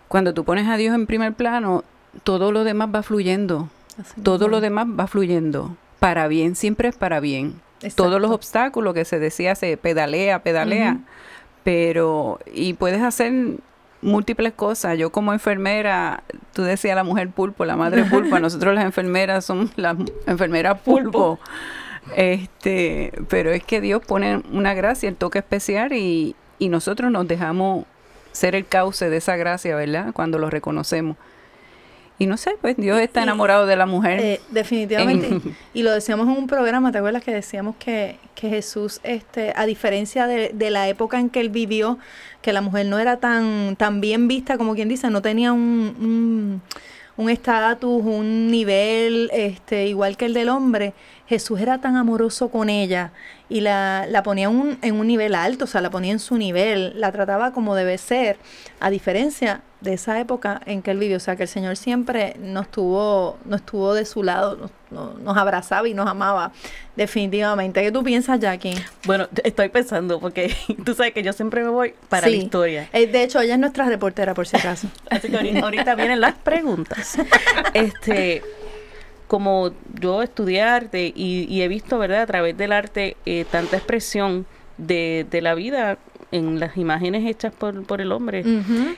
cuando 0.08 0.34
tú 0.34 0.44
pones 0.44 0.68
a 0.68 0.76
Dios 0.76 0.94
en 0.94 1.06
primer 1.06 1.34
plano, 1.34 1.84
todo 2.24 2.52
lo 2.52 2.64
demás 2.64 2.88
va 2.94 3.02
fluyendo. 3.02 3.68
Así 3.98 4.20
Todo 4.20 4.48
lo 4.48 4.60
demás 4.60 4.86
va 4.88 5.06
fluyendo. 5.06 5.76
Para 5.98 6.28
bien, 6.28 6.56
siempre 6.56 6.88
es 6.88 6.96
para 6.96 7.20
bien 7.20 7.60
todos 7.90 8.20
los 8.20 8.30
obstáculos 8.30 8.94
que 8.94 9.04
se 9.04 9.18
decía 9.18 9.54
se 9.54 9.76
pedalea, 9.76 10.42
pedalea, 10.42 10.98
pero 11.64 12.38
y 12.52 12.74
puedes 12.74 13.02
hacer 13.02 13.32
múltiples 14.00 14.52
cosas. 14.52 14.98
Yo 14.98 15.10
como 15.10 15.32
enfermera, 15.32 16.22
tú 16.52 16.62
decías 16.62 16.96
la 16.96 17.04
mujer 17.04 17.28
pulpo, 17.30 17.64
la 17.64 17.76
madre 17.76 18.04
pulpo, 18.04 18.38
nosotros 18.40 18.74
las 18.74 18.84
enfermeras 18.84 19.44
somos 19.44 19.70
las 19.76 19.96
enfermeras 20.26 20.80
pulpo. 20.80 21.38
Este, 22.16 23.12
pero 23.28 23.50
es 23.50 23.62
que 23.62 23.80
Dios 23.80 24.02
pone 24.04 24.42
una 24.52 24.74
gracia, 24.74 25.08
el 25.08 25.16
toque 25.16 25.38
especial 25.38 25.92
y, 25.92 26.34
y 26.58 26.68
nosotros 26.68 27.10
nos 27.10 27.28
dejamos 27.28 27.84
ser 28.32 28.54
el 28.54 28.66
cauce 28.66 29.08
de 29.10 29.18
esa 29.18 29.36
gracia, 29.36 29.76
¿verdad? 29.76 30.12
Cuando 30.12 30.38
lo 30.38 30.50
reconocemos. 30.50 31.16
Y 32.18 32.26
no 32.26 32.36
sé, 32.36 32.52
pues 32.60 32.76
Dios 32.76 33.00
está 33.00 33.22
enamorado 33.22 33.66
de 33.66 33.74
la 33.74 33.86
mujer. 33.86 34.20
Eh, 34.20 34.40
definitivamente. 34.50 35.40
Y 35.74 35.82
lo 35.82 35.90
decíamos 35.90 36.28
en 36.28 36.36
un 36.36 36.46
programa, 36.46 36.92
¿te 36.92 36.98
acuerdas 36.98 37.24
que 37.24 37.32
decíamos 37.32 37.74
que, 37.76 38.16
que 38.36 38.48
Jesús, 38.48 39.00
este, 39.02 39.52
a 39.56 39.66
diferencia 39.66 40.28
de, 40.28 40.50
de 40.54 40.70
la 40.70 40.88
época 40.88 41.18
en 41.18 41.30
que 41.30 41.40
él 41.40 41.48
vivió, 41.48 41.98
que 42.40 42.52
la 42.52 42.60
mujer 42.60 42.86
no 42.86 43.00
era 43.00 43.16
tan, 43.16 43.74
tan 43.76 44.00
bien 44.00 44.28
vista, 44.28 44.56
como 44.56 44.74
quien 44.74 44.88
dice, 44.88 45.10
no 45.10 45.20
tenía 45.20 45.52
un, 45.52 45.96
un, 45.98 46.62
un 47.16 47.30
estatus, 47.30 48.02
un 48.04 48.50
nivel 48.50 49.28
este, 49.32 49.86
igual 49.88 50.16
que 50.16 50.26
el 50.26 50.34
del 50.34 50.48
hombre, 50.48 50.94
Jesús 51.32 51.60
era 51.60 51.78
tan 51.78 51.96
amoroso 51.96 52.50
con 52.50 52.68
ella 52.68 53.12
y 53.48 53.60
la, 53.60 54.06
la 54.08 54.22
ponía 54.22 54.48
un- 54.48 54.78
en 54.82 54.94
un 54.98 55.06
nivel 55.06 55.34
alto, 55.34 55.64
o 55.64 55.66
sea, 55.66 55.80
la 55.80 55.90
ponía 55.90 56.12
en 56.12 56.18
su 56.18 56.36
nivel, 56.36 56.92
la 57.00 57.10
trataba 57.12 57.52
como 57.52 57.74
debe 57.74 57.96
ser, 57.98 58.36
a 58.80 58.90
diferencia 58.90 59.62
de 59.80 59.94
esa 59.94 60.20
época 60.20 60.60
en 60.66 60.80
que 60.82 60.92
él 60.92 60.98
vivió. 60.98 61.16
O 61.16 61.20
sea, 61.20 61.34
que 61.36 61.42
el 61.44 61.48
Señor 61.48 61.76
siempre 61.76 62.36
nos 62.38 62.68
tuvo, 62.70 63.36
nos 63.44 63.60
estuvo 63.60 63.94
de 63.94 64.04
su 64.04 64.22
lado, 64.22 64.70
nos, 64.90 65.18
nos- 65.22 65.36
abrazaba 65.36 65.88
y 65.88 65.94
nos 65.94 66.06
amaba, 66.08 66.52
definitivamente. 66.96 67.82
¿Qué 67.82 67.90
tú 67.90 68.02
piensas, 68.04 68.38
Jackie? 68.40 68.74
Bueno, 69.04 69.28
estoy 69.42 69.68
pensando, 69.70 70.20
porque 70.20 70.54
tú 70.84 70.94
sabes 70.94 71.12
que 71.12 71.22
yo 71.22 71.32
siempre 71.32 71.62
me 71.62 71.68
voy 71.70 71.94
para 72.08 72.28
la 72.28 72.36
historia. 72.36 72.88
Eh, 72.92 73.06
de 73.06 73.22
hecho, 73.24 73.40
ella 73.40 73.54
es 73.54 73.60
nuestra 73.60 73.86
reportera, 73.86 74.34
por 74.34 74.46
si 74.46 74.56
acaso. 74.56 74.86
Así 75.10 75.28
que 75.28 75.36
ahorita, 75.36 75.60
ahorita 75.64 75.94
vienen 75.94 76.20
las 76.20 76.34
preguntas. 76.34 77.16
Este, 77.74 78.42
como 79.32 79.70
yo 79.98 80.22
estudié 80.22 80.60
arte 80.60 81.10
y, 81.16 81.46
y 81.48 81.62
he 81.62 81.68
visto, 81.68 81.96
¿verdad?, 81.98 82.20
a 82.20 82.26
través 82.26 82.54
del 82.54 82.70
arte 82.70 83.16
eh, 83.24 83.46
tanta 83.50 83.78
expresión 83.78 84.44
de, 84.76 85.24
de 85.30 85.40
la 85.40 85.54
vida 85.54 85.96
en 86.32 86.60
las 86.60 86.76
imágenes 86.76 87.24
hechas 87.26 87.50
por, 87.54 87.82
por 87.86 88.02
el 88.02 88.12
hombre. 88.12 88.42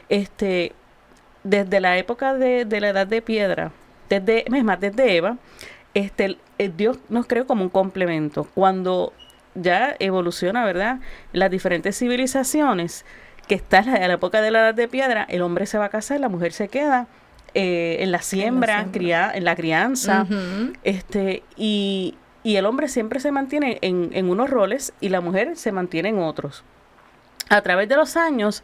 Este, 0.09 0.73
desde 1.45 1.79
la 1.81 1.99
época 1.99 2.35
de, 2.35 2.65
de 2.65 2.81
la 2.81 2.89
edad 2.89 3.07
de 3.07 3.23
piedra, 3.23 3.71
desde, 4.09 4.45
es 4.53 4.65
más, 4.65 4.81
desde 4.81 5.15
Eva, 5.17 5.37
este, 5.95 6.25
el- 6.25 6.39
el 6.59 6.77
Dios 6.77 6.99
nos 7.09 7.27
creó 7.27 7.47
como 7.47 7.63
un 7.63 7.71
complemento. 7.71 8.49
Cuando 8.55 9.13
ya 9.55 9.95
evoluciona, 10.01 10.65
¿verdad? 10.65 10.99
Las 11.33 11.49
diferentes 11.51 11.97
civilizaciones, 11.97 13.05
que 13.47 13.55
está 13.55 13.79
en 13.79 13.87
la, 13.93 13.97
en 13.99 14.09
la 14.09 14.15
época 14.15 14.41
de 14.41 14.51
la 14.51 14.59
edad 14.61 14.75
de 14.75 14.89
piedra, 14.89 15.27
el 15.29 15.43
hombre 15.43 15.67
se 15.67 15.79
va 15.79 15.85
a 15.85 15.91
casar, 15.91 16.19
la 16.19 16.29
mujer 16.29 16.53
se 16.53 16.67
queda 16.67 17.07
eh, 17.55 17.97
en 18.01 18.11
la 18.13 18.21
siembra, 18.23 18.77
siembra. 18.81 18.93
cría- 18.93 19.31
en 19.35 19.45
la 19.45 19.55
crianza, 19.57 20.27
este, 20.83 21.43
y, 21.57 22.15
y 22.43 22.57
el 22.57 22.67
hombre 22.67 22.89
siempre 22.89 23.21
se 23.21 23.31
mantiene 23.33 23.79
en, 23.81 24.11
en 24.13 24.29
unos 24.29 24.51
roles 24.51 24.93
y 25.01 25.09
la 25.09 25.21
mujer 25.21 25.57
se 25.57 25.73
mantiene 25.73 26.09
en 26.11 26.19
otros. 26.19 26.65
A 27.49 27.61
través 27.63 27.89
de 27.89 27.97
los 27.97 28.17
años 28.17 28.63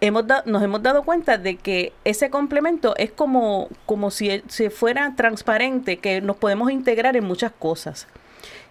hemos 0.00 0.26
da- 0.26 0.42
nos 0.46 0.62
hemos 0.62 0.82
dado 0.82 1.02
cuenta 1.04 1.38
de 1.38 1.56
que 1.56 1.92
ese 2.04 2.28
complemento 2.28 2.94
es 2.96 3.10
como, 3.10 3.68
como 3.86 4.10
si, 4.10 4.42
si 4.48 4.68
fuera 4.68 5.14
transparente, 5.16 5.96
que 5.98 6.20
nos 6.20 6.36
podemos 6.36 6.70
integrar 6.70 7.16
en 7.16 7.24
muchas 7.24 7.52
cosas. 7.52 8.06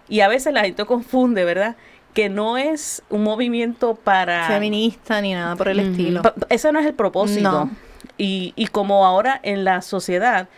Y 0.08 0.20
a 0.20 0.28
veces 0.28 0.52
la 0.52 0.60
gente 0.62 0.84
confunde, 0.84 1.44
¿verdad? 1.44 1.74
Que 2.14 2.28
no 2.28 2.56
es 2.56 3.02
un 3.10 3.24
movimiento 3.24 3.94
para... 3.96 4.46
Feminista 4.46 5.20
ni 5.20 5.34
nada 5.34 5.56
por 5.56 5.68
el 5.68 5.80
estilo. 5.80 6.22
Ese 6.48 6.70
no 6.70 6.78
es 6.78 6.86
el 6.86 6.94
propósito. 6.94 7.50
No. 7.50 7.70
Y, 8.18 8.52
y 8.56 8.66
como 8.68 9.04
ahora 9.06 9.38
en 9.42 9.64
la 9.64 9.82
sociedad, 9.82 10.48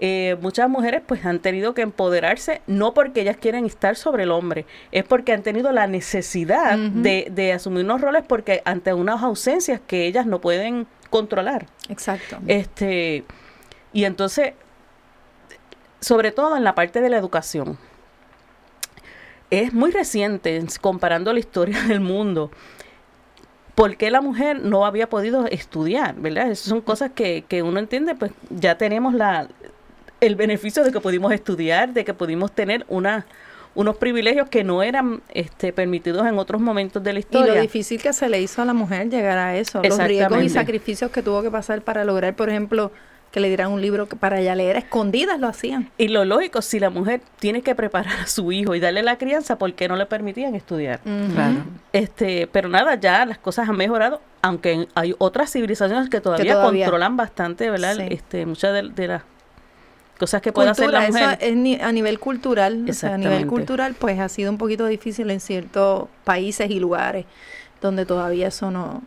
eh, 0.00 0.36
muchas 0.40 0.68
mujeres 0.68 1.02
pues 1.04 1.24
han 1.24 1.40
tenido 1.40 1.74
que 1.74 1.82
empoderarse, 1.82 2.60
no 2.66 2.94
porque 2.94 3.22
ellas 3.22 3.36
quieren 3.36 3.64
estar 3.66 3.96
sobre 3.96 4.22
el 4.24 4.30
hombre, 4.30 4.64
es 4.92 5.04
porque 5.04 5.32
han 5.32 5.42
tenido 5.42 5.72
la 5.72 5.86
necesidad 5.86 6.78
de, 6.78 7.28
de 7.30 7.52
asumir 7.52 7.84
unos 7.84 8.00
roles 8.00 8.22
porque 8.28 8.62
ante 8.64 8.92
unas 8.92 9.22
ausencias 9.22 9.80
que 9.86 10.06
ellas 10.06 10.26
no 10.26 10.40
pueden 10.40 10.86
controlar. 11.10 11.66
Exacto. 11.88 12.38
Este, 12.46 13.24
y 13.92 14.04
entonces, 14.04 14.52
sobre 16.00 16.30
todo 16.30 16.56
en 16.56 16.62
la 16.64 16.74
parte 16.74 17.00
de 17.00 17.08
la 17.10 17.16
educación, 17.16 17.78
es 19.50 19.72
muy 19.72 19.90
reciente, 19.90 20.56
en- 20.56 20.68
comparando 20.80 21.32
la 21.32 21.38
historia 21.40 21.80
del 21.88 22.00
mundo, 22.00 22.50
por 23.78 23.96
qué 23.96 24.10
la 24.10 24.20
mujer 24.20 24.60
no 24.60 24.84
había 24.84 25.08
podido 25.08 25.46
estudiar, 25.46 26.16
¿verdad? 26.16 26.50
Esas 26.50 26.66
son 26.66 26.80
cosas 26.80 27.12
que, 27.14 27.44
que 27.46 27.62
uno 27.62 27.78
entiende, 27.78 28.16
pues 28.16 28.32
ya 28.50 28.76
tenemos 28.76 29.14
la, 29.14 29.46
el 30.20 30.34
beneficio 30.34 30.82
de 30.82 30.90
que 30.90 30.98
pudimos 30.98 31.30
estudiar, 31.30 31.92
de 31.92 32.04
que 32.04 32.12
pudimos 32.12 32.50
tener 32.50 32.84
una, 32.88 33.24
unos 33.76 33.96
privilegios 33.96 34.48
que 34.48 34.64
no 34.64 34.82
eran 34.82 35.22
este, 35.32 35.72
permitidos 35.72 36.26
en 36.26 36.40
otros 36.40 36.60
momentos 36.60 37.04
de 37.04 37.12
la 37.12 37.20
Y 37.20 37.22
historia. 37.22 37.54
lo 37.54 37.60
difícil 37.60 38.02
que 38.02 38.12
se 38.12 38.28
le 38.28 38.40
hizo 38.40 38.62
a 38.62 38.64
la 38.64 38.74
mujer 38.74 39.10
llegar 39.10 39.38
a 39.38 39.56
eso, 39.56 39.80
los 39.80 39.96
riesgos 39.96 40.42
y 40.42 40.48
sacrificios 40.48 41.12
que 41.12 41.22
tuvo 41.22 41.40
que 41.44 41.50
pasar 41.52 41.80
para 41.82 42.02
lograr, 42.04 42.34
por 42.34 42.48
ejemplo, 42.48 42.90
que 43.30 43.40
le 43.40 43.48
dieran 43.48 43.70
un 43.72 43.82
libro 43.82 44.08
que 44.08 44.16
para 44.16 44.40
ella 44.40 44.54
leer 44.54 44.76
escondidas 44.76 45.38
lo 45.38 45.48
hacían. 45.48 45.90
Y 45.98 46.08
lo 46.08 46.24
lógico, 46.24 46.62
si 46.62 46.80
la 46.80 46.88
mujer 46.88 47.20
tiene 47.38 47.60
que 47.62 47.74
preparar 47.74 48.20
a 48.20 48.26
su 48.26 48.50
hijo 48.52 48.74
y 48.74 48.80
darle 48.80 49.02
la 49.02 49.18
crianza, 49.18 49.58
¿por 49.58 49.74
qué 49.74 49.86
no 49.86 49.96
le 49.96 50.06
permitían 50.06 50.54
estudiar? 50.54 51.00
Claro. 51.00 51.56
Este, 51.92 52.46
pero 52.46 52.68
nada, 52.68 52.94
ya 52.94 53.26
las 53.26 53.36
cosas 53.38 53.68
han 53.68 53.76
mejorado, 53.76 54.22
aunque 54.40 54.88
hay 54.94 55.14
otras 55.18 55.52
civilizaciones 55.52 56.08
que 56.08 56.20
todavía, 56.22 56.54
todavía- 56.54 56.86
controlan 56.86 57.16
bastante, 57.18 57.68
¿verdad? 57.70 57.96
Sí. 57.96 58.06
Este, 58.10 58.46
muchas 58.46 58.72
de, 58.72 58.88
de 58.88 59.08
las 59.08 59.22
cosas 60.18 60.40
que 60.42 60.50
puede 60.52 60.70
hacer 60.70 60.90
la 60.90 61.04
eso 61.06 61.12
mujer. 61.18 61.38
es 61.40 61.54
ni- 61.54 61.80
a 61.80 61.92
nivel 61.92 62.18
cultural, 62.18 62.86
o 62.88 62.92
sea, 62.92 63.14
a 63.14 63.18
nivel 63.18 63.32
Exactamente. 63.34 63.46
cultural 63.46 63.94
pues 63.98 64.18
ha 64.20 64.28
sido 64.28 64.50
un 64.50 64.58
poquito 64.58 64.86
difícil 64.86 65.30
en 65.30 65.40
ciertos 65.40 66.08
países 66.24 66.70
y 66.70 66.80
lugares 66.80 67.26
donde 67.82 68.04
todavía 68.06 68.48
eso 68.48 68.70
no... 68.70 69.02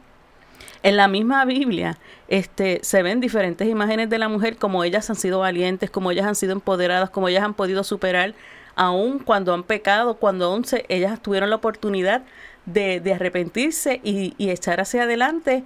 En 0.83 0.97
la 0.97 1.07
misma 1.07 1.45
Biblia, 1.45 1.97
este, 2.27 2.79
se 2.81 3.03
ven 3.03 3.19
diferentes 3.19 3.67
imágenes 3.67 4.09
de 4.09 4.17
la 4.17 4.29
mujer, 4.29 4.57
como 4.57 4.83
ellas 4.83 5.09
han 5.09 5.15
sido 5.15 5.39
valientes, 5.39 5.91
como 5.91 6.11
ellas 6.11 6.25
han 6.25 6.35
sido 6.35 6.53
empoderadas, 6.53 7.09
como 7.09 7.27
ellas 7.27 7.43
han 7.43 7.53
podido 7.53 7.83
superar, 7.83 8.33
aun 8.75 9.19
cuando 9.19 9.53
han 9.53 9.63
pecado, 9.63 10.15
cuando 10.15 10.45
aún 10.45 10.65
se, 10.65 10.85
ellas 10.89 11.21
tuvieron 11.21 11.49
la 11.49 11.57
oportunidad 11.57 12.23
de, 12.65 12.99
de 12.99 13.13
arrepentirse 13.13 14.01
y, 14.03 14.33
y 14.37 14.49
echar 14.49 14.81
hacia 14.81 15.03
adelante, 15.03 15.63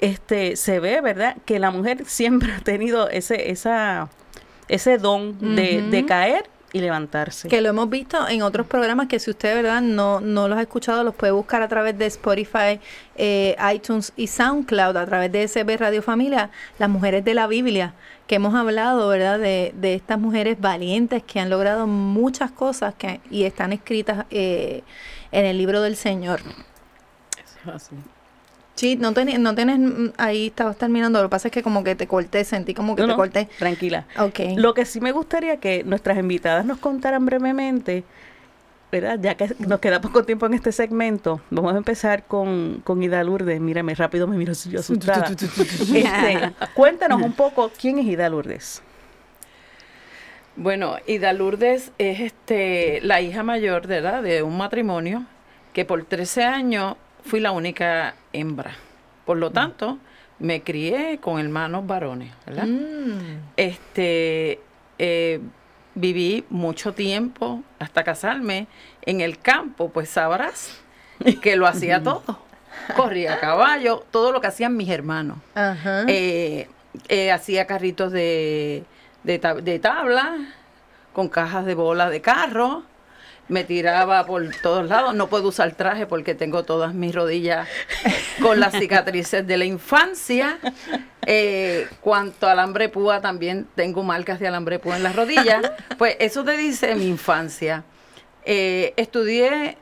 este, 0.00 0.56
se 0.56 0.80
ve, 0.80 1.00
¿verdad?, 1.00 1.36
que 1.44 1.58
la 1.58 1.70
mujer 1.70 2.04
siempre 2.06 2.52
ha 2.56 2.60
tenido 2.60 3.08
ese, 3.08 3.50
esa, 3.50 4.08
ese 4.68 4.98
don 4.98 5.56
de, 5.56 6.04
caer 6.06 6.44
y 6.72 6.80
levantarse. 6.80 7.48
Que 7.48 7.60
lo 7.60 7.70
hemos 7.70 7.88
visto 7.88 8.28
en 8.28 8.42
otros 8.42 8.66
programas 8.66 9.08
que 9.08 9.18
si 9.18 9.30
usted, 9.30 9.54
¿verdad? 9.54 9.80
No, 9.80 10.20
no 10.20 10.48
los 10.48 10.58
ha 10.58 10.62
escuchado, 10.62 11.02
los 11.04 11.14
puede 11.14 11.32
buscar 11.32 11.62
a 11.62 11.68
través 11.68 11.96
de 11.96 12.06
Spotify, 12.06 12.80
eh, 13.16 13.56
iTunes 13.72 14.12
y 14.16 14.26
SoundCloud, 14.26 14.96
a 14.96 15.06
través 15.06 15.32
de 15.32 15.48
SB 15.48 15.76
Radio 15.78 16.02
Familia, 16.02 16.50
las 16.78 16.90
mujeres 16.90 17.24
de 17.24 17.34
la 17.34 17.46
Biblia, 17.46 17.94
que 18.26 18.34
hemos 18.34 18.54
hablado, 18.54 19.08
¿verdad? 19.08 19.38
De, 19.38 19.72
de 19.76 19.94
estas 19.94 20.18
mujeres 20.18 20.60
valientes 20.60 21.22
que 21.22 21.40
han 21.40 21.48
logrado 21.48 21.86
muchas 21.86 22.50
cosas 22.50 22.94
que, 22.94 23.20
y 23.30 23.44
están 23.44 23.72
escritas 23.72 24.26
eh, 24.30 24.82
en 25.32 25.46
el 25.46 25.56
libro 25.56 25.80
del 25.80 25.96
Señor. 25.96 26.40
Así. 27.64 27.96
Sí, 28.78 28.94
no, 28.94 29.12
teni- 29.12 29.38
no 29.38 29.56
tienes, 29.56 29.76
mm, 29.80 30.10
ahí 30.18 30.46
estabas 30.46 30.76
terminando, 30.76 31.20
lo 31.20 31.28
que 31.28 31.32
pasa 31.32 31.48
es 31.48 31.52
que 31.52 31.64
como 31.64 31.82
que 31.82 31.96
te 31.96 32.06
corté, 32.06 32.44
sentí 32.44 32.74
como 32.74 32.94
que 32.94 33.02
No, 33.02 33.06
te 33.08 33.10
no, 33.12 33.16
corté. 33.16 33.48
tranquila. 33.58 34.06
Ok. 34.20 34.38
Lo 34.56 34.72
que 34.72 34.84
sí 34.84 35.00
me 35.00 35.10
gustaría 35.10 35.56
que 35.56 35.82
nuestras 35.82 36.16
invitadas 36.16 36.64
nos 36.64 36.78
contaran 36.78 37.26
brevemente, 37.26 38.04
¿verdad? 38.92 39.18
Ya 39.20 39.34
que 39.34 39.52
nos 39.58 39.80
queda 39.80 40.00
poco 40.00 40.22
tiempo 40.22 40.46
en 40.46 40.54
este 40.54 40.70
segmento, 40.70 41.40
vamos 41.50 41.74
a 41.74 41.76
empezar 41.78 42.22
con, 42.28 42.80
con 42.84 43.02
Ida 43.02 43.24
Lourdes. 43.24 43.60
Mírame, 43.60 43.96
rápido 43.96 44.28
me 44.28 44.36
miro 44.36 44.52
yo 44.52 44.78
asustada. 44.78 45.28
Este, 45.92 46.52
cuéntanos 46.74 47.20
un 47.20 47.32
poco 47.32 47.72
quién 47.80 47.98
es 47.98 48.06
Ida 48.06 48.28
Lourdes. 48.28 48.80
Bueno, 50.54 50.96
Ida 51.06 51.32
Lourdes 51.32 51.90
es 51.98 52.20
este, 52.20 53.00
la 53.02 53.20
hija 53.20 53.42
mayor 53.42 53.88
¿verdad? 53.88 54.22
de 54.22 54.42
un 54.44 54.56
matrimonio 54.56 55.24
que 55.72 55.84
por 55.84 56.04
13 56.04 56.44
años 56.44 56.94
fui 57.24 57.40
la 57.40 57.52
única 57.52 58.14
hembra. 58.32 58.72
Por 59.24 59.36
lo 59.36 59.50
tanto, 59.50 59.98
me 60.38 60.62
crié 60.62 61.18
con 61.20 61.38
hermanos 61.40 61.86
varones, 61.86 62.32
¿verdad? 62.46 62.66
Mm. 62.66 63.40
Este, 63.56 64.60
eh, 64.98 65.40
viví 65.94 66.44
mucho 66.48 66.92
tiempo 66.94 67.62
hasta 67.78 68.04
casarme 68.04 68.66
en 69.02 69.20
el 69.20 69.38
campo, 69.38 69.90
pues 69.90 70.08
sabrás 70.08 70.80
que 71.42 71.56
lo 71.56 71.66
hacía 71.66 72.02
todo. 72.02 72.38
Corría 72.96 73.34
a 73.34 73.40
caballo, 73.40 74.04
todo 74.10 74.30
lo 74.32 74.40
que 74.40 74.46
hacían 74.46 74.76
mis 74.76 74.88
hermanos. 74.88 75.38
Ajá. 75.54 76.04
Eh, 76.06 76.68
eh, 77.08 77.32
hacía 77.32 77.66
carritos 77.66 78.12
de, 78.12 78.84
de, 79.24 79.40
tab- 79.40 79.62
de 79.62 79.78
tabla, 79.78 80.36
con 81.12 81.28
cajas 81.28 81.64
de 81.66 81.74
bola 81.74 82.08
de 82.08 82.20
carro. 82.20 82.84
Me 83.48 83.64
tiraba 83.64 84.26
por 84.26 84.48
todos 84.62 84.88
lados. 84.88 85.14
No 85.14 85.28
puedo 85.28 85.48
usar 85.48 85.72
traje 85.72 86.06
porque 86.06 86.34
tengo 86.34 86.64
todas 86.64 86.94
mis 86.94 87.14
rodillas 87.14 87.68
con 88.42 88.60
las 88.60 88.74
cicatrices 88.74 89.46
de 89.46 89.56
la 89.56 89.64
infancia. 89.64 90.58
Eh, 91.26 91.86
cuanto 92.00 92.46
al 92.46 92.58
alambre 92.58 92.88
púa, 92.88 93.20
también 93.20 93.66
tengo 93.74 94.02
marcas 94.02 94.40
de 94.40 94.48
alambre 94.48 94.78
púa 94.78 94.96
en 94.96 95.02
las 95.02 95.16
rodillas. 95.16 95.72
Pues 95.96 96.16
eso 96.20 96.44
te 96.44 96.56
dice 96.56 96.94
mi 96.94 97.06
infancia. 97.06 97.84
Eh, 98.44 98.94
estudié 98.96 99.76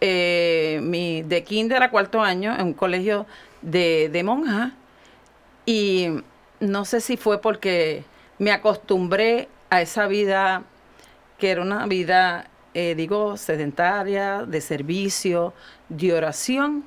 eh, 0.00 0.80
mi, 0.82 1.22
de 1.22 1.44
kinder 1.44 1.82
a 1.82 1.90
cuarto 1.90 2.22
año 2.22 2.54
en 2.54 2.66
un 2.66 2.74
colegio 2.74 3.26
de, 3.62 4.08
de 4.12 4.22
monjas 4.24 4.72
y 5.66 6.08
no 6.60 6.84
sé 6.84 7.00
si 7.00 7.16
fue 7.16 7.40
porque 7.40 8.04
me 8.38 8.50
acostumbré 8.52 9.48
a 9.70 9.80
esa 9.80 10.06
vida 10.06 10.64
que 11.38 11.50
era 11.50 11.62
una 11.62 11.86
vida, 11.86 12.46
eh, 12.74 12.94
digo, 12.96 13.36
sedentaria, 13.36 14.44
de 14.46 14.60
servicio, 14.60 15.52
de 15.88 16.12
oración. 16.14 16.84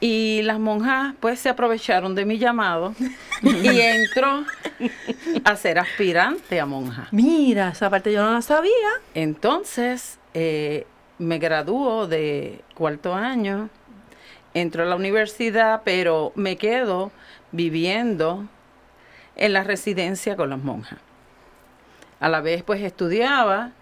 y 0.00 0.42
las 0.42 0.58
monjas 0.58 1.14
pues 1.20 1.40
se 1.40 1.48
aprovecharon 1.48 2.14
de 2.14 2.24
mi 2.24 2.38
llamado 2.38 2.94
y 3.42 3.80
entro 3.80 4.44
a 5.44 5.56
ser 5.56 5.78
aspirante 5.78 6.60
a 6.60 6.66
monja. 6.66 7.08
Mira, 7.12 7.70
esa 7.70 7.88
parte 7.88 8.12
yo 8.12 8.22
no 8.22 8.32
la 8.32 8.42
sabía. 8.42 8.72
Entonces 9.14 10.18
eh, 10.34 10.86
me 11.18 11.38
graduó 11.38 12.06
de 12.06 12.60
cuarto 12.74 13.14
año, 13.14 13.70
entro 14.54 14.82
a 14.82 14.86
la 14.86 14.96
universidad, 14.96 15.82
pero 15.84 16.32
me 16.34 16.56
quedo 16.56 17.10
viviendo 17.52 18.46
en 19.36 19.52
la 19.52 19.64
residencia 19.64 20.36
con 20.36 20.50
las 20.50 20.58
monjas. 20.58 20.98
A 22.20 22.28
la 22.28 22.40
vez 22.40 22.62
pues 22.62 22.82
estudiaba, 22.82 23.72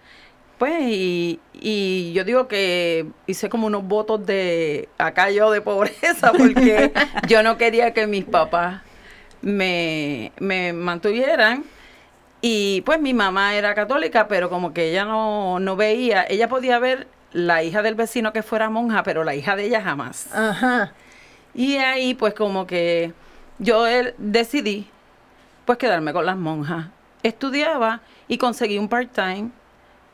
pues 0.57 0.73
y, 0.81 1.39
y 1.53 2.13
yo 2.13 2.23
digo 2.23 2.47
que 2.47 3.07
hice 3.27 3.49
como 3.49 3.67
unos 3.67 3.83
votos 3.83 4.25
de 4.25 4.89
acá 4.97 5.29
yo 5.31 5.51
de 5.51 5.61
pobreza 5.61 6.31
porque 6.31 6.93
yo 7.27 7.43
no 7.43 7.57
quería 7.57 7.93
que 7.93 8.07
mis 8.07 8.25
papás 8.25 8.81
me, 9.41 10.31
me 10.39 10.73
mantuvieran 10.73 11.63
y 12.41 12.81
pues 12.81 13.01
mi 13.01 13.13
mamá 13.13 13.55
era 13.55 13.73
católica, 13.73 14.27
pero 14.27 14.49
como 14.49 14.71
que 14.73 14.91
ella 14.91 15.03
no, 15.03 15.59
no 15.59 15.75
veía, 15.75 16.25
ella 16.29 16.47
podía 16.47 16.77
ver 16.79 17.07
la 17.33 17.63
hija 17.63 17.81
del 17.81 17.95
vecino 17.95 18.33
que 18.33 18.43
fuera 18.43 18.69
monja, 18.69 19.03
pero 19.03 19.23
la 19.23 19.35
hija 19.35 19.55
de 19.55 19.65
ella 19.65 19.81
jamás. 19.81 20.33
Ajá. 20.33 20.93
Y 21.53 21.77
ahí 21.77 22.13
pues 22.13 22.33
como 22.33 22.67
que 22.67 23.13
yo 23.57 23.87
eh, 23.87 24.13
decidí 24.17 24.87
pues 25.65 25.77
quedarme 25.77 26.13
con 26.13 26.25
las 26.25 26.37
monjas. 26.37 26.87
Estudiaba 27.23 28.01
y 28.27 28.37
conseguí 28.37 28.77
un 28.77 28.89
part-time 28.89 29.49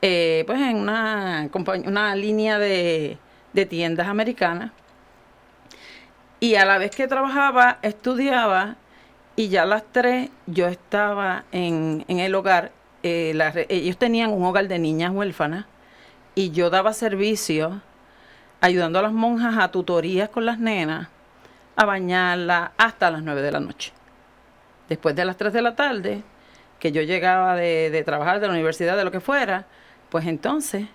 eh, 0.01 0.43
pues 0.47 0.59
en 0.61 0.77
una, 0.77 1.49
una 1.85 2.15
línea 2.15 2.59
de, 2.59 3.17
de 3.53 3.65
tiendas 3.65 4.07
americanas. 4.07 4.71
Y 6.39 6.55
a 6.55 6.65
la 6.65 6.77
vez 6.79 6.95
que 6.95 7.07
trabajaba, 7.07 7.77
estudiaba 7.83 8.75
y 9.35 9.49
ya 9.49 9.63
a 9.63 9.65
las 9.65 9.83
tres 9.91 10.29
yo 10.47 10.67
estaba 10.67 11.45
en, 11.51 12.03
en 12.07 12.19
el 12.19 12.33
hogar. 12.35 12.71
eh, 13.03 13.33
ellos 13.69 13.97
tenían 13.97 14.31
un 14.31 14.43
hogar 14.45 14.67
de 14.67 14.79
niñas 14.79 15.11
huérfanas 15.11 15.65
y 16.35 16.51
yo 16.51 16.69
daba 16.69 16.93
servicio 16.93 17.81
ayudando 18.61 18.99
a 18.99 19.01
las 19.03 19.11
monjas 19.13 19.57
a 19.57 19.69
tutorías 19.71 20.29
con 20.29 20.45
las 20.45 20.59
nenas, 20.59 21.09
a 21.75 21.85
bañarlas 21.85 22.71
hasta 22.77 23.11
las 23.11 23.23
9 23.23 23.41
de 23.41 23.51
la 23.51 23.59
noche. 23.59 23.91
Después 24.89 25.15
de 25.15 25.25
las 25.25 25.37
3 25.37 25.53
de 25.53 25.61
la 25.61 25.75
tarde, 25.75 26.23
que 26.79 26.91
yo 26.91 27.01
llegaba 27.01 27.55
de, 27.55 27.89
de 27.91 28.03
trabajar 28.03 28.39
de 28.39 28.47
la 28.47 28.53
universidad, 28.53 28.97
de 28.97 29.03
lo 29.03 29.11
que 29.11 29.19
fuera, 29.19 29.65
pues 30.11 30.27
entonces, 30.27 30.87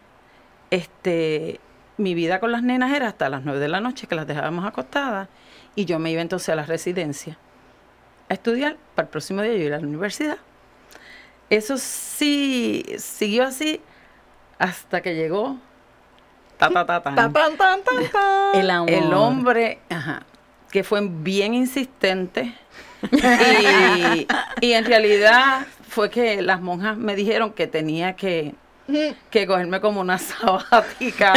este, 0.71 1.59
mi 1.97 2.15
vida 2.15 2.39
con 2.39 2.53
las 2.53 2.63
nenas 2.63 2.95
era 2.95 3.09
hasta 3.09 3.29
las 3.31 3.43
9 3.45 3.59
de 3.59 3.69
la 3.69 3.81
noche, 3.81 4.07
que 4.07 4.15
las 4.15 4.27
dejábamos 4.27 4.67
acostadas, 4.67 5.29
y 5.75 5.87
yo 5.87 5.99
me 5.99 6.11
iba 6.11 6.21
entonces 6.21 6.51
a 6.51 6.55
la 6.55 6.67
residencia 6.67 7.39
a 8.29 8.35
estudiar 8.35 8.77
para 8.95 9.07
el 9.07 9.11
próximo 9.11 9.43
día 9.43 9.53
yo 9.53 9.65
ir 9.65 9.75
a 9.75 9.81
la 9.81 9.87
universidad. 9.87 10.39
Eso 11.49 11.79
sí, 11.79 12.85
siguió 12.99 13.45
así 13.45 13.81
hasta 14.59 15.01
que 15.01 15.15
llegó 15.15 15.57
ta, 16.59 16.71
ta, 16.71 16.85
ta, 16.85 17.03
tan. 17.03 17.15
Tan, 17.33 17.57
tan. 17.57 17.81
El 18.55 18.71
amor. 18.71 18.91
El 18.91 19.15
hombre, 19.15 19.79
ajá, 19.89 20.25
que 20.71 20.85
fue 20.85 21.01
bien 21.03 21.55
insistente. 21.55 22.55
y, 23.13 24.27
y 24.61 24.73
en 24.73 24.85
realidad 24.85 25.67
fue 25.89 26.11
que 26.11 26.43
las 26.43 26.61
monjas 26.61 26.97
me 26.97 27.15
dijeron 27.15 27.53
que 27.53 27.67
tenía 27.67 28.17
que, 28.17 28.55
que 29.31 29.47
cogerme 29.47 29.81
como 29.81 30.01
una 30.01 30.19
sabática. 30.19 31.35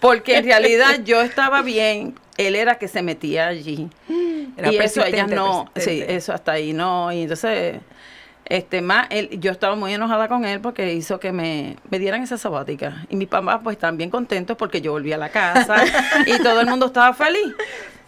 porque 0.00 0.38
en 0.38 0.44
realidad 0.44 1.00
yo 1.04 1.20
estaba 1.20 1.62
bien, 1.62 2.14
él 2.36 2.54
era 2.54 2.76
que 2.76 2.88
se 2.88 3.02
metía 3.02 3.48
allí. 3.48 3.88
Era 4.56 4.72
y 4.72 4.78
eso 4.78 5.04
ellas 5.04 5.28
no, 5.28 5.70
sí, 5.76 6.02
eso 6.06 6.32
hasta 6.32 6.52
ahí 6.52 6.72
no. 6.72 7.12
Y 7.12 7.22
entonces, 7.22 7.80
este 8.46 8.82
más, 8.82 9.06
él, 9.10 9.28
yo 9.40 9.52
estaba 9.52 9.76
muy 9.76 9.94
enojada 9.94 10.28
con 10.28 10.44
él 10.44 10.60
porque 10.60 10.92
hizo 10.94 11.20
que 11.20 11.32
me, 11.32 11.76
me 11.90 11.98
dieran 11.98 12.22
esa 12.22 12.38
sabática. 12.38 13.06
Y 13.08 13.16
mis 13.16 13.28
papás 13.28 13.60
pues 13.62 13.76
están 13.76 13.96
bien 13.96 14.10
contentos 14.10 14.56
porque 14.56 14.80
yo 14.80 14.92
volví 14.92 15.12
a 15.12 15.18
la 15.18 15.28
casa 15.28 15.84
y 16.26 16.38
todo 16.42 16.60
el 16.60 16.66
mundo 16.66 16.86
estaba 16.86 17.12
feliz. 17.14 17.54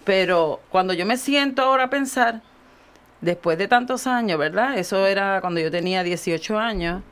Pero 0.04 0.60
cuando 0.70 0.94
yo 0.94 1.06
me 1.06 1.16
siento 1.16 1.62
ahora 1.62 1.84
a 1.84 1.90
pensar, 1.90 2.40
después 3.22 3.56
de 3.56 3.68
tantos 3.68 4.06
años, 4.06 4.38
¿verdad? 4.38 4.76
Eso 4.76 5.06
era 5.06 5.40
cuando 5.40 5.60
yo 5.60 5.70
tenía 5.70 6.02
18 6.02 6.58
años. 6.58 7.02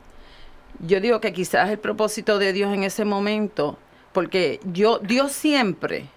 Yo 0.85 0.99
digo 0.99 1.21
que 1.21 1.31
quizás 1.31 1.69
el 1.69 1.79
propósito 1.79 2.39
de 2.39 2.53
Dios 2.53 2.73
en 2.73 2.83
ese 2.83 3.05
momento, 3.05 3.77
porque 4.13 4.59
yo, 4.65 4.99
Dios 4.99 5.31
siempre, 5.31 6.07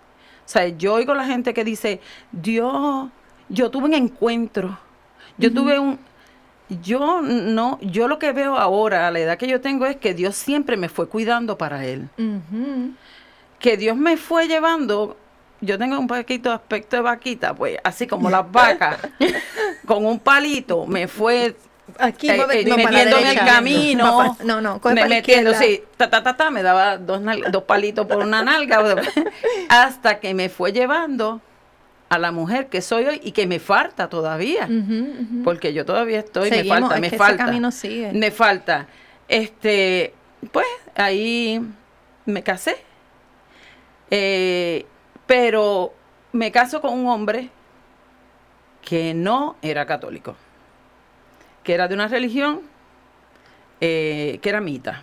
o 0.44 0.48
sea, 0.48 0.68
yo 0.68 0.94
oigo 0.94 1.14
la 1.14 1.26
gente 1.26 1.54
que 1.54 1.64
dice, 1.64 2.00
Dios, 2.32 3.08
yo 3.48 3.70
tuve 3.70 3.84
un 3.84 3.94
encuentro, 3.94 4.78
yo 5.38 5.52
tuve 5.52 5.78
un, 5.78 5.98
yo 6.82 7.20
no, 7.22 7.78
yo 7.82 8.08
lo 8.08 8.18
que 8.18 8.32
veo 8.32 8.56
ahora, 8.56 9.06
a 9.06 9.10
la 9.10 9.20
edad 9.20 9.38
que 9.38 9.46
yo 9.46 9.60
tengo, 9.60 9.86
es 9.86 9.96
que 9.96 10.14
Dios 10.14 10.34
siempre 10.34 10.76
me 10.76 10.88
fue 10.88 11.08
cuidando 11.08 11.58
para 11.58 11.84
Él. 11.86 12.08
Que 13.58 13.76
Dios 13.76 13.96
me 13.96 14.16
fue 14.16 14.48
llevando, 14.48 15.16
yo 15.60 15.78
tengo 15.78 15.98
un 15.98 16.06
poquito 16.06 16.50
de 16.50 16.54
aspecto 16.56 16.96
de 16.96 17.02
vaquita, 17.02 17.54
pues, 17.54 17.78
así 17.84 18.06
como 18.06 18.30
las 18.30 18.50
vacas, 18.52 18.98
con 19.86 20.04
un 20.06 20.18
palito, 20.18 20.86
me 20.86 21.08
fue 21.08 21.56
Aquí, 21.98 22.30
eh, 22.30 22.34
eh, 22.34 22.64
no, 22.66 22.76
metiendo 22.76 23.18
en 23.18 23.26
el 23.26 23.38
camino. 23.38 24.18
Pa- 24.36 24.44
no, 24.44 24.60
no, 24.60 24.80
coge 24.80 24.94
me 24.94 25.02
para 25.02 25.14
metiendo, 25.16 25.50
izquierda. 25.52 25.76
sí, 25.76 25.84
ta, 25.96 26.08
ta, 26.10 26.22
ta, 26.22 26.36
ta, 26.36 26.50
me 26.50 26.62
daba 26.62 26.96
dos, 26.98 27.20
dos 27.50 27.62
palitos 27.64 28.06
por 28.06 28.18
una 28.18 28.42
nalga, 28.42 28.82
hasta 29.68 30.18
que 30.18 30.32
me 30.34 30.48
fue 30.48 30.72
llevando 30.72 31.40
a 32.08 32.18
la 32.18 32.32
mujer 32.32 32.68
que 32.68 32.80
soy 32.80 33.04
hoy 33.06 33.20
y 33.22 33.32
que 33.32 33.46
me 33.46 33.58
falta 33.58 34.08
todavía, 34.08 34.68
porque 35.44 35.72
yo 35.74 35.84
todavía 35.84 36.20
estoy, 36.20 36.48
Seguimos, 36.48 36.80
me 36.80 36.80
falta, 36.80 36.94
es 36.94 37.00
me 37.00 37.08
que 37.10 37.16
ese 37.16 37.24
falta. 37.24 37.44
camino 37.44 37.70
sigue. 37.70 38.12
Me 38.12 38.30
falta. 38.30 38.86
Este, 39.28 40.14
pues 40.52 40.66
ahí 40.96 41.60
me 42.26 42.42
casé. 42.42 42.76
Eh, 44.10 44.86
pero 45.26 45.92
me 46.32 46.50
caso 46.52 46.80
con 46.80 46.92
un 46.92 47.08
hombre 47.08 47.50
que 48.82 49.14
no 49.14 49.56
era 49.62 49.86
católico, 49.86 50.36
que 51.64 51.74
era 51.74 51.88
de 51.88 51.94
una 51.94 52.06
religión 52.06 52.60
eh, 53.80 54.38
que 54.40 54.48
era 54.48 54.60
Mita. 54.60 55.02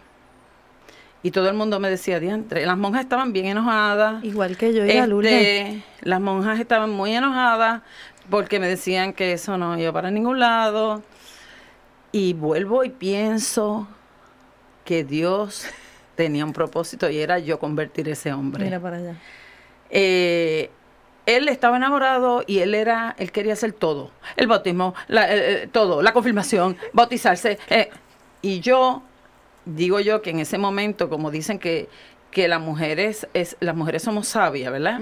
Y 1.23 1.31
todo 1.31 1.49
el 1.49 1.55
mundo 1.55 1.79
me 1.79 1.89
decía, 1.89 2.19
diantre, 2.19 2.65
las 2.65 2.77
monjas 2.77 3.01
estaban 3.03 3.31
bien 3.31 3.45
enojadas. 3.45 4.23
Igual 4.23 4.57
que 4.57 4.73
yo 4.73 4.85
y 4.85 5.07
Lourdes. 5.07 5.33
Este, 5.33 5.83
las 6.01 6.19
monjas 6.19 6.59
estaban 6.59 6.89
muy 6.89 7.13
enojadas 7.13 7.81
porque 8.29 8.59
me 8.59 8.67
decían 8.67 9.13
que 9.13 9.33
eso 9.33 9.57
no 9.57 9.77
iba 9.77 9.91
para 9.91 10.09
ningún 10.09 10.39
lado. 10.39 11.03
Y 12.11 12.33
vuelvo 12.33 12.83
y 12.83 12.89
pienso 12.89 13.87
que 14.83 15.03
Dios 15.03 15.67
tenía 16.15 16.43
un 16.43 16.53
propósito 16.53 17.09
y 17.09 17.19
era 17.19 17.37
yo 17.37 17.59
convertir 17.59 18.09
ese 18.09 18.33
hombre. 18.33 18.63
Mira 18.63 18.79
para 18.79 18.97
allá. 18.97 19.15
Eh, 19.91 20.71
él 21.35 21.47
estaba 21.49 21.77
enamorado 21.77 22.43
y 22.47 22.59
él 22.59 22.73
era, 22.75 23.15
él 23.17 23.31
quería 23.31 23.53
hacer 23.53 23.73
todo, 23.73 24.11
el 24.35 24.47
bautismo, 24.47 24.93
la- 25.07 25.33
eh, 25.33 25.63
eh, 25.63 25.67
todo, 25.71 26.01
la 26.01 26.13
confirmación, 26.13 26.77
bautizarse. 26.93 27.57
eh, 27.69 27.89
y 28.41 28.59
yo 28.59 29.03
digo 29.65 29.99
yo 29.99 30.21
que 30.21 30.31
en 30.31 30.39
ese 30.39 30.57
momento, 30.57 31.09
como 31.09 31.29
dicen 31.31 31.59
que, 31.59 31.87
que 32.31 32.47
las 32.47 32.59
mujeres 32.61 33.27
es, 33.33 33.57
las 33.59 33.75
mujeres 33.75 34.01
somos 34.03 34.27
sabias, 34.27 34.71
¿verdad? 34.71 34.99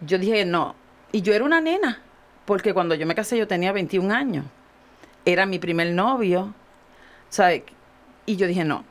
Yo 0.00 0.18
dije 0.18 0.44
no. 0.44 0.74
Y 1.12 1.22
yo 1.22 1.32
era 1.32 1.44
una 1.44 1.60
nena, 1.60 2.02
porque 2.44 2.74
cuando 2.74 2.94
yo 2.94 3.06
me 3.06 3.14
casé 3.14 3.38
yo 3.38 3.46
tenía 3.48 3.72
21 3.72 4.10
años. 4.12 4.44
Era 5.24 5.46
mi 5.46 5.58
primer 5.58 5.92
novio. 5.92 6.52
¿sabe? 7.30 7.64
Y 8.26 8.36
yo 8.36 8.46
dije 8.46 8.64
no. 8.64 8.84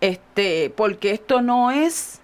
Este, 0.00 0.72
porque 0.76 1.12
esto 1.12 1.40
no 1.40 1.70
es, 1.70 2.20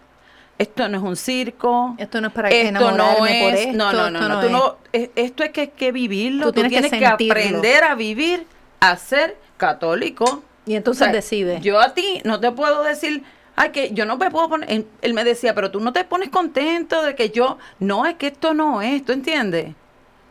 esto 0.60 0.88
no 0.88 0.98
es 0.98 1.02
un 1.02 1.16
circo. 1.16 1.94
Esto 1.98 2.20
no 2.20 2.28
es 2.28 2.32
para 2.34 2.50
Esto 2.50 2.72
no 2.72 2.88
enamorarme 2.90 3.40
por 3.42 3.54
es, 3.54 3.60
esto. 3.66 3.76
no, 3.78 3.92
no, 3.92 4.10
no, 4.10 4.18
esto 4.20 4.28
no, 4.28 4.40
tú 4.40 4.46
es. 4.46 4.52
no- 4.52 4.76
es- 4.92 5.10
esto 5.16 5.42
es 5.44 5.50
que 5.50 5.60
hay 5.62 5.68
que 5.68 5.92
vivirlo, 5.92 6.46
Tú 6.52 6.62
tú 6.62 6.68
tienes 6.68 6.90
que 6.90 6.98
que, 6.98 7.06
aprender 7.06 7.84
a 7.84 7.94
vivir, 7.94 8.46
a 8.80 8.96
ser 8.96 9.36
católico. 9.56 10.42
Y 10.66 10.74
entonces 10.74 11.02
O 11.02 11.04
sea. 11.04 11.58
Yo 11.60 11.80
a 11.80 11.94
ti 11.94 12.20
no 12.24 12.38
te 12.40 12.52
puedo 12.52 12.82
decir, 12.82 13.22
ay, 13.56 13.70
que 13.70 13.90
yo 13.92 14.04
no 14.06 14.16
me 14.16 14.30
puedo 14.30 14.48
poner, 14.48 14.70
él, 14.70 14.86
él 15.02 15.14
me 15.14 15.24
decía, 15.24 15.54
pero 15.54 15.70
tú 15.70 15.80
no 15.80 15.92
te 15.92 16.04
pones 16.04 16.28
contento 16.28 17.02
de 17.02 17.14
que 17.14 17.30
yo, 17.30 17.58
no, 17.78 18.06
es 18.06 18.14
que 18.16 18.28
esto 18.28 18.54
no 18.54 18.82
es, 18.82 19.04
¿tú 19.04 19.12
entiendes? 19.12 19.74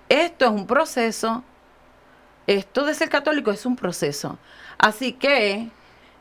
Esto 0.08 0.46
es 0.46 0.52
un 0.52 0.66
proceso, 0.68 1.44
esto 2.48 2.86
de 2.86 2.94
ser 2.94 3.10
católico 3.10 3.52
es 3.52 3.66
un 3.66 3.76
proceso. 3.76 4.38
Así 4.78 5.14
que, 5.14 5.70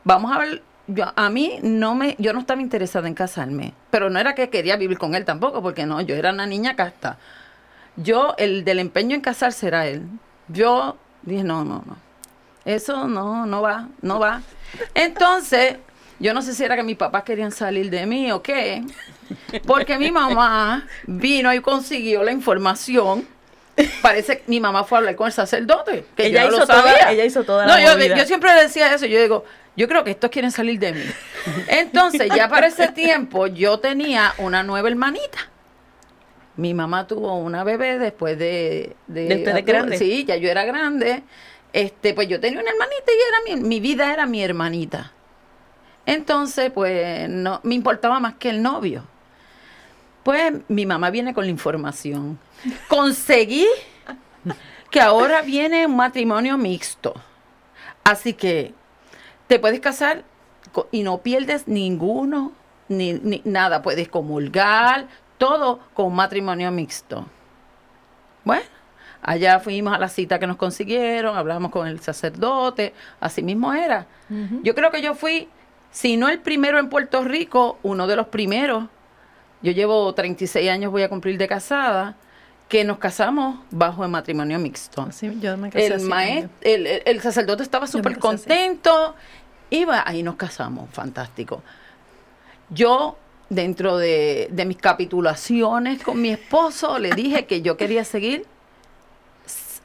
vamos 0.04 0.32
a 0.34 0.38
ver, 0.38 0.62
yo, 0.88 1.12
a 1.14 1.30
mí 1.30 1.58
no 1.62 1.94
me, 1.94 2.16
yo 2.18 2.32
no 2.32 2.40
estaba 2.40 2.60
interesada 2.60 3.06
en 3.08 3.14
casarme, 3.14 3.74
pero 3.90 4.10
no 4.10 4.18
era 4.18 4.34
que 4.34 4.50
quería 4.50 4.76
vivir 4.76 4.98
con 4.98 5.14
él 5.14 5.24
tampoco, 5.24 5.62
porque 5.62 5.86
no, 5.86 6.00
yo 6.00 6.16
era 6.16 6.32
una 6.32 6.46
niña 6.46 6.74
casta. 6.76 7.18
Yo, 7.96 8.34
el 8.38 8.64
del 8.64 8.78
empeño 8.80 9.14
en 9.14 9.20
casarse 9.20 9.66
era 9.68 9.86
él. 9.86 10.02
Yo 10.48 10.96
dije, 11.22 11.44
no, 11.44 11.64
no, 11.64 11.82
no. 11.86 11.96
Eso 12.64 13.06
no, 13.08 13.46
no 13.46 13.62
va, 13.62 13.88
no 14.02 14.18
va. 14.18 14.42
Entonces, 14.94 15.76
yo 16.18 16.34
no 16.34 16.42
sé 16.42 16.54
si 16.54 16.64
era 16.64 16.76
que 16.76 16.82
mis 16.82 16.96
papás 16.96 17.22
querían 17.22 17.52
salir 17.52 17.90
de 17.90 18.04
mí 18.06 18.30
o 18.32 18.42
qué, 18.42 18.82
porque 19.66 19.98
mi 19.98 20.10
mamá 20.10 20.86
vino 21.06 21.52
y 21.54 21.60
consiguió 21.60 22.22
la 22.22 22.32
información. 22.32 23.26
Parece 24.02 24.38
que 24.38 24.44
mi 24.48 24.58
mamá 24.58 24.82
fue 24.84 24.98
a 24.98 25.00
hablar 25.00 25.14
con 25.16 25.28
el 25.28 25.32
sacerdote, 25.32 26.04
que 26.16 26.26
Ella 26.26 26.44
yo 26.44 26.50
no 26.50 26.56
hizo 26.56 26.66
lo 26.66 26.66
toda- 26.66 27.10
ella 27.12 27.24
hizo 27.24 27.44
toda 27.44 27.64
no, 27.66 27.74
la 27.76 27.84
yo, 27.84 27.92
movida. 27.96 28.16
yo 28.16 28.24
siempre 28.26 28.52
decía 28.54 28.92
eso, 28.92 29.06
yo 29.06 29.20
digo, 29.22 29.44
yo 29.78 29.86
creo 29.86 30.02
que 30.02 30.10
estos 30.10 30.28
quieren 30.30 30.50
salir 30.50 30.80
de 30.80 30.92
mí. 30.92 31.04
Entonces, 31.68 32.28
ya 32.34 32.48
para 32.48 32.66
ese 32.66 32.88
tiempo, 32.92 33.46
yo 33.46 33.78
tenía 33.78 34.34
una 34.38 34.64
nueva 34.64 34.88
hermanita. 34.88 35.38
Mi 36.56 36.74
mamá 36.74 37.06
tuvo 37.06 37.36
una 37.38 37.62
bebé 37.62 37.96
después 37.96 38.36
de... 38.36 38.96
¿De 39.06 39.36
ustedes 39.36 39.64
grandes? 39.64 40.00
Sí, 40.00 40.24
ya 40.24 40.34
yo 40.34 40.50
era 40.50 40.64
grande. 40.64 41.22
Este, 41.72 42.12
pues 42.12 42.26
yo 42.26 42.40
tenía 42.40 42.58
una 42.60 42.70
hermanita 42.70 43.04
y 43.06 43.52
era 43.54 43.60
mi, 43.60 43.68
mi 43.68 43.78
vida 43.78 44.12
era 44.12 44.26
mi 44.26 44.42
hermanita. 44.42 45.12
Entonces, 46.06 46.72
pues 46.72 47.28
no 47.28 47.60
me 47.62 47.76
importaba 47.76 48.18
más 48.18 48.34
que 48.34 48.50
el 48.50 48.60
novio. 48.60 49.04
Pues 50.24 50.54
mi 50.66 50.86
mamá 50.86 51.10
viene 51.10 51.34
con 51.34 51.44
la 51.44 51.52
información. 51.52 52.36
Conseguí 52.88 53.68
que 54.90 55.00
ahora 55.00 55.42
viene 55.42 55.86
un 55.86 55.94
matrimonio 55.94 56.58
mixto. 56.58 57.14
Así 58.02 58.32
que 58.32 58.74
te 59.48 59.58
puedes 59.58 59.80
casar 59.80 60.24
y 60.90 61.02
no 61.02 61.18
pierdes 61.18 61.66
ninguno, 61.66 62.52
ni, 62.88 63.14
ni 63.14 63.42
nada. 63.44 63.82
Puedes 63.82 64.08
comulgar, 64.08 65.08
todo 65.38 65.80
con 65.94 66.06
un 66.06 66.14
matrimonio 66.14 66.70
mixto. 66.70 67.26
Bueno, 68.44 68.64
allá 69.22 69.58
fuimos 69.60 69.94
a 69.94 69.98
la 69.98 70.08
cita 70.08 70.38
que 70.38 70.46
nos 70.46 70.56
consiguieron, 70.56 71.36
hablamos 71.36 71.70
con 71.70 71.86
el 71.86 72.00
sacerdote, 72.00 72.94
así 73.20 73.42
mismo 73.42 73.72
era. 73.72 74.06
Yo 74.62 74.74
creo 74.74 74.90
que 74.90 75.00
yo 75.00 75.14
fui, 75.14 75.48
si 75.90 76.16
no 76.16 76.28
el 76.28 76.40
primero 76.40 76.78
en 76.78 76.90
Puerto 76.90 77.24
Rico, 77.24 77.78
uno 77.82 78.06
de 78.06 78.16
los 78.16 78.26
primeros. 78.28 78.84
Yo 79.62 79.72
llevo 79.72 80.12
36 80.14 80.70
años, 80.70 80.92
voy 80.92 81.02
a 81.02 81.08
cumplir 81.08 81.38
de 81.38 81.48
casada, 81.48 82.16
que 82.68 82.84
nos 82.84 82.98
casamos 82.98 83.60
bajo 83.70 84.04
el 84.04 84.10
matrimonio 84.10 84.58
mixto 84.58 85.02
Así, 85.02 85.30
yo 85.40 85.56
me 85.56 85.70
casé 85.70 85.86
el, 85.86 85.92
así 85.94 86.48
el, 86.60 86.86
el- 86.86 87.02
el 87.06 87.20
sacerdote 87.22 87.62
estaba 87.62 87.86
súper 87.86 88.12
así. 88.12 88.20
contento. 88.20 89.14
Iba, 89.70 90.02
ahí 90.06 90.22
nos 90.22 90.36
casamos, 90.36 90.88
fantástico. 90.92 91.62
Yo, 92.70 93.16
dentro 93.48 93.96
de, 93.96 94.48
de 94.50 94.64
mis 94.66 94.76
capitulaciones 94.76 96.02
con 96.02 96.20
mi 96.20 96.30
esposo, 96.30 96.98
le 96.98 97.10
dije 97.12 97.46
que 97.46 97.62
yo 97.62 97.76
quería 97.76 98.04
seguir 98.04 98.44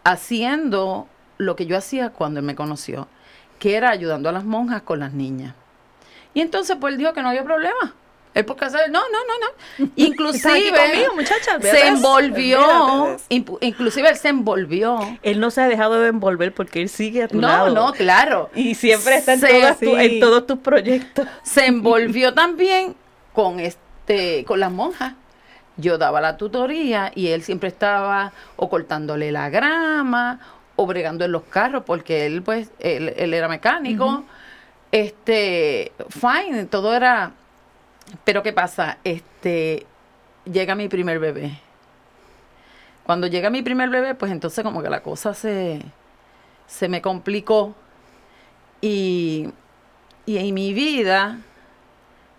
haciendo 0.04 1.08
lo 1.38 1.56
que 1.56 1.66
yo 1.66 1.78
hacía 1.78 2.10
cuando 2.10 2.40
él 2.40 2.46
me 2.46 2.56
conoció, 2.56 3.08
que 3.60 3.76
era 3.76 3.90
ayudando 3.90 4.30
a 4.30 4.32
las 4.32 4.44
monjas 4.44 4.82
con 4.82 5.00
las 5.00 5.14
niñas. 5.14 5.56
Y 6.34 6.42
entonces, 6.42 6.78
pues 6.80 6.94
él 6.94 6.98
dijo 6.98 7.14
que 7.14 7.22
no 7.22 7.30
había 7.30 7.44
problema. 7.44 7.94
Él 8.34 8.46
por 8.46 8.56
casar, 8.56 8.90
no, 8.90 9.00
no, 9.00 9.18
no, 9.28 9.86
no. 9.86 9.92
Inclusive 9.96 10.72
conmigo, 10.72 11.14
muchacha, 11.16 11.56
olvídate 11.56 11.78
se 11.78 11.84
de 11.84 11.88
envolvió, 11.90 13.18
de 13.30 13.44
inclusive 13.62 14.10
él 14.10 14.18
se 14.18 14.30
envolvió. 14.30 15.00
Él 15.22 15.40
no 15.40 15.52
se 15.52 15.62
ha 15.62 15.68
dejado 15.68 16.00
de 16.02 16.10
envolver 16.10 16.54
porque 16.54 16.82
él 16.82 16.90
sigue 16.90 17.24
a 17.24 17.28
tu 17.28 17.40
No, 17.40 17.48
lado. 17.48 17.70
no, 17.74 17.94
claro. 17.94 18.50
Y 18.56 18.74
siempre 18.76 19.18
está 19.18 19.34
en, 19.34 19.40
Se- 19.40 19.48
todas 19.50 19.80
tu- 19.80 19.86
sí. 19.86 19.96
en 19.98 20.20
todos 20.20 20.48
tus 20.48 20.58
proyectos. 20.60 21.28
Se 21.44 21.66
envolvió 21.68 22.34
también 22.34 22.96
con 23.34 23.60
este, 23.60 24.44
con 24.46 24.60
las 24.60 24.72
monjas. 24.72 25.14
Yo 25.78 25.98
daba 25.98 26.22
la 26.22 26.38
tutoría 26.38 27.12
y 27.16 27.28
él 27.30 27.44
siempre 27.44 27.70
estaba 27.70 28.32
o 28.56 28.70
cortándole 28.70 29.32
la 29.32 29.50
grama 29.50 30.40
o 30.76 30.86
bregando 30.88 31.26
en 31.26 31.32
los 31.32 31.44
carros 31.44 31.84
porque 31.86 32.26
él 32.28 32.42
pues 32.44 32.70
él, 32.80 33.14
él 33.18 33.34
era 33.34 33.48
mecánico. 33.48 34.24
Este, 34.92 35.92
fine, 36.10 36.66
todo 36.66 36.94
era 36.94 37.32
pero 38.24 38.44
qué 38.44 38.54
pasa? 38.54 38.98
Este 39.04 39.86
llega 40.46 40.76
mi 40.76 40.88
primer 40.88 41.20
bebé. 41.20 41.60
Cuando 43.04 43.28
llega 43.28 43.50
mi 43.50 43.62
primer 43.62 43.90
bebé, 43.90 44.16
pues 44.16 44.32
entonces 44.32 44.64
como 44.64 44.82
que 44.82 44.90
la 44.90 45.04
cosa 45.04 45.34
se 45.34 45.82
se 46.68 46.88
me 46.88 47.02
complicó 47.02 47.76
y 48.82 49.50
y 50.26 50.38
en 50.38 50.54
mi 50.54 50.74
vida 50.74 51.40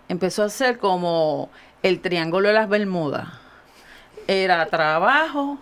empezó 0.07 0.43
a 0.43 0.49
ser 0.49 0.79
como 0.79 1.49
el 1.83 2.01
triángulo 2.01 2.47
de 2.47 2.53
las 2.55 2.69
Bermudas. 2.69 3.27
Era 4.27 4.65
trabajo, 4.67 5.59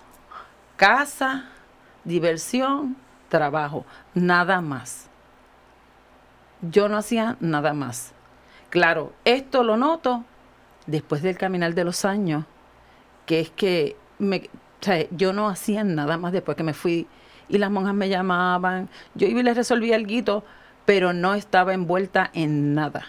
casa, 0.77 1.45
diversión, 2.05 2.95
trabajo, 3.27 3.85
nada 4.13 4.61
más. 4.61 5.09
Yo 6.61 6.87
no 6.87 6.97
hacía 6.97 7.35
nada 7.41 7.73
más. 7.73 8.12
Claro, 8.73 9.13
esto 9.23 9.63
lo 9.63 9.77
noto 9.77 10.25
después 10.87 11.21
del 11.21 11.37
caminar 11.37 11.75
de 11.75 11.83
los 11.83 12.05
años, 12.05 12.45
que 13.27 13.39
es 13.39 13.51
que 13.51 13.95
o 14.19 14.83
sea, 14.83 15.05
yo 15.11 15.31
no 15.31 15.47
hacía 15.47 15.83
nada 15.83 16.17
más 16.17 16.33
después 16.33 16.57
que 16.57 16.63
me 16.63 16.73
fui 16.73 17.05
y 17.49 17.59
las 17.59 17.69
monjas 17.69 17.93
me 17.93 18.09
llamaban, 18.09 18.89
yo 19.13 19.27
iba 19.27 19.41
y 19.41 19.43
les 19.43 19.57
resolvía 19.57 19.95
guito, 19.99 20.43
pero 20.85 21.13
no 21.13 21.35
estaba 21.35 21.75
envuelta 21.75 22.31
en 22.33 22.73
nada. 22.73 23.05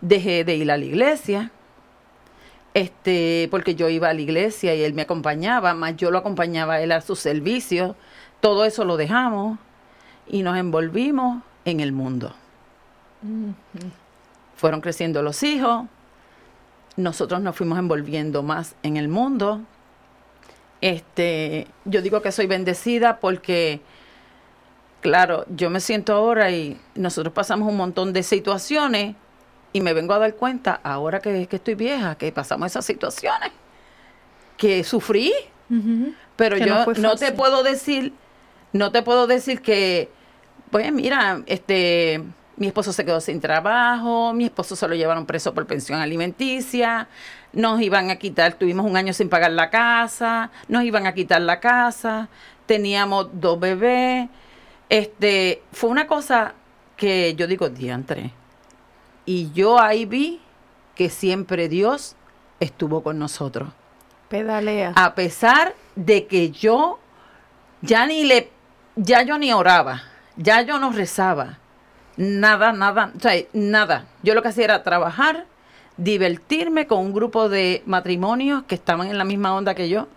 Dejé 0.00 0.44
de 0.44 0.54
ir 0.54 0.70
a 0.70 0.76
la 0.76 0.84
iglesia, 0.84 1.50
este, 2.74 3.48
porque 3.50 3.74
yo 3.74 3.88
iba 3.88 4.08
a 4.08 4.14
la 4.14 4.20
iglesia 4.20 4.72
y 4.76 4.84
él 4.84 4.94
me 4.94 5.02
acompañaba, 5.02 5.74
más 5.74 5.96
yo 5.96 6.12
lo 6.12 6.18
acompañaba 6.18 6.74
a 6.74 6.80
él 6.80 6.92
a 6.92 7.00
su 7.00 7.16
servicio. 7.16 7.96
Todo 8.38 8.64
eso 8.64 8.84
lo 8.84 8.96
dejamos 8.96 9.58
y 10.28 10.44
nos 10.44 10.56
envolvimos 10.56 11.42
en 11.64 11.80
el 11.80 11.90
mundo. 11.90 12.36
Fueron 14.56 14.80
creciendo 14.80 15.22
los 15.22 15.42
hijos, 15.42 15.86
nosotros 16.96 17.40
nos 17.40 17.56
fuimos 17.56 17.78
envolviendo 17.78 18.42
más 18.42 18.76
en 18.82 18.96
el 18.96 19.08
mundo. 19.08 19.60
Este, 20.80 21.66
yo 21.84 22.02
digo 22.02 22.22
que 22.22 22.30
soy 22.30 22.46
bendecida 22.46 23.18
porque, 23.18 23.80
claro, 25.00 25.44
yo 25.48 25.70
me 25.70 25.80
siento 25.80 26.14
ahora 26.14 26.50
y 26.50 26.78
nosotros 26.94 27.32
pasamos 27.32 27.68
un 27.68 27.76
montón 27.76 28.12
de 28.12 28.22
situaciones 28.22 29.16
y 29.72 29.80
me 29.80 29.92
vengo 29.92 30.14
a 30.14 30.18
dar 30.18 30.34
cuenta, 30.34 30.80
ahora 30.84 31.20
que, 31.20 31.46
que 31.48 31.56
estoy 31.56 31.74
vieja, 31.74 32.14
que 32.16 32.30
pasamos 32.30 32.66
esas 32.66 32.84
situaciones, 32.84 33.50
que 34.56 34.84
sufrí, 34.84 35.32
pero 36.36 36.56
Que 36.56 36.66
no 36.66 36.78
yo 36.78 36.84
fue 36.84 36.94
no, 36.98 37.16
te 37.16 37.32
puedo 37.32 37.64
decir, 37.64 38.12
no 38.72 38.92
te 38.92 39.02
puedo 39.02 39.26
decir 39.26 39.62
que 39.62 40.10
pues 40.74 40.92
mira, 40.92 41.42
este, 41.46 42.20
mi 42.56 42.68
esposo 42.68 42.92
se 42.92 43.04
quedó 43.04 43.20
sin 43.20 43.40
trabajo, 43.40 44.32
mi 44.32 44.44
esposo 44.44 44.76
se 44.76 44.86
lo 44.86 44.94
llevaron 44.94 45.26
preso 45.26 45.54
por 45.54 45.66
pensión 45.66 46.00
alimenticia, 46.00 47.08
nos 47.52 47.80
iban 47.80 48.10
a 48.10 48.16
quitar, 48.16 48.54
tuvimos 48.54 48.86
un 48.86 48.96
año 48.96 49.12
sin 49.12 49.28
pagar 49.28 49.52
la 49.52 49.70
casa, 49.70 50.50
nos 50.68 50.84
iban 50.84 51.06
a 51.06 51.14
quitar 51.14 51.40
la 51.40 51.60
casa, 51.60 52.28
teníamos 52.66 53.28
dos 53.32 53.58
bebés, 53.58 54.28
este, 54.88 55.62
fue 55.72 55.90
una 55.90 56.06
cosa 56.06 56.54
que 56.96 57.34
yo 57.34 57.46
digo, 57.46 57.68
diantre. 57.68 58.32
Y 59.26 59.50
yo 59.52 59.80
ahí 59.80 60.04
vi 60.04 60.40
que 60.94 61.10
siempre 61.10 61.68
Dios 61.68 62.14
estuvo 62.60 63.02
con 63.02 63.18
nosotros. 63.18 63.70
Pedalea. 64.28 64.92
A 64.96 65.14
pesar 65.14 65.74
de 65.96 66.26
que 66.26 66.50
yo 66.50 66.98
ya 67.82 68.06
ni 68.06 68.24
le, 68.24 68.50
ya 68.96 69.22
yo 69.22 69.38
ni 69.38 69.52
oraba, 69.52 70.02
ya 70.36 70.62
yo 70.62 70.78
no 70.78 70.92
rezaba, 70.92 71.58
nada, 72.16 72.72
nada, 72.72 73.12
o 73.16 73.20
sea, 73.20 73.42
nada. 73.52 74.06
Yo 74.22 74.34
lo 74.34 74.42
que 74.42 74.48
hacía 74.48 74.64
era 74.64 74.82
trabajar, 74.82 75.46
divertirme 75.96 76.86
con 76.86 76.98
un 76.98 77.12
grupo 77.12 77.48
de 77.48 77.82
matrimonios 77.86 78.64
que 78.64 78.74
estaban 78.74 79.08
en 79.08 79.18
la 79.18 79.24
misma 79.24 79.54
onda 79.54 79.74
que 79.74 79.88
yo 79.88 80.08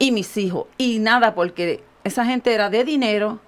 y 0.00 0.10
mis 0.10 0.36
hijos. 0.36 0.66
Y 0.78 0.98
nada, 0.98 1.36
porque 1.36 1.84
esa 2.02 2.24
gente 2.24 2.52
era 2.52 2.68
de 2.70 2.82
dinero. 2.82 3.38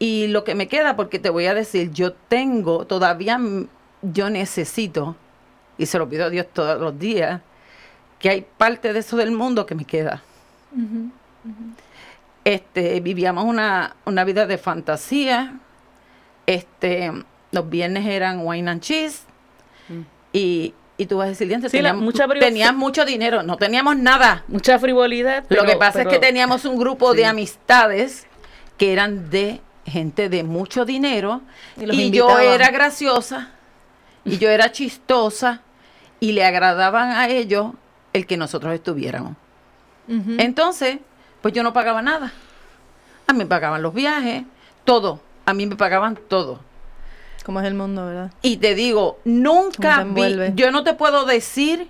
Y 0.00 0.28
lo 0.28 0.42
que 0.42 0.56
me 0.56 0.66
queda, 0.66 0.96
porque 0.96 1.20
te 1.20 1.30
voy 1.30 1.46
a 1.46 1.54
decir, 1.54 1.92
yo 1.92 2.12
tengo, 2.12 2.86
todavía 2.86 3.38
yo 4.02 4.30
necesito, 4.30 5.16
y 5.76 5.86
se 5.86 5.98
lo 5.98 6.08
pido 6.08 6.26
a 6.26 6.30
Dios 6.30 6.46
todos 6.52 6.80
los 6.80 6.98
días, 6.98 7.40
que 8.18 8.30
hay 8.30 8.46
parte 8.56 8.92
de 8.92 9.00
eso 9.00 9.16
del 9.16 9.32
mundo 9.32 9.66
que 9.66 9.74
me 9.74 9.84
queda. 9.84 10.22
Este, 12.44 13.00
vivíamos 13.00 13.44
una, 13.44 13.96
una 14.04 14.24
vida 14.24 14.46
de 14.46 14.56
fantasía. 14.58 15.58
Este, 16.48 17.12
los 17.52 17.68
viernes 17.68 18.06
eran 18.06 18.40
wine 18.42 18.70
and 18.70 18.80
cheese. 18.80 19.20
Y, 20.32 20.72
y 20.96 21.06
tú 21.06 21.18
vas 21.18 21.26
a 21.26 21.28
decir, 21.30 21.46
"Diantre, 21.46 21.68
Sí, 21.70 21.76
la- 21.82 21.90
teníamos, 21.90 22.04
mucha 22.04 22.26
privac- 22.26 22.40
tenías 22.40 22.74
mucho 22.74 23.04
dinero, 23.04 23.42
no 23.42 23.56
teníamos 23.58 23.96
nada. 23.98 24.44
Mucha 24.48 24.78
frivolidad. 24.78 25.44
Lo 25.50 25.64
que 25.64 25.76
pasa 25.76 25.98
pero- 26.00 26.10
es 26.10 26.16
que 26.16 26.26
teníamos 26.26 26.64
un 26.64 26.78
grupo 26.78 27.12
de 27.12 27.26
amistades 27.26 28.26
que 28.78 28.92
eran 28.94 29.28
de 29.30 29.60
gente 29.84 30.28
de 30.30 30.42
mucho 30.42 30.84
dinero 30.84 31.40
Y 31.78 32.10
yo 32.10 32.28
era 32.38 32.70
graciosa 32.70 33.50
y 34.24 34.38
yo 34.38 34.48
era 34.50 34.72
chistosa 34.72 35.60
y 36.20 36.32
le 36.32 36.44
agradaban 36.44 37.10
a 37.12 37.28
ellos 37.28 37.72
el 38.14 38.26
que 38.26 38.36
nosotros 38.38 38.74
estuviéramos. 38.74 39.34
Entonces, 40.38 40.98
pues 41.42 41.52
yo 41.54 41.62
no 41.62 41.72
pagaba 41.74 42.00
nada. 42.02 42.32
A 43.26 43.32
mí 43.34 43.38
me 43.40 43.46
pagaban 43.46 43.82
los 43.82 43.92
viajes, 43.92 44.44
todo. 44.84 45.20
A 45.48 45.54
mí 45.54 45.64
me 45.64 45.76
pagaban 45.76 46.18
todo. 46.28 46.60
Como 47.42 47.60
es 47.60 47.66
el 47.66 47.72
mundo, 47.72 48.04
¿verdad? 48.04 48.30
Y 48.42 48.58
te 48.58 48.74
digo, 48.74 49.18
¿Cómo 49.24 49.36
nunca 49.40 50.04
vi, 50.04 50.36
yo 50.54 50.70
no 50.70 50.84
te 50.84 50.92
puedo 50.92 51.24
decir, 51.24 51.88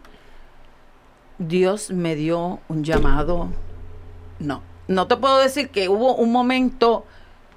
Dios 1.38 1.90
me 1.90 2.14
dio 2.14 2.60
un 2.68 2.84
llamado. 2.84 3.48
No, 4.38 4.62
no 4.86 5.08
te 5.08 5.16
puedo 5.16 5.38
decir 5.38 5.70
que 5.70 5.88
hubo 5.88 6.14
un 6.14 6.30
momento, 6.30 7.04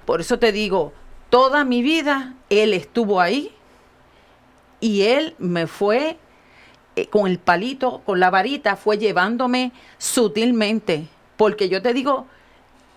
por 0.04 0.20
eso 0.20 0.40
te 0.40 0.50
digo, 0.50 0.92
toda 1.30 1.64
mi 1.64 1.82
vida 1.82 2.34
Él 2.50 2.74
estuvo 2.74 3.20
ahí 3.20 3.54
y 4.80 5.02
Él 5.02 5.36
me 5.38 5.68
fue 5.68 6.18
eh, 6.96 7.06
con 7.06 7.28
el 7.28 7.38
palito, 7.38 8.02
con 8.04 8.18
la 8.18 8.28
varita, 8.28 8.74
fue 8.74 8.98
llevándome 8.98 9.70
sutilmente. 9.98 11.06
Porque 11.36 11.68
yo 11.68 11.80
te 11.80 11.94
digo 11.94 12.26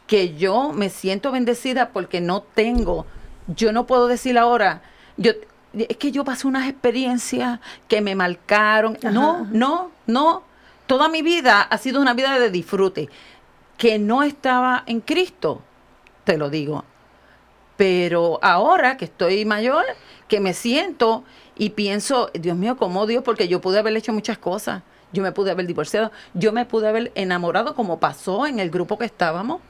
que 0.07 0.35
yo 0.35 0.71
me 0.71 0.89
siento 0.89 1.31
bendecida 1.31 1.89
porque 1.89 2.21
no 2.21 2.41
tengo, 2.41 3.05
yo 3.47 3.71
no 3.71 3.85
puedo 3.85 4.07
decir 4.07 4.37
ahora, 4.37 4.81
yo 5.17 5.31
es 5.83 5.97
que 5.97 6.11
yo 6.11 6.23
pasé 6.23 6.47
unas 6.47 6.69
experiencias 6.69 7.59
que 7.87 8.01
me 8.01 8.15
marcaron. 8.15 8.97
No, 9.11 9.45
no, 9.51 9.91
no. 10.07 10.43
Toda 10.87 11.09
mi 11.09 11.21
vida 11.21 11.61
ha 11.61 11.77
sido 11.77 12.01
una 12.01 12.13
vida 12.13 12.39
de 12.39 12.49
disfrute. 12.49 13.09
Que 13.77 13.99
no 13.99 14.23
estaba 14.23 14.83
en 14.85 15.01
Cristo, 15.01 15.61
te 16.23 16.37
lo 16.37 16.49
digo. 16.49 16.85
Pero 17.75 18.39
ahora 18.41 18.95
que 18.95 19.05
estoy 19.05 19.43
mayor, 19.43 19.83
que 20.29 20.39
me 20.39 20.53
siento 20.53 21.25
y 21.57 21.71
pienso, 21.71 22.31
Dios 22.33 22.55
mío, 22.55 22.77
¿cómo 22.77 23.05
Dios? 23.05 23.21
Porque 23.23 23.49
yo 23.49 23.59
pude 23.59 23.79
haber 23.79 23.97
hecho 23.97 24.13
muchas 24.13 24.37
cosas. 24.37 24.83
Yo 25.11 25.21
me 25.23 25.31
pude 25.31 25.51
haber 25.51 25.67
divorciado, 25.67 26.11
yo 26.33 26.51
me 26.51 26.65
pude 26.65 26.87
haber 26.87 27.11
enamorado 27.15 27.75
como 27.75 27.99
pasó 27.99 28.47
en 28.47 28.59
el 28.59 28.69
grupo 28.69 28.97
que 28.97 29.05
estábamos, 29.05 29.61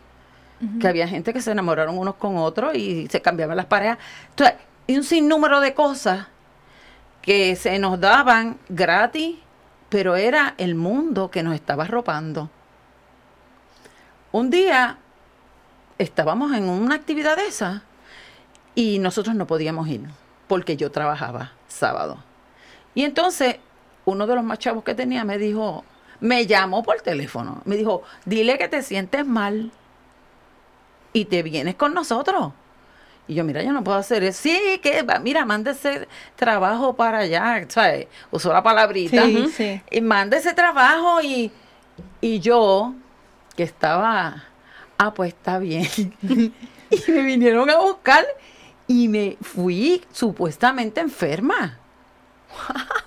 que 0.80 0.88
había 0.88 1.08
gente 1.08 1.34
que 1.34 1.42
se 1.42 1.52
enamoraron 1.52 1.98
unos 1.98 2.16
con 2.16 2.38
otros 2.38 2.76
y 2.76 3.08
se 3.08 3.22
cambiaban 3.22 3.58
las 3.58 3.66
parejas. 3.66 3.98
Entonces, 4.30 4.56
y 4.88 4.98
un 4.98 5.04
sinnúmero 5.04 5.60
de 5.60 5.74
cosas 5.74 6.28
que 7.22 7.56
se 7.56 7.80
nos 7.80 8.00
daban 8.00 8.58
gratis, 8.70 9.38
pero 9.90 10.16
era 10.16 10.54
el 10.58 10.76
mundo 10.76 11.32
que 11.32 11.44
nos 11.44 11.56
estaba 11.56 11.84
arropando. 11.84 12.50
Un 14.32 14.50
día 14.50 14.98
estábamos 15.98 16.54
en 16.54 16.70
una 16.70 16.96
actividad 16.96 17.38
de 17.38 17.48
esa 17.48 17.84
y 18.76 19.00
nosotros 19.00 19.36
no 19.36 19.48
podíamos 19.48 19.88
ir 19.88 20.02
porque 20.48 20.78
yo 20.78 20.92
trabajaba 20.92 21.54
sábado. 21.68 22.18
Y 22.94 23.04
entonces 23.04 23.58
uno 24.06 24.28
de 24.28 24.36
los 24.36 24.44
más 24.44 24.60
chavos 24.60 24.84
que 24.84 24.94
tenía 24.94 25.24
me 25.24 25.38
dijo, 25.38 25.84
me 26.20 26.46
llamó 26.46 26.84
por 26.84 27.02
teléfono, 27.02 27.62
me 27.66 27.76
dijo, 27.76 28.04
dile 28.26 28.58
que 28.58 28.68
te 28.68 28.84
sientes 28.84 29.26
mal 29.26 29.72
y 31.16 31.24
te 31.26 31.44
vienes 31.44 31.76
con 31.76 31.94
nosotros. 31.94 32.52
Y 33.26 33.36
yo, 33.36 33.46
mira, 33.46 33.64
yo 33.64 33.72
no 33.72 33.86
puedo 33.86 33.98
hacer 33.98 34.22
eso. 34.26 34.42
Sí, 34.44 34.82
que 34.84 35.02
va, 35.02 35.18
mira, 35.18 35.46
manda 35.46 35.72
ese 35.72 36.10
trabajo 36.36 36.94
para 36.94 37.20
allá, 37.20 37.66
¿sabes? 37.70 38.08
Usó 38.32 38.52
la 38.52 38.62
palabrita. 38.62 39.26
Sí, 39.26 39.48
sí. 39.48 39.82
Y 39.90 40.02
manda 40.02 40.36
ese 40.36 40.54
trabajo 40.54 41.22
y, 41.22 41.54
y 42.20 42.42
yo, 42.42 42.94
que 43.56 43.64
estaba, 43.64 44.44
ah, 44.98 45.14
pues 45.14 45.30
está 45.30 45.58
bien. 45.58 45.88
y 46.22 47.12
me 47.12 47.22
vinieron 47.22 47.70
a 47.70 47.78
buscar 47.78 48.26
y 48.86 49.08
me 49.08 49.38
fui 49.42 50.04
supuestamente 50.12 51.00
enferma. 51.00 51.80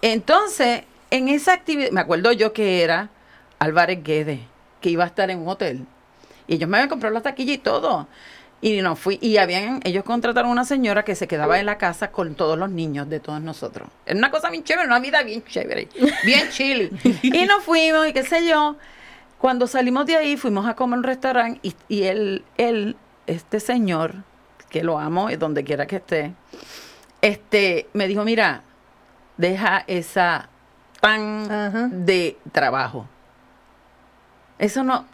Entonces, 0.00 0.84
en 1.10 1.28
esa 1.28 1.52
actividad, 1.52 1.90
me 1.90 2.00
acuerdo 2.00 2.32
yo 2.32 2.54
que 2.54 2.82
era 2.82 3.10
Álvarez 3.58 4.02
Guedes, 4.02 4.40
que 4.80 4.88
iba 4.88 5.04
a 5.04 5.08
estar 5.08 5.28
en 5.30 5.40
un 5.40 5.48
hotel. 5.48 5.86
Y 6.48 6.54
ellos 6.56 6.68
me 6.68 6.78
habían 6.78 6.88
comprado 6.88 7.14
la 7.14 7.20
taquilla 7.20 7.52
y 7.52 7.58
todo. 7.58 8.08
Y 8.60 8.80
no 8.82 8.96
fui, 8.96 9.18
y 9.22 9.36
habían, 9.36 9.80
ellos 9.84 10.02
contrataron 10.02 10.50
una 10.50 10.64
señora 10.64 11.04
que 11.04 11.14
se 11.14 11.28
quedaba 11.28 11.60
en 11.60 11.66
la 11.66 11.78
casa 11.78 12.10
con 12.10 12.34
todos 12.34 12.58
los 12.58 12.68
niños 12.70 13.08
de 13.08 13.20
todos 13.20 13.40
nosotros. 13.40 13.88
Era 14.04 14.18
una 14.18 14.32
cosa 14.32 14.50
bien 14.50 14.64
chévere, 14.64 14.88
una 14.88 14.98
vida 14.98 15.22
bien 15.22 15.44
chévere, 15.44 15.88
bien 16.24 16.48
chili. 16.50 16.90
y 17.22 17.46
nos 17.46 17.62
fuimos, 17.62 18.08
y 18.08 18.12
qué 18.12 18.24
sé 18.24 18.44
yo. 18.48 18.74
Cuando 19.38 19.68
salimos 19.68 20.06
de 20.06 20.16
ahí, 20.16 20.36
fuimos 20.36 20.66
a 20.66 20.74
comer 20.74 20.96
a 20.96 20.98
un 20.98 21.04
restaurante, 21.04 21.60
y, 21.62 21.76
y 21.86 22.02
él, 22.04 22.44
él, 22.56 22.96
este 23.28 23.60
señor, 23.60 24.16
que 24.70 24.82
lo 24.82 24.98
amo, 24.98 25.30
y 25.30 25.36
donde 25.36 25.62
quiera 25.62 25.86
que 25.86 25.96
esté, 25.96 26.32
este, 27.20 27.86
me 27.92 28.08
dijo, 28.08 28.24
mira, 28.24 28.62
deja 29.36 29.84
esa 29.86 30.48
pan 31.00 31.48
Ajá. 31.48 31.88
de 31.92 32.36
trabajo. 32.50 33.06
Eso 34.58 34.82
no. 34.82 35.06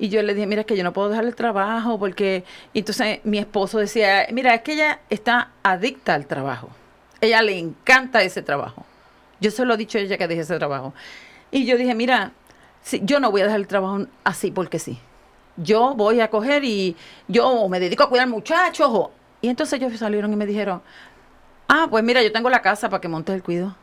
Y 0.00 0.08
yo 0.08 0.22
le 0.22 0.32
dije, 0.32 0.46
mira, 0.46 0.64
que 0.64 0.78
yo 0.78 0.82
no 0.82 0.94
puedo 0.94 1.10
dejar 1.10 1.26
el 1.26 1.34
trabajo 1.34 1.98
porque. 1.98 2.42
y 2.72 2.78
entonces 2.78 3.20
mi 3.24 3.36
esposo 3.36 3.78
decía, 3.78 4.26
mira, 4.32 4.54
es 4.54 4.62
que 4.62 4.72
ella 4.72 5.00
está 5.10 5.50
adicta 5.62 6.14
al 6.14 6.26
trabajo. 6.26 6.70
Ella 7.20 7.42
le 7.42 7.58
encanta 7.58 8.22
ese 8.22 8.40
trabajo. 8.40 8.86
Yo 9.40 9.50
se 9.50 9.62
lo 9.66 9.74
he 9.74 9.76
dicho 9.76 9.98
a 9.98 10.00
ella 10.00 10.16
que 10.16 10.26
deje 10.26 10.40
ese 10.40 10.56
trabajo. 10.56 10.94
Y 11.50 11.66
yo 11.66 11.76
dije, 11.76 11.94
mira, 11.94 12.32
si, 12.80 13.02
yo 13.04 13.20
no 13.20 13.30
voy 13.30 13.42
a 13.42 13.44
dejar 13.44 13.60
el 13.60 13.66
trabajo 13.66 14.06
así 14.24 14.50
porque 14.50 14.78
sí. 14.78 14.98
Yo 15.58 15.94
voy 15.94 16.20
a 16.20 16.30
coger 16.30 16.64
y 16.64 16.96
yo 17.28 17.68
me 17.68 17.78
dedico 17.78 18.04
a 18.04 18.08
cuidar 18.08 18.26
muchachos. 18.26 19.10
y 19.42 19.48
entonces 19.48 19.78
ellos 19.78 19.98
salieron 19.98 20.32
y 20.32 20.36
me 20.36 20.46
dijeron, 20.46 20.80
ah, 21.68 21.88
pues 21.90 22.02
mira, 22.02 22.22
yo 22.22 22.32
tengo 22.32 22.48
la 22.48 22.62
casa 22.62 22.88
para 22.88 23.02
que 23.02 23.08
montes 23.08 23.34
el 23.34 23.42
cuido. 23.42 23.76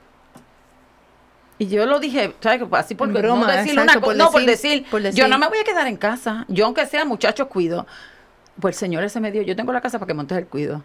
Y 1.59 1.67
yo 1.67 1.85
lo 1.87 1.99
dije, 1.99 2.35
¿sabes? 2.39 2.61
Así 2.71 2.93
por 2.95 3.07
no 3.07 3.19
broma, 3.19 3.51
decir 3.51 3.71
exacto, 3.71 3.81
una 3.83 3.93
por 3.93 4.13
cosa, 4.13 4.17
no 4.17 4.31
por 4.31 4.41
decir- 4.41 4.47
decir, 4.81 4.85
por 4.91 5.01
yo 5.01 5.05
decir. 5.07 5.27
no 5.27 5.39
me 5.39 5.47
voy 5.47 5.57
a 5.57 5.63
quedar 5.63 5.87
en 5.87 5.97
casa. 5.97 6.45
Yo 6.47 6.65
aunque 6.65 6.85
sea 6.85 7.03
muchachos 7.05 7.47
cuido. 7.47 7.87
Pues 8.59 8.75
el 8.75 8.79
señor 8.79 9.03
ese 9.03 9.19
me 9.19 9.31
dijo, 9.31 9.43
yo 9.43 9.55
tengo 9.55 9.71
la 9.71 9.81
casa 9.81 9.99
para 9.99 10.07
que 10.07 10.13
montes 10.13 10.37
el 10.37 10.47
cuido. 10.47 10.83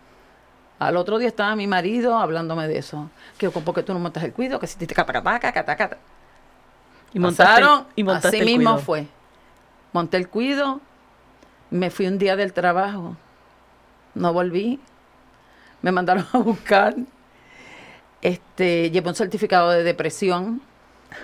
Al 0.79 0.97
otro 0.97 1.19
día 1.19 1.29
estaba 1.29 1.55
mi 1.57 1.67
marido 1.67 2.19
hablándome 2.19 2.67
de 2.69 2.79
eso. 2.79 3.11
Que 3.39 3.51
¿por 3.51 3.75
qué 3.75 3.83
tú 3.83 3.93
no 3.93 3.99
montas 3.99 4.25
el 4.25 4.33
cuido? 4.33 4.59
Que 4.59 4.67
si 4.67 4.77
te. 4.79 4.87
Y 7.95 8.05
montaste 8.05 8.29
así 8.29 8.39
el 8.39 8.45
mismo 8.47 8.73
cuido. 8.73 8.85
fue. 8.85 9.07
Monté 9.93 10.17
el 10.17 10.29
cuido, 10.29 10.81
me 11.71 11.91
fui 11.91 12.07
un 12.07 12.19
día 12.19 12.35
del 12.37 12.53
trabajo, 12.55 13.17
no 14.15 14.33
volví, 14.33 14.81
me 15.83 15.93
mandaron 15.93 16.27
a 16.33 16.39
buscar, 16.39 16.95
este, 18.23 18.91
llevé 18.91 19.09
un 19.09 19.15
certificado 19.15 19.71
de 19.71 19.83
depresión, 19.83 20.63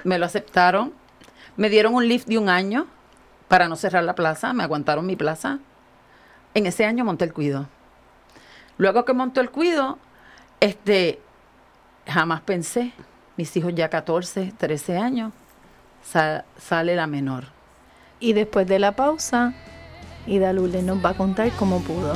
me 0.05 0.18
lo 0.18 0.26
aceptaron, 0.26 0.92
me 1.57 1.70
dieron 1.70 1.94
un 1.94 2.07
lift 2.07 2.28
de 2.28 2.38
un 2.38 2.49
año 2.49 2.86
para 3.49 3.68
no 3.68 3.76
cerrar 3.76 4.05
la 4.05 4.14
plaza, 4.14 4.53
me 4.53 4.62
aguantaron 4.64 5.07
mi 5.07 5.16
plaza. 5.16 5.59
En 6.55 6.66
ese 6.66 6.84
año 6.84 7.05
monté 7.05 7.24
el 7.24 7.32
cuido. 7.32 7.66
Luego 8.76 9.05
que 9.05 9.12
montó 9.12 9.40
el 9.40 9.51
cuido, 9.51 9.99
este, 10.61 11.20
jamás 12.07 12.40
pensé, 12.42 12.92
mis 13.36 13.57
hijos 13.57 13.74
ya 13.74 13.88
14, 13.88 14.53
13 14.57 14.99
años, 14.99 15.32
sa- 16.03 16.44
sale 16.59 16.94
la 16.96 17.07
menor. 17.07 17.44
Y 18.20 18.32
después 18.32 18.66
de 18.66 18.78
la 18.78 18.92
pausa, 18.92 19.55
Ida 20.26 20.53
Lourdes 20.53 20.82
nos 20.84 21.03
va 21.05 21.11
a 21.11 21.14
contar 21.14 21.51
cómo 21.53 21.80
pudo. 21.80 22.14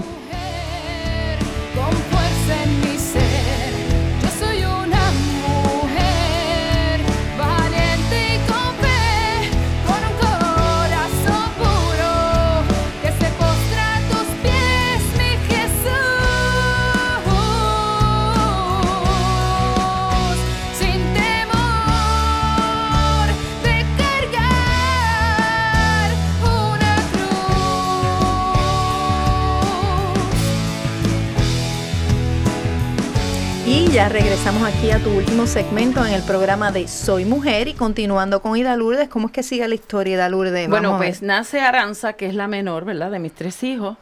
Ya 34.03 34.09
regresamos 34.09 34.65
aquí 34.65 34.91
a 34.91 34.99
tu 34.99 35.11
último 35.11 35.47
segmento 35.47 36.05
en 36.05 36.13
el 36.13 36.25
programa 36.25 36.73
de 36.73 36.89
Soy 36.89 37.25
Mujer 37.25 37.69
y 37.69 37.75
continuando 37.75 38.43
con 38.43 38.57
Ida 38.57 38.75
Lourdes, 38.77 39.09
¿cómo 39.09 39.29
es 39.29 39.33
que 39.33 39.45
sigue 39.45 39.69
la 39.69 39.77
historia 39.77 40.15
Ida 40.15 40.29
Lourdes? 40.29 40.69
Bueno, 40.69 40.91
Vamos 40.91 41.07
pues 41.07 41.23
nace 41.23 41.61
Aranza, 41.61 42.15
que 42.15 42.27
es 42.27 42.35
la 42.35 42.49
menor, 42.49 42.85
¿verdad? 42.85 43.13
De 43.13 43.21
mis 43.21 43.33
tres 43.33 43.63
hijos. 43.63 43.97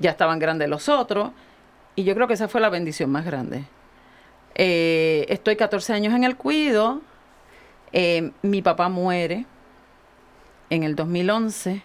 Ya 0.00 0.10
estaban 0.10 0.40
grandes 0.40 0.68
los 0.68 0.88
otros. 0.88 1.30
Y 1.94 2.02
yo 2.02 2.16
creo 2.16 2.26
que 2.26 2.34
esa 2.34 2.48
fue 2.48 2.60
la 2.60 2.68
bendición 2.68 3.12
más 3.12 3.24
grande. 3.24 3.64
Eh, 4.56 5.24
estoy 5.28 5.54
14 5.54 5.92
años 5.92 6.14
en 6.14 6.24
el 6.24 6.34
cuido. 6.36 7.00
Eh, 7.92 8.32
mi 8.42 8.60
papá 8.60 8.88
muere 8.88 9.46
en 10.68 10.82
el 10.82 10.96
2011. 10.96 11.80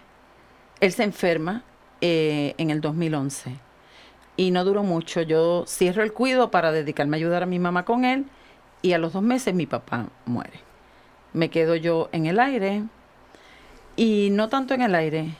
Él 0.80 0.92
se 0.92 1.04
enferma 1.04 1.62
eh, 2.00 2.52
en 2.58 2.70
el 2.70 2.80
2011. 2.80 3.69
Y 4.40 4.52
no 4.52 4.64
duró 4.64 4.82
mucho. 4.82 5.20
Yo 5.20 5.64
cierro 5.66 6.02
el 6.02 6.14
cuido 6.14 6.50
para 6.50 6.72
dedicarme 6.72 7.14
a 7.14 7.18
ayudar 7.18 7.42
a 7.42 7.46
mi 7.46 7.58
mamá 7.58 7.84
con 7.84 8.06
él. 8.06 8.24
Y 8.80 8.94
a 8.94 8.98
los 8.98 9.12
dos 9.12 9.22
meses 9.22 9.54
mi 9.54 9.66
papá 9.66 10.06
muere. 10.24 10.60
Me 11.34 11.50
quedo 11.50 11.76
yo 11.76 12.08
en 12.12 12.24
el 12.24 12.40
aire. 12.40 12.84
Y 13.96 14.30
no 14.32 14.48
tanto 14.48 14.72
en 14.72 14.80
el 14.80 14.94
aire. 14.94 15.34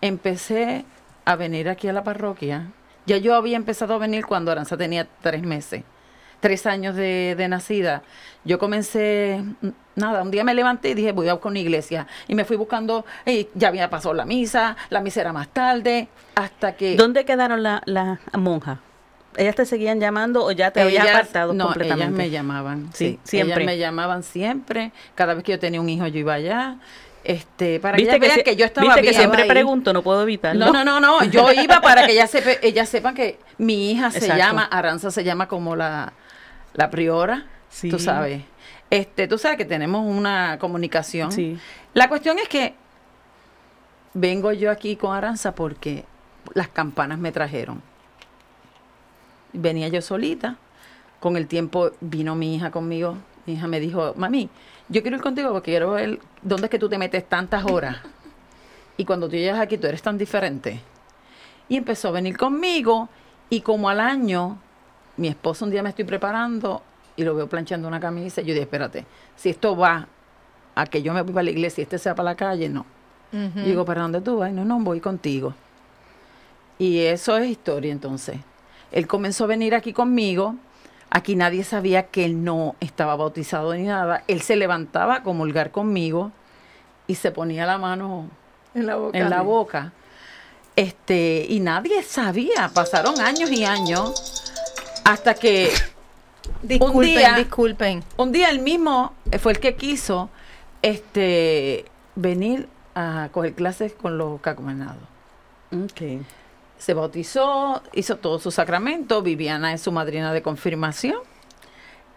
Empecé 0.00 0.84
a 1.24 1.36
venir 1.36 1.68
aquí 1.68 1.86
a 1.86 1.92
la 1.92 2.02
parroquia. 2.02 2.72
Ya 3.06 3.18
yo 3.18 3.36
había 3.36 3.56
empezado 3.56 3.94
a 3.94 3.98
venir 3.98 4.26
cuando 4.26 4.50
Aranza 4.50 4.76
tenía 4.76 5.06
tres 5.22 5.44
meses, 5.44 5.84
tres 6.40 6.66
años 6.66 6.96
de, 6.96 7.34
de 7.36 7.48
nacida. 7.48 8.02
Yo 8.44 8.58
comencé, 8.58 9.42
nada, 9.96 10.22
un 10.22 10.30
día 10.30 10.42
me 10.44 10.54
levanté 10.54 10.90
y 10.90 10.94
dije, 10.94 11.12
voy 11.12 11.28
a 11.28 11.34
buscar 11.34 11.50
una 11.50 11.58
iglesia. 11.58 12.06
Y 12.26 12.34
me 12.34 12.44
fui 12.44 12.56
buscando, 12.56 13.04
y 13.26 13.48
ya 13.54 13.68
había 13.68 13.90
pasado 13.90 14.14
la 14.14 14.24
misa, 14.24 14.76
la 14.88 15.00
misa 15.00 15.20
era 15.20 15.32
más 15.32 15.48
tarde, 15.48 16.08
hasta 16.34 16.74
que... 16.74 16.96
¿Dónde 16.96 17.24
quedaron 17.24 17.62
las 17.62 17.82
la 17.84 18.18
monjas? 18.32 18.78
¿Ellas 19.36 19.54
te 19.54 19.64
seguían 19.64 20.00
llamando 20.00 20.44
o 20.44 20.50
ya 20.52 20.70
te 20.72 20.80
habías 20.80 21.04
Ellas- 21.04 21.16
apartado 21.16 21.52
no, 21.52 21.64
completamente? 21.66 22.04
ellas 22.06 22.16
me 22.16 22.30
llamaban, 22.30 22.90
Sí, 22.94 23.18
sí, 23.22 23.30
siempre. 23.36 23.56
Ellas 23.62 23.66
me 23.66 23.78
llamaban 23.78 24.22
siempre. 24.22 24.90
Cada 25.14 25.34
vez 25.34 25.44
que 25.44 25.52
yo 25.52 25.58
tenía 25.58 25.80
un 25.80 25.88
hijo, 25.88 26.06
yo 26.08 26.18
iba 26.18 26.34
allá. 26.34 26.76
Este, 27.22 27.78
para 27.80 27.96
que 27.98 28.02
¿Viste 28.04 28.16
ellas 28.16 28.26
vean 28.28 28.38
si- 28.38 28.42
que 28.44 28.56
yo 28.56 28.64
estaba 28.64 28.86
viste 28.94 29.02
que 29.02 29.14
siempre 29.14 29.42
ahí. 29.42 29.48
pregunto, 29.48 29.92
no 29.92 30.02
puedo 30.02 30.22
evitarlo? 30.22 30.64
No, 30.66 30.72
no, 30.72 30.84
no, 30.84 31.00
no. 31.00 31.24
Yo 31.24 31.52
iba 31.52 31.80
para 31.82 32.06
que 32.06 32.12
ellas, 32.12 32.32
sepa- 32.34 32.58
ellas 32.62 32.88
sepan 32.88 33.14
que 33.14 33.38
mi 33.58 33.92
hija 33.92 34.10
se 34.10 34.18
Exacto. 34.18 34.38
llama, 34.38 34.64
Aranza 34.64 35.10
se 35.10 35.22
llama 35.22 35.46
como 35.46 35.76
la, 35.76 36.12
la 36.80 36.88
priora. 36.88 37.44
Sí. 37.68 37.90
Tú 37.90 37.98
sabes. 37.98 38.42
Este, 38.88 39.28
tú 39.28 39.36
sabes 39.36 39.58
que 39.58 39.66
tenemos 39.66 40.06
una 40.06 40.58
comunicación. 40.58 41.30
Sí. 41.30 41.58
La 41.92 42.08
cuestión 42.08 42.38
es 42.38 42.48
que 42.48 42.74
vengo 44.14 44.50
yo 44.52 44.70
aquí 44.70 44.96
con 44.96 45.14
Aranza 45.14 45.54
porque 45.54 46.06
las 46.54 46.68
campanas 46.68 47.18
me 47.18 47.32
trajeron. 47.32 47.82
Venía 49.52 49.88
yo 49.88 50.00
solita. 50.00 50.56
Con 51.20 51.36
el 51.36 51.46
tiempo 51.48 51.90
vino 52.00 52.34
mi 52.34 52.56
hija 52.56 52.70
conmigo. 52.70 53.18
Mi 53.44 53.52
hija 53.54 53.66
me 53.66 53.78
dijo, 53.78 54.14
mami, 54.16 54.48
yo 54.88 55.02
quiero 55.02 55.18
ir 55.18 55.22
contigo 55.22 55.52
porque 55.52 55.72
quiero 55.72 55.90
ver 55.90 56.18
dónde 56.40 56.64
es 56.66 56.70
que 56.70 56.78
tú 56.78 56.88
te 56.88 56.96
metes 56.96 57.28
tantas 57.28 57.66
horas. 57.66 57.98
Y 58.96 59.04
cuando 59.04 59.28
tú 59.28 59.36
llegas 59.36 59.60
aquí, 59.60 59.76
tú 59.76 59.86
eres 59.86 60.00
tan 60.00 60.16
diferente. 60.16 60.80
Y 61.68 61.76
empezó 61.76 62.08
a 62.08 62.12
venir 62.12 62.38
conmigo. 62.38 63.10
Y 63.50 63.60
como 63.60 63.90
al 63.90 64.00
año, 64.00 64.58
mi 65.20 65.28
esposo 65.28 65.66
un 65.66 65.70
día 65.70 65.82
me 65.82 65.90
estoy 65.90 66.06
preparando 66.06 66.82
y 67.14 67.24
lo 67.24 67.34
veo 67.34 67.46
planchando 67.46 67.86
una 67.86 68.00
camisa. 68.00 68.40
Y 68.40 68.46
yo 68.46 68.54
dije, 68.54 68.62
espérate, 68.62 69.04
si 69.36 69.50
esto 69.50 69.76
va 69.76 70.08
a 70.74 70.86
que 70.86 71.02
yo 71.02 71.12
me 71.12 71.20
voy 71.20 71.34
para 71.34 71.44
la 71.44 71.50
iglesia 71.50 71.82
y 71.82 71.84
este 71.84 71.98
sea 71.98 72.14
para 72.14 72.30
la 72.30 72.36
calle, 72.36 72.70
no. 72.70 72.86
Y 73.32 73.60
Digo, 73.60 73.84
¿para 73.84 74.00
dónde 74.00 74.22
tú 74.22 74.38
vas? 74.38 74.50
No, 74.50 74.64
no, 74.64 74.80
voy 74.80 74.98
contigo. 74.98 75.54
Y 76.78 77.00
eso 77.00 77.36
es 77.36 77.48
historia 77.48 77.92
entonces. 77.92 78.38
Él 78.90 79.06
comenzó 79.06 79.44
a 79.44 79.48
venir 79.48 79.74
aquí 79.74 79.92
conmigo. 79.92 80.56
Aquí 81.10 81.36
nadie 81.36 81.64
sabía 81.64 82.04
que 82.06 82.24
él 82.24 82.42
no 82.42 82.74
estaba 82.80 83.14
bautizado 83.14 83.74
ni 83.74 83.82
nada. 83.82 84.24
Él 84.26 84.40
se 84.40 84.56
levantaba 84.56 85.16
a 85.16 85.22
comulgar 85.22 85.70
conmigo 85.70 86.32
y 87.06 87.16
se 87.16 87.30
ponía 87.30 87.66
la 87.66 87.76
mano 87.76 88.30
en 88.74 88.86
la 88.86 88.96
boca. 88.96 89.18
en 89.18 89.28
la 89.28 89.42
boca. 89.42 89.92
Este, 90.76 91.46
y 91.48 91.60
nadie 91.60 92.02
sabía. 92.02 92.70
Pasaron 92.72 93.20
años 93.20 93.50
y 93.50 93.64
años 93.64 94.49
hasta 95.12 95.34
que 95.34 95.70
Disculpen, 96.62 97.02
día- 97.02 97.34
disculpen. 97.36 98.02
un 98.16 98.32
día 98.32 98.48
él 98.50 98.60
mismo 98.60 99.14
fue 99.40 99.52
el 99.52 99.60
que 99.60 99.74
quiso 99.76 100.30
este 100.82 101.84
venir 102.16 102.68
a 102.94 103.28
coger 103.32 103.54
clases 103.54 103.92
con 103.92 104.18
los 104.18 104.40
cacumenados. 104.40 105.02
Ok. 105.72 106.22
Se 106.78 106.94
bautizó, 106.94 107.82
hizo 107.92 108.16
todo 108.16 108.38
su 108.38 108.50
sacramento. 108.50 109.22
Viviana 109.22 109.72
es 109.74 109.82
su 109.82 109.92
madrina 109.92 110.32
de 110.32 110.42
confirmación. 110.42 111.16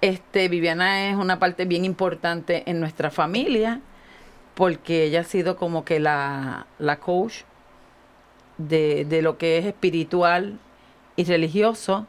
Este, 0.01 0.47
Viviana 0.49 1.09
es 1.09 1.15
una 1.15 1.37
parte 1.39 1.65
bien 1.65 1.85
importante 1.85 2.63
en 2.69 2.79
nuestra 2.79 3.11
familia 3.11 3.81
porque 4.55 5.03
ella 5.05 5.21
ha 5.21 5.23
sido 5.25 5.55
como 5.57 5.83
que 5.85 5.99
la, 5.99 6.65
la 6.79 6.99
coach 6.99 7.41
de, 8.57 9.05
de 9.05 9.21
lo 9.21 9.37
que 9.37 9.57
es 9.57 9.65
espiritual 9.65 10.59
y 11.15 11.23
religioso 11.25 12.07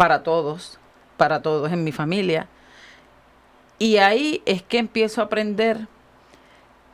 para 0.00 0.22
todos, 0.22 0.78
para 1.18 1.42
todos 1.42 1.70
en 1.70 1.84
mi 1.84 1.92
familia. 1.92 2.48
Y 3.78 3.98
ahí 3.98 4.40
es 4.46 4.62
que 4.62 4.78
empiezo 4.78 5.20
a 5.20 5.24
aprender 5.24 5.88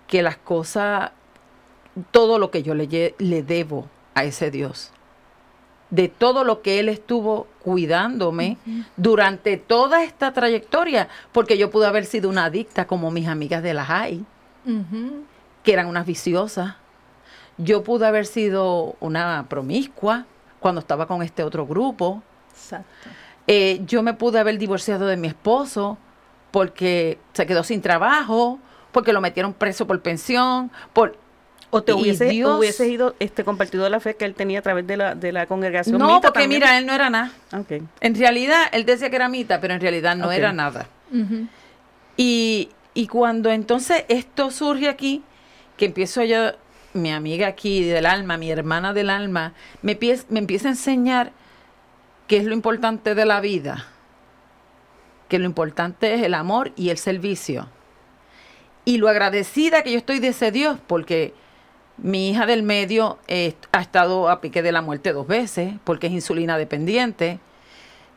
que 0.09 0.25
las 0.25 0.37
cosas, 0.37 1.13
todo 2.11 2.41
lo 2.41 2.51
que 2.51 2.65
yo 2.65 2.75
le, 2.75 2.89
debo 3.45 3.89
a 4.17 4.25
ese 4.25 4.51
Dios, 4.51 4.91
de 5.91 6.09
todo 6.09 6.43
lo 6.43 6.63
que 6.63 6.81
Él 6.81 6.89
estuvo 6.89 7.47
cuidándome 7.63 8.59
durante 8.97 9.57
toda 9.57 10.03
esta 10.03 10.33
trayectoria, 10.33 11.07
porque 11.31 11.59
yo 11.59 11.71
pude 11.71 11.87
haber 11.87 12.07
sido 12.07 12.29
una 12.29 12.47
adicta 12.47 12.89
como 12.89 13.13
mis 13.13 13.29
amigas 13.29 13.63
de 13.63 13.73
la 13.73 13.85
Ujú. 14.65 15.23
que 15.63 15.73
eran 15.73 15.87
unas 15.87 16.07
viciosas. 16.07 16.75
Yo 17.57 17.85
pude 17.85 18.05
haber 18.05 18.27
sido 18.27 18.97
una 18.99 19.47
promiscua 19.49 20.27
cuando 20.59 20.81
estaba 20.81 21.07
con 21.07 21.23
este 21.23 21.45
otro 21.45 21.69
grupo. 21.69 22.25
Exacto. 22.57 23.09
Eh, 23.47 23.81
yo 23.87 24.03
me 24.03 24.15
pude 24.15 24.39
haber 24.41 24.59
divorciado 24.59 25.07
de 25.07 25.17
mi 25.17 25.29
esposo 25.29 25.99
porque 26.51 27.19
se 27.33 27.47
quedó 27.47 27.63
sin 27.63 27.81
trabajo, 27.83 28.59
porque 28.93 29.13
lo 29.13 29.21
metieron 29.21 29.53
preso 29.53 29.87
por 29.87 30.01
pensión, 30.01 30.71
por 30.93 31.17
O 31.71 31.83
te 31.83 31.93
hubiese, 31.93 32.25
Dios- 32.27 32.59
hubiese 32.59 32.89
ido 32.89 33.15
este 33.21 33.45
compartido 33.45 33.89
la 33.89 34.01
fe 34.01 34.17
que 34.17 34.25
él 34.25 34.35
tenía 34.35 34.61
a 34.61 34.63
través 34.63 34.87
de 34.87 34.97
la, 34.97 35.15
de 35.15 35.33
la 35.33 35.47
congregación. 35.47 35.99
no, 35.99 36.07
mita 36.07 36.29
porque 36.29 36.41
también. 36.41 36.61
mira, 36.63 36.79
él 36.79 36.87
no 36.87 36.93
era 36.95 37.11
nada. 37.11 37.31
Ok. 37.53 37.83
En 38.01 38.15
realidad, 38.15 38.63
él 38.73 38.85
decía 38.87 39.11
que 39.11 39.17
era 39.17 39.29
mita, 39.29 39.61
pero 39.61 39.75
en 39.75 39.81
realidad 39.81 40.17
no 40.17 40.33
era 40.33 40.53
nada. 40.53 40.87
Y, 42.17 42.71
y 42.95 43.07
cuando 43.09 43.51
entonces 43.51 44.05
esto 44.09 44.51
surge 44.51 44.89
aquí, 44.89 45.23
que 45.77 45.85
empiezo 45.87 46.25
yo, 46.25 46.53
mi 46.95 47.13
amiga 47.13 47.47
aquí 47.49 47.85
del 47.85 48.07
alma, 48.07 48.39
mi 48.39 48.51
hermana 48.51 48.93
del 48.95 49.11
alma, 49.11 49.53
me, 49.83 49.99
me 50.31 50.39
empieza 50.39 50.69
a 50.69 50.71
enseñar 50.71 51.33
qué 52.27 52.39
es 52.39 52.45
lo 52.45 52.55
importante 52.55 53.14
de 53.14 53.24
la 53.24 53.41
vida. 53.41 53.87
Que 55.29 55.39
lo 55.39 55.47
importante 55.47 56.14
es 56.14 56.22
el 56.22 56.35
amor 56.35 56.72
y 56.77 56.91
el 56.91 56.99
servicio. 56.99 57.68
Y 58.85 58.99
lo 58.99 59.09
agradecida 59.09 59.83
que 59.83 59.93
yo 59.93 59.99
estoy 59.99 60.20
de 60.20 60.29
ese 60.29 60.53
Dios, 60.53 60.79
porque 60.87 61.35
mi 61.97 62.31
hija 62.31 62.47
del 62.47 62.62
medio 62.62 63.18
eh, 63.27 63.55
ha 63.72 63.81
estado 63.81 64.29
a 64.29 64.41
pique 64.41 64.62
de 64.62 64.72
la 64.72 64.83
muerte 64.83 65.12
dos 65.12 65.27
veces, 65.27 65.74
porque 65.85 66.07
es 66.07 66.12
insulina 66.12 66.59
dependiente. 66.59 67.41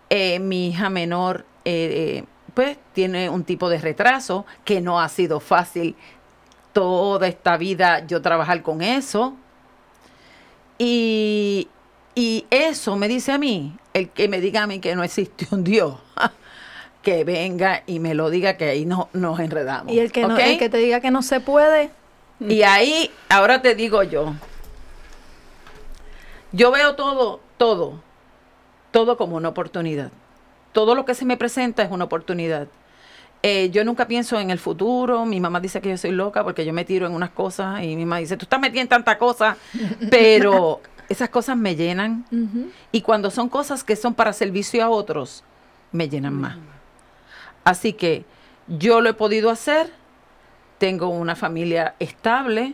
Eh, 0.10 0.40
mi 0.40 0.70
hija 0.70 0.90
menor, 0.90 1.46
eh, 1.66 2.24
pues, 2.54 2.78
tiene 2.94 3.30
un 3.30 3.44
tipo 3.44 3.70
de 3.70 3.80
retraso 3.80 4.46
que 4.66 4.82
no 4.82 5.00
ha 5.00 5.10
sido 5.10 5.40
fácil 5.40 5.96
toda 6.74 7.28
esta 7.28 7.58
vida 7.58 8.06
yo 8.06 8.22
trabajar 8.22 8.62
con 8.62 8.82
eso. 8.82 9.36
Y, 10.78 11.68
Y 12.16 12.46
eso 12.50 12.96
me 12.96 13.08
dice 13.08 13.32
a 13.32 13.38
mí, 13.38 13.78
el 13.94 14.10
que 14.10 14.28
me 14.28 14.42
diga 14.42 14.64
a 14.64 14.68
mí 14.68 14.80
que 14.80 14.96
no 14.96 15.04
existe 15.04 15.48
un 15.52 15.64
Dios, 15.64 15.96
que 17.02 17.24
venga 17.24 17.84
y 17.86 18.00
me 18.00 18.14
lo 18.14 18.30
diga 18.30 18.58
que 18.58 18.66
ahí 18.66 18.86
no, 18.86 19.10
nos 19.14 19.40
enredamos. 19.40 19.94
Y 19.94 20.00
el 20.00 20.12
que, 20.12 20.26
no, 20.26 20.38
el 20.38 20.58
que 20.58 20.70
te 20.70 20.78
diga 20.78 21.00
que 21.00 21.12
no 21.12 21.22
se 21.22 21.40
puede, 21.40 21.92
Y 22.40 22.64
ahí, 22.64 23.12
ahora 23.30 23.62
te 23.62 23.76
digo 23.76 24.02
yo, 24.04 24.34
yo 26.52 26.72
veo 26.72 26.96
todo, 26.96 27.42
todo, 27.58 28.02
todo 28.92 29.18
como 29.18 29.36
una 29.36 29.50
oportunidad. 29.50 30.12
Todo 30.72 30.96
lo 30.96 31.06
que 31.06 31.16
se 31.16 31.26
me 31.26 31.38
presenta 31.38 31.84
es 31.84 31.92
una 31.92 32.06
oportunidad. 32.06 32.68
Eh, 33.42 33.70
yo 33.72 33.86
nunca 33.86 34.08
pienso 34.08 34.40
en 34.40 34.50
el 34.50 34.60
futuro. 34.60 35.26
Mi 35.26 35.40
mamá 35.40 35.60
dice 35.60 35.82
que 35.82 35.90
yo 35.90 35.98
soy 35.98 36.12
loca 36.12 36.44
porque 36.44 36.66
yo 36.66 36.74
me 36.74 36.86
tiro 36.86 37.08
en 37.08 37.14
unas 37.14 37.30
cosas 37.30 37.84
y 37.84 37.96
mi 37.96 38.06
mamá 38.06 38.18
dice, 38.18 38.36
tú 38.38 38.44
estás 38.44 38.60
metida 38.60 38.82
en 38.82 38.88
tanta 38.88 39.18
cosa, 39.18 39.58
pero 40.12 40.82
esas 41.10 41.30
cosas 41.30 41.58
me 41.58 41.76
llenan. 41.76 42.26
Y 42.92 43.02
cuando 43.02 43.30
son 43.32 43.50
cosas 43.50 43.84
que 43.84 43.96
son 43.96 44.14
para 44.14 44.32
servicio 44.34 44.84
a 44.84 44.90
otros, 44.90 45.44
me 45.92 46.08
llenan 46.08 46.34
más. 46.36 46.58
Así 47.64 47.94
que 47.94 48.26
yo 48.68 49.02
lo 49.02 49.10
he 49.10 49.14
podido 49.14 49.50
hacer. 49.50 49.92
Tengo 50.78 51.10
una 51.10 51.36
familia 51.36 51.96
estable. 52.00 52.74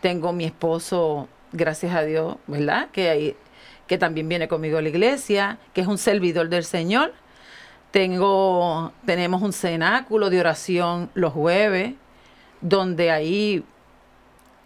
Tengo 0.00 0.32
mi 0.32 0.44
esposo, 0.44 1.28
gracias 1.52 1.94
a 1.94 2.02
Dios, 2.02 2.36
¿verdad? 2.46 2.88
Que, 2.92 3.10
ahí- 3.10 3.36
que 3.86 3.98
también 3.98 4.28
viene 4.28 4.48
conmigo 4.48 4.78
a 4.78 4.82
la 4.82 4.88
iglesia, 4.88 5.58
que 5.74 5.80
es 5.82 5.86
un 5.86 5.98
servidor 5.98 6.48
del 6.48 6.64
Señor. 6.64 7.12
Tengo, 7.90 8.92
tenemos 9.04 9.42
un 9.42 9.52
cenáculo 9.52 10.30
de 10.30 10.40
oración 10.40 11.10
los 11.14 11.32
jueves, 11.34 11.94
donde 12.62 13.10
ahí 13.10 13.64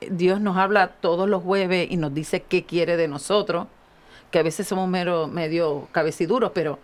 Dios 0.01 0.41
nos 0.41 0.57
habla 0.57 0.89
todos 0.89 1.29
los 1.29 1.43
jueves 1.43 1.89
y 1.91 1.97
nos 1.97 2.13
dice 2.13 2.43
qué 2.43 2.65
quiere 2.65 2.97
de 2.97 3.09
nosotros, 3.09 3.67
que 4.31 4.39
a 4.39 4.43
veces 4.43 4.67
somos 4.67 4.89
mero, 4.89 5.27
medio 5.27 5.89
cabeciduros, 5.93 6.53
pero, 6.55 6.79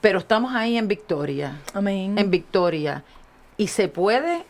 pero 0.00 0.20
estamos 0.20 0.54
ahí 0.54 0.76
en 0.76 0.88
victoria, 0.88 1.60
amén. 1.74 2.18
en 2.18 2.30
victoria. 2.30 3.04
Y 3.56 3.66
se 3.66 3.88
puede, 3.88 4.44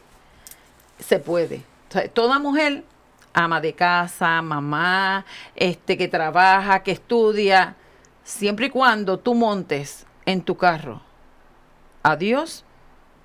se 0.99 1.18
puede. 1.18 1.62
O 1.88 1.93
sea, 1.93 2.09
toda 2.09 2.38
mujer, 2.38 2.84
ama 3.32 3.61
de 3.61 3.72
casa, 3.72 4.41
mamá, 4.43 5.24
este, 5.57 5.97
que 5.97 6.07
trabaja, 6.07 6.82
que 6.82 6.93
estudia, 6.93 7.74
siempre 8.22 8.66
y 8.66 8.70
cuando 8.70 9.18
tú 9.18 9.34
montes 9.34 10.07
en 10.26 10.43
tu 10.43 10.57
carro 10.57 11.03
a 12.03 12.16
Dios, 12.16 12.64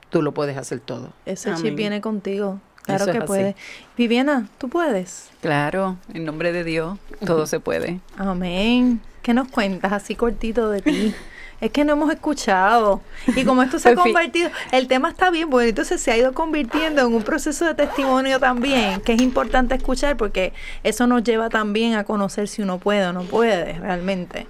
tú 0.09 0.22
lo 0.22 0.34
puedes 0.34 0.57
hacer 0.57 0.80
todo. 0.80 1.13
Ese 1.26 1.49
chip 1.51 1.59
Amén. 1.59 1.76
viene 1.76 2.01
contigo. 2.01 2.59
Claro 2.86 3.03
Eso 3.03 3.13
que 3.13 3.21
puede. 3.21 3.55
Viviana, 3.97 4.47
tú 4.57 4.69
puedes. 4.69 5.29
Claro, 5.41 5.97
en 6.13 6.25
nombre 6.25 6.51
de 6.51 6.63
Dios, 6.63 6.97
todo 7.25 7.47
se 7.47 7.59
puede. 7.59 7.99
Amén. 8.17 9.01
¿Qué 9.21 9.33
nos 9.33 9.47
cuentas 9.47 9.91
así 9.91 10.15
cortito 10.15 10.69
de 10.69 10.81
ti? 10.81 11.15
Es 11.61 11.71
que 11.71 11.86
no 11.86 11.93
hemos 11.93 12.11
escuchado. 12.11 13.01
Y 13.33 13.45
como 13.45 13.63
esto 13.63 13.79
se 13.79 13.89
ha 13.89 13.95
convertido, 13.95 14.49
el 14.73 14.88
tema 14.88 15.09
está 15.09 15.29
bien, 15.29 15.49
bueno, 15.49 15.69
entonces 15.69 16.01
se 16.01 16.11
ha 16.11 16.17
ido 16.17 16.33
convirtiendo 16.33 17.01
en 17.01 17.13
un 17.13 17.23
proceso 17.23 17.65
de 17.65 17.73
testimonio 17.73 18.41
también, 18.41 18.99
que 18.99 19.13
es 19.13 19.21
importante 19.21 19.73
escuchar 19.73 20.17
porque 20.17 20.51
eso 20.83 21.07
nos 21.07 21.23
lleva 21.23 21.49
también 21.49 21.95
a 21.95 22.03
conocer 22.03 22.49
si 22.49 22.61
uno 22.61 22.77
puede 22.77 23.05
o 23.05 23.13
no 23.13 23.23
puede 23.23 23.79
realmente. 23.79 24.47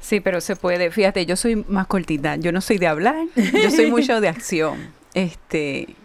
Sí, 0.00 0.20
pero 0.20 0.40
se 0.40 0.54
puede. 0.54 0.92
Fíjate, 0.92 1.26
yo 1.26 1.34
soy 1.34 1.64
más 1.68 1.88
cortita. 1.88 2.36
Yo 2.36 2.52
no 2.52 2.60
soy 2.60 2.78
de 2.78 2.86
hablar, 2.86 3.16
yo 3.34 3.70
soy 3.72 3.90
mucho 3.90 4.20
de 4.20 4.28
acción. 4.28 4.94
Este, 5.14 5.96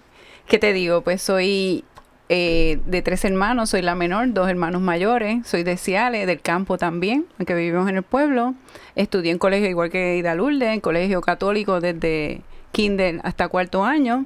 ¿qué 0.52 0.60
te 0.60 0.74
digo? 0.74 1.00
Pues 1.00 1.22
soy 1.22 1.86
eh, 2.28 2.78
de 2.86 3.02
tres 3.02 3.24
hermanos, 3.24 3.70
soy 3.70 3.82
la 3.82 3.96
menor, 3.96 4.34
dos 4.34 4.50
hermanos 4.50 4.82
mayores, 4.82 5.48
soy 5.48 5.64
de 5.64 5.78
Ciales, 5.78 6.28
del 6.28 6.42
campo 6.42 6.78
también, 6.78 7.26
aunque 7.40 7.54
vivimos 7.54 7.88
en 7.88 7.96
el 7.96 8.04
pueblo. 8.04 8.54
Estudié 8.98 9.32
en 9.32 9.38
colegio 9.38 9.70
igual 9.70 9.90
que 9.90 10.18
Ida 10.18 10.36
Lourdes, 10.36 10.74
en 10.74 10.82
colegio 10.82 11.22
católico 11.22 11.80
desde 11.80 12.42
kinder 12.74 13.22
hasta 13.24 13.48
cuarto 13.48 13.86
año. 13.86 14.26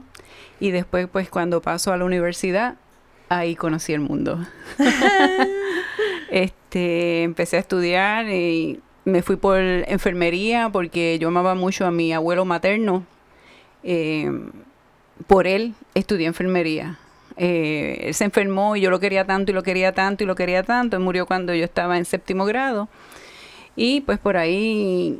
Y 0.59 0.71
después, 0.71 1.07
pues 1.11 1.29
cuando 1.29 1.61
paso 1.61 1.93
a 1.93 1.97
la 1.97 2.05
universidad, 2.05 2.73
ahí 3.29 3.55
conocí 3.55 3.93
el 3.93 3.99
mundo. 3.99 4.39
este, 6.31 7.21
empecé 7.21 7.57
a 7.57 7.59
estudiar 7.59 8.27
y 8.29 8.81
me 9.03 9.21
fui 9.21 9.35
por 9.35 9.59
enfermería 9.59 10.71
porque 10.71 11.19
yo 11.19 11.27
amaba 11.27 11.53
mucho 11.53 11.85
a 11.85 11.91
mi 11.91 12.13
abuelo 12.13 12.45
materno. 12.45 13.03
Eh, 13.83 14.31
por 15.27 15.47
él 15.47 15.73
estudié 15.93 16.27
enfermería. 16.27 16.99
Eh, 17.37 17.97
él 18.07 18.13
se 18.13 18.23
enfermó 18.23 18.75
y 18.75 18.81
yo 18.81 18.89
lo 18.89 18.99
quería 18.99 19.25
tanto 19.25 19.51
y 19.51 19.55
lo 19.55 19.63
quería 19.63 19.93
tanto 19.93 20.23
y 20.23 20.27
lo 20.27 20.35
quería 20.35 20.63
tanto. 20.63 20.97
Él 20.97 21.03
murió 21.03 21.25
cuando 21.25 21.53
yo 21.53 21.63
estaba 21.63 21.97
en 21.97 22.05
séptimo 22.05 22.45
grado. 22.45 22.87
Y 23.75 24.01
pues 24.01 24.19
por 24.19 24.37
ahí, 24.37 25.19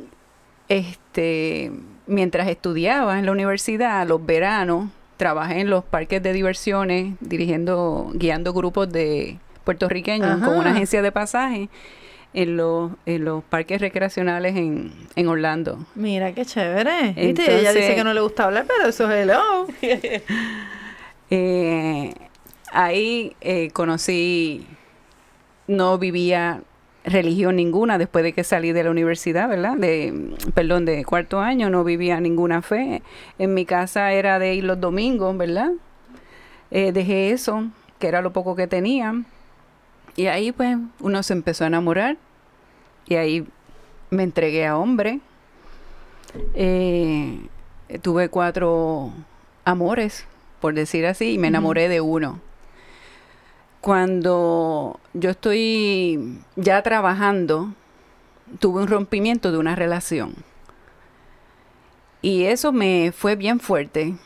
este, 0.68 1.72
mientras 2.06 2.48
estudiaba 2.48 3.18
en 3.18 3.26
la 3.26 3.32
universidad, 3.32 4.06
los 4.06 4.24
veranos, 4.24 4.88
trabajé 5.16 5.60
en 5.60 5.70
los 5.70 5.84
parques 5.84 6.22
de 6.22 6.32
diversiones, 6.32 7.14
dirigiendo, 7.20 8.10
guiando 8.14 8.52
grupos 8.52 8.90
de 8.90 9.38
puertorriqueños 9.64 10.40
con 10.42 10.56
una 10.58 10.70
agencia 10.70 11.02
de 11.02 11.12
pasajes 11.12 11.68
en 12.34 12.56
los, 12.56 12.92
en 13.06 13.24
los 13.24 13.42
parques 13.44 13.80
recreacionales 13.80 14.56
en, 14.56 14.92
en 15.16 15.28
Orlando. 15.28 15.86
Mira 15.94 16.32
qué 16.32 16.44
chévere. 16.44 17.12
¿Viste? 17.14 17.42
Ella 17.44 17.58
dice 17.58 17.68
Entonces- 17.68 17.94
que 17.94 18.04
no 18.04 18.12
le 18.14 18.20
gusta 18.20 18.44
hablar, 18.44 18.66
pero 18.66 18.88
eso 18.88 19.10
es 19.10 19.22
hello. 19.24 19.66
Eh, 21.30 22.14
ahí 22.72 23.34
eh, 23.40 23.70
conocí, 23.72 24.66
no 25.66 25.98
vivía 25.98 26.62
religión 27.04 27.56
ninguna 27.56 27.98
después 27.98 28.22
de 28.24 28.32
que 28.32 28.44
salí 28.44 28.72
de 28.72 28.84
la 28.84 28.90
universidad, 28.90 29.48
¿verdad? 29.48 29.76
De, 29.76 30.36
perdón, 30.54 30.84
de 30.84 31.04
cuarto 31.04 31.40
año, 31.40 31.70
no 31.70 31.82
vivía 31.84 32.20
ninguna 32.20 32.62
fe. 32.62 33.02
En 33.38 33.54
mi 33.54 33.64
casa 33.64 34.12
era 34.12 34.38
de 34.38 34.54
ir 34.54 34.64
los 34.64 34.80
domingos, 34.80 35.36
¿verdad? 35.36 35.70
Eh, 36.70 36.92
dejé 36.92 37.30
eso, 37.30 37.64
que 37.98 38.08
era 38.08 38.22
lo 38.22 38.32
poco 38.32 38.54
que 38.56 38.66
tenía. 38.66 39.14
Y 40.16 40.26
ahí 40.26 40.50
pues 40.50 40.78
uno 41.00 41.22
se 41.22 41.34
empezó 41.34 41.64
a 41.64 41.66
enamorar 41.66 42.16
y 43.06 43.16
ahí 43.16 43.46
me 44.10 44.22
entregué 44.22 44.66
a 44.66 44.78
hombre. 44.78 45.20
Eh, 46.54 47.38
tuve 48.02 48.28
cuatro 48.28 49.12
amores, 49.64 50.26
por 50.60 50.74
decir 50.74 51.06
así, 51.06 51.34
y 51.34 51.38
me 51.38 51.48
enamoré 51.48 51.88
de 51.88 52.00
uno. 52.00 52.40
Cuando 53.80 54.98
yo 55.12 55.30
estoy 55.30 56.38
ya 56.56 56.82
trabajando, 56.82 57.72
tuve 58.58 58.82
un 58.82 58.88
rompimiento 58.88 59.52
de 59.52 59.58
una 59.58 59.76
relación. 59.76 60.34
Y 62.22 62.44
eso 62.44 62.72
me 62.72 63.12
fue 63.12 63.36
bien 63.36 63.60
fuerte 63.60 64.16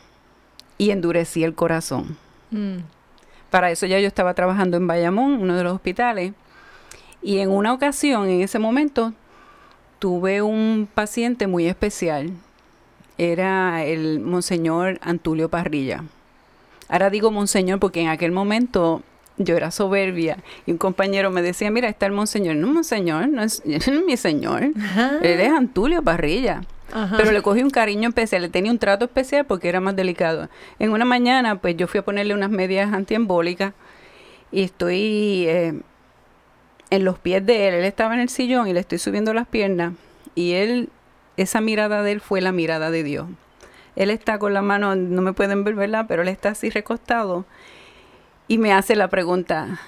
y 0.78 0.90
endurecí 0.90 1.44
el 1.44 1.54
corazón. 1.54 2.16
Mm. 2.50 2.78
Para 3.50 3.70
eso 3.70 3.86
ya 3.86 3.98
yo 3.98 4.06
estaba 4.06 4.34
trabajando 4.34 4.76
en 4.76 4.86
Bayamón, 4.86 5.42
uno 5.42 5.56
de 5.56 5.64
los 5.64 5.74
hospitales. 5.74 6.32
Y 7.22 7.38
en 7.38 7.50
una 7.50 7.72
ocasión, 7.72 8.28
en 8.28 8.40
ese 8.40 8.58
momento, 8.58 9.12
tuve 9.98 10.42
un 10.42 10.88
paciente 10.92 11.46
muy 11.46 11.66
especial. 11.66 12.30
Era 13.18 13.84
el 13.84 14.20
Monseñor 14.20 14.98
Antulio 15.02 15.50
Parrilla. 15.50 16.04
Ahora 16.88 17.10
digo 17.10 17.30
Monseñor 17.30 17.78
porque 17.78 18.00
en 18.00 18.08
aquel 18.08 18.32
momento 18.32 19.02
yo 19.36 19.56
era 19.56 19.70
soberbia 19.70 20.38
y 20.66 20.72
un 20.72 20.78
compañero 20.78 21.30
me 21.30 21.42
decía, 21.42 21.70
mira, 21.70 21.88
está 21.88 22.06
el 22.06 22.12
Monseñor. 22.12 22.56
No, 22.56 22.68
Monseñor, 22.68 23.28
no 23.28 23.42
es, 23.42 23.62
no 23.66 23.76
es 23.76 24.04
mi 24.04 24.16
Señor. 24.16 24.62
Él 25.22 25.40
es 25.40 25.50
Antulio 25.50 26.02
Parrilla. 26.02 26.62
Pero 27.16 27.32
le 27.32 27.42
cogí 27.42 27.62
un 27.62 27.70
cariño 27.70 28.08
especial, 28.08 28.42
le 28.42 28.48
tenía 28.48 28.72
un 28.72 28.78
trato 28.78 29.04
especial 29.04 29.44
porque 29.44 29.68
era 29.68 29.80
más 29.80 29.94
delicado. 29.96 30.48
En 30.78 30.90
una 30.90 31.04
mañana, 31.04 31.60
pues 31.60 31.76
yo 31.76 31.86
fui 31.86 31.98
a 32.00 32.04
ponerle 32.04 32.34
unas 32.34 32.50
medias 32.50 32.92
antiembólicas 32.92 33.74
y 34.50 34.62
estoy 34.62 35.46
eh, 35.46 35.80
en 36.90 37.04
los 37.04 37.18
pies 37.18 37.44
de 37.46 37.68
él. 37.68 37.74
Él 37.74 37.84
estaba 37.84 38.14
en 38.14 38.20
el 38.20 38.28
sillón 38.28 38.66
y 38.68 38.72
le 38.72 38.80
estoy 38.80 38.98
subiendo 38.98 39.32
las 39.32 39.46
piernas 39.46 39.92
y 40.34 40.52
él, 40.52 40.88
esa 41.36 41.60
mirada 41.60 42.02
de 42.02 42.12
él 42.12 42.20
fue 42.20 42.40
la 42.40 42.52
mirada 42.52 42.90
de 42.90 43.02
Dios. 43.02 43.26
Él 43.96 44.10
está 44.10 44.38
con 44.38 44.54
la 44.54 44.62
mano, 44.62 44.96
no 44.96 45.22
me 45.22 45.32
pueden 45.32 45.64
ver, 45.64 45.74
¿verdad? 45.74 46.06
Pero 46.08 46.22
él 46.22 46.28
está 46.28 46.50
así 46.50 46.70
recostado 46.70 47.44
y 48.48 48.58
me 48.58 48.72
hace 48.72 48.96
la 48.96 49.08
pregunta, 49.08 49.78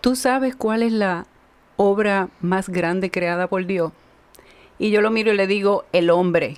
¿tú 0.00 0.16
sabes 0.16 0.56
cuál 0.56 0.82
es 0.82 0.92
la 0.92 1.26
obra 1.76 2.28
más 2.40 2.68
grande 2.68 3.10
creada 3.10 3.46
por 3.46 3.66
Dios? 3.66 3.92
Y 4.80 4.90
yo 4.90 5.00
lo 5.02 5.10
miro 5.12 5.30
y 5.32 5.36
le 5.36 5.46
digo, 5.46 5.84
el 5.92 6.10
hombre. 6.10 6.56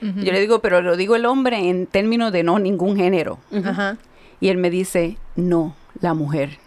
Yo 0.00 0.32
le 0.32 0.40
digo, 0.40 0.58
pero 0.60 0.82
lo 0.82 0.96
digo 0.96 1.16
el 1.16 1.24
hombre 1.26 1.68
en 1.70 1.86
términos 1.86 2.30
de 2.32 2.42
no 2.42 2.58
ningún 2.58 2.96
género. 2.96 3.38
Ajá. 3.64 3.96
Y 4.40 4.48
él 4.48 4.56
me 4.58 4.70
dice, 4.70 5.16
no, 5.36 5.74
la 6.00 6.12
mujer. 6.14 6.58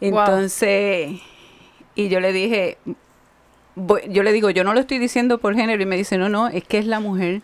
Wow. 0.00 0.08
Entonces, 0.20 1.20
y 1.94 2.08
yo 2.08 2.20
le 2.20 2.32
dije, 2.32 2.78
voy- 3.74 4.02
yo 4.10 4.22
le 4.22 4.32
digo, 4.32 4.50
yo 4.50 4.64
no 4.64 4.74
lo 4.74 4.80
estoy 4.80 4.98
diciendo 4.98 5.38
por 5.38 5.54
género. 5.54 5.82
Y 5.82 5.86
me 5.86 5.96
dice, 5.96 6.18
no, 6.18 6.28
no, 6.28 6.48
es 6.48 6.64
que 6.64 6.78
es 6.78 6.86
la 6.86 7.00
mujer. 7.00 7.42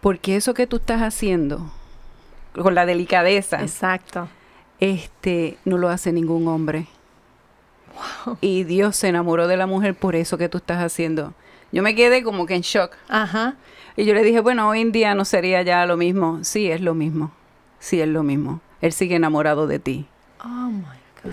Porque 0.00 0.36
eso 0.36 0.54
que 0.54 0.66
tú 0.66 0.76
estás 0.76 1.02
haciendo, 1.02 1.70
con 2.54 2.74
la 2.74 2.86
delicadeza, 2.86 3.60
Exacto. 3.60 4.28
este, 4.80 5.58
no 5.64 5.76
lo 5.78 5.88
hace 5.90 6.12
ningún 6.12 6.48
hombre. 6.48 6.86
Y 8.40 8.64
Dios 8.64 8.96
se 8.96 9.08
enamoró 9.08 9.46
de 9.48 9.56
la 9.56 9.66
mujer 9.66 9.94
por 9.94 10.16
eso 10.16 10.38
que 10.38 10.48
tú 10.48 10.58
estás 10.58 10.82
haciendo. 10.82 11.34
Yo 11.72 11.82
me 11.82 11.94
quedé 11.94 12.22
como 12.22 12.46
que 12.46 12.54
en 12.54 12.62
shock. 12.62 12.92
Ajá. 13.08 13.54
Y 13.96 14.04
yo 14.04 14.14
le 14.14 14.22
dije, 14.22 14.40
bueno, 14.40 14.68
hoy 14.68 14.80
en 14.80 14.92
día 14.92 15.14
no 15.14 15.24
sería 15.24 15.62
ya 15.62 15.84
lo 15.86 15.96
mismo. 15.96 16.38
Sí, 16.42 16.70
es 16.70 16.80
lo 16.80 16.94
mismo. 16.94 17.30
Sí, 17.78 18.00
es 18.00 18.08
lo 18.08 18.22
mismo. 18.22 18.60
Él 18.80 18.92
sigue 18.92 19.16
enamorado 19.16 19.66
de 19.66 19.78
ti. 19.78 20.06
Oh 20.44 20.48
my 20.48 20.82
God. 21.22 21.32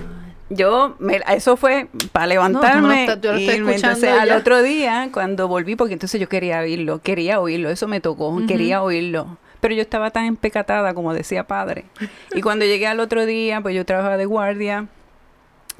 Yo, 0.50 0.96
me- 1.00 1.22
eso 1.36 1.58
fue 1.58 1.88
para 2.12 2.28
levantarme. 2.28 2.82
No, 2.82 2.88
no 2.88 2.94
lo 2.94 2.94
estás- 2.94 3.22
yo 3.22 3.34
lo 3.34 3.40
y 3.40 3.50
entonces, 3.50 3.84
escuchando 3.84 4.22
al 4.22 4.28
ya. 4.30 4.38
otro 4.38 4.62
día, 4.62 5.10
cuando 5.12 5.48
volví, 5.48 5.76
porque 5.76 5.94
entonces 5.94 6.22
yo 6.22 6.30
quería 6.30 6.60
oírlo, 6.60 7.02
quería 7.02 7.40
oírlo, 7.42 7.70
eso 7.70 7.88
me 7.88 8.00
tocó, 8.00 8.38
quería 8.48 8.82
oírlo. 8.82 9.38
Pero 9.60 9.74
yo 9.76 9.82
estaba 9.82 10.12
tan 10.12 10.26
empecatada, 10.26 10.94
como 10.94 11.14
decía 11.14 11.46
padre. 11.48 11.86
Y 12.34 12.42
cuando 12.42 12.64
llegué 12.64 12.88
al 12.88 13.00
otro 13.00 13.26
día, 13.26 13.60
pues 13.60 13.76
yo 13.76 13.86
trabajaba 13.86 14.16
de 14.18 14.26
guardia, 14.26 14.88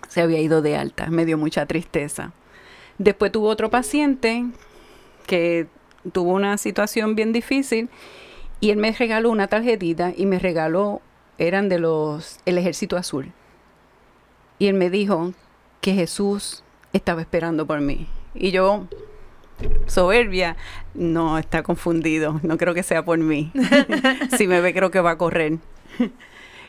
se 0.08 0.22
había 0.22 0.40
ido 0.40 0.62
de 0.62 0.78
alta, 0.78 1.08
me 1.08 1.26
dio 1.26 1.38
mucha 1.38 1.66
tristeza. 1.66 2.34
Después 2.98 3.32
tuvo 3.32 3.50
otro 3.50 3.70
paciente 3.70 4.46
que 5.26 5.68
tuvo 6.12 6.34
una 6.34 6.58
situación 6.58 7.16
bien 7.16 7.34
difícil 7.34 7.90
y 8.60 8.72
él 8.72 8.78
me 8.78 8.92
regaló 8.92 9.30
una 9.30 9.48
tarjetita 9.48 10.14
y 10.16 10.26
me 10.26 10.40
regaló, 10.40 11.02
eran 11.38 11.70
de 11.70 11.80
los, 11.80 12.40
el 12.46 12.58
ejército 12.58 12.98
azul. 12.98 13.32
Y 14.60 14.68
él 14.68 14.74
me 14.74 14.90
dijo 14.90 15.34
que 15.82 15.94
Jesús 15.94 16.64
estaba 16.94 17.22
esperando 17.22 17.68
por 17.68 17.80
mí. 17.82 18.08
Y 18.34 18.52
yo, 18.52 18.88
soberbia, 19.86 20.58
no, 20.96 21.38
está 21.38 21.62
confundido, 21.62 22.40
no 22.42 22.58
creo 22.58 22.74
que 22.74 22.84
sea 22.84 23.06
por 23.06 23.20
mí. 23.20 23.52
si 24.38 24.48
me 24.48 24.62
ve, 24.62 24.74
creo 24.74 24.90
que 24.90 25.02
va 25.02 25.12
a 25.12 25.18
correr. 25.18 25.60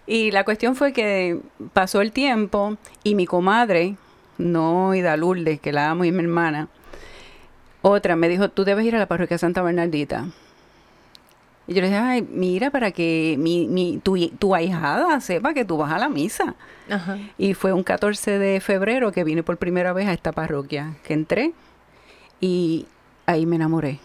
Y 0.09 0.30
la 0.30 0.44
cuestión 0.44 0.74
fue 0.74 0.94
que 0.94 1.38
pasó 1.74 2.00
el 2.00 2.12
tiempo 2.12 2.78
y 3.04 3.14
mi 3.14 3.26
comadre, 3.26 3.96
no 4.38 4.94
Ida 4.94 5.18
Lourdes, 5.18 5.61
que 5.61 5.70
la 5.70 5.90
amo 5.90 6.04
y 6.04 6.09
es 6.09 6.14
mi 6.14 6.22
hermana, 6.22 6.68
otra 7.82 8.16
me 8.16 8.30
dijo, 8.30 8.48
tú 8.48 8.64
debes 8.64 8.86
ir 8.86 8.96
a 8.96 8.98
la 8.98 9.06
parroquia 9.06 9.36
Santa 9.36 9.61
Bernardita. 9.61 10.26
Y 11.66 11.74
yo 11.74 11.82
le 11.82 11.88
dije, 11.88 11.98
ay, 11.98 12.26
mira, 12.30 12.70
para 12.70 12.90
que 12.90 13.36
mi, 13.38 13.68
mi, 13.68 13.98
tu, 13.98 14.16
tu 14.38 14.54
ahijada 14.54 15.20
sepa 15.20 15.52
que 15.52 15.66
tú 15.66 15.76
vas 15.76 15.92
a 15.92 15.98
la 15.98 16.09
misa. 16.09 16.54
Ajá. 16.88 17.18
Y 17.36 17.52
fue 17.52 17.74
un 17.74 17.82
14 17.82 18.38
de 18.38 18.61
febrero 18.61 19.12
que 19.12 19.24
vine 19.24 19.42
por 19.42 19.59
primera 19.59 19.92
vez 19.92 20.09
a 20.09 20.14
esta 20.14 20.32
parroquia, 20.32 20.96
que 21.04 21.12
entré 21.12 21.52
y 22.40 22.86
ahí 23.26 23.44
me 23.44 23.56
enamoré. 23.56 24.00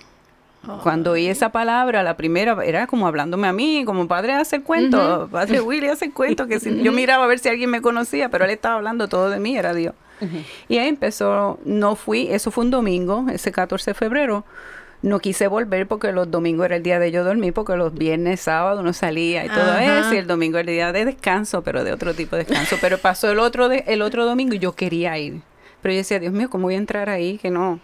Cuando 0.82 1.12
oí 1.12 1.28
esa 1.28 1.52
palabra, 1.52 2.04
la 2.04 2.16
primera 2.16 2.58
era 2.64 2.88
como 2.88 3.06
hablándome 3.08 3.48
a 3.48 3.54
mí, 3.54 3.84
como 3.86 4.08
padre 4.08 4.34
hace 4.34 4.56
el 4.58 4.64
cuento, 4.64 5.28
padre 5.32 5.60
Willy 5.62 5.88
hace 5.88 6.06
el 6.06 6.14
cuento, 6.14 6.48
que 6.48 6.60
si- 6.60 6.82
yo 6.82 6.92
miraba 6.94 7.26
a 7.26 7.28
ver 7.28 7.40
si 7.40 7.50
alguien 7.50 7.70
me 7.70 7.82
conocía, 7.82 8.30
pero 8.30 8.46
él 8.46 8.52
estaba 8.52 8.76
hablando 8.76 9.08
todo 9.10 9.30
de 9.30 9.40
mí, 9.40 9.58
era 9.58 9.74
Dios. 9.74 9.94
Y 10.70 10.78
ahí 10.78 10.88
empezó, 10.88 11.60
no 11.66 11.96
fui, 11.98 12.28
eso 12.32 12.50
fue 12.50 12.64
un 12.64 12.72
domingo, 12.72 13.26
ese 13.30 13.52
14 13.52 13.92
de 13.92 13.96
febrero, 13.96 14.46
no 15.02 15.20
quise 15.20 15.48
volver 15.48 15.86
porque 15.86 16.14
los 16.14 16.32
domingos 16.32 16.66
era 16.68 16.78
el 16.78 16.84
día 16.84 16.98
de 16.98 17.12
yo 17.12 17.26
dormir, 17.26 17.52
porque 17.52 17.76
los 17.76 17.94
viernes, 17.94 18.40
sábado 18.40 18.84
no 18.84 18.94
salía 18.94 19.44
y 19.46 19.50
todo 19.50 19.70
Ajá. 19.70 20.00
eso, 20.00 20.14
y 20.14 20.18
el 20.18 20.28
domingo 20.28 20.58
era 20.60 20.70
el 20.72 20.76
día 20.78 20.92
de 20.94 21.04
descanso, 21.04 21.62
pero 21.62 21.84
de 21.84 21.92
otro 21.92 22.14
tipo 22.14 22.38
de 22.38 22.46
descanso. 22.46 22.78
Pero 22.80 23.00
pasó 23.00 23.30
el 23.30 23.40
otro, 23.40 23.68
de- 23.68 23.84
el 23.88 24.02
otro 24.02 24.26
domingo 24.26 24.54
y 24.54 24.60
yo 24.60 24.72
quería 24.72 25.18
ir. 25.18 25.42
Pero 25.82 25.92
yo 25.92 25.98
decía, 25.98 26.20
Dios 26.20 26.32
mío, 26.32 26.50
¿cómo 26.50 26.68
voy 26.68 26.76
a 26.76 26.78
entrar 26.78 27.10
ahí? 27.10 27.38
Que 27.38 27.50
no. 27.50 27.82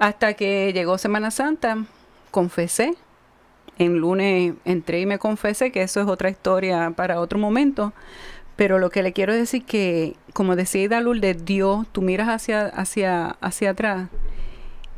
Hasta 0.00 0.32
que 0.32 0.72
llegó 0.72 0.96
Semana 0.96 1.30
Santa, 1.30 1.84
confesé. 2.30 2.94
En 3.76 3.98
lunes 3.98 4.54
entré 4.64 5.02
y 5.02 5.06
me 5.06 5.18
confesé, 5.18 5.70
que 5.72 5.82
eso 5.82 6.00
es 6.00 6.06
otra 6.06 6.30
historia 6.30 6.94
para 6.96 7.20
otro 7.20 7.38
momento. 7.38 7.92
Pero 8.56 8.78
lo 8.78 8.88
que 8.88 9.02
le 9.02 9.12
quiero 9.12 9.34
decir 9.34 9.66
que, 9.66 10.16
como 10.32 10.56
decía 10.56 10.84
Ida 10.84 11.02
Lourdes, 11.02 11.44
Dios, 11.44 11.86
tú 11.92 12.00
miras 12.00 12.28
hacia, 12.28 12.66
hacia, 12.68 13.36
hacia 13.42 13.70
atrás 13.70 14.08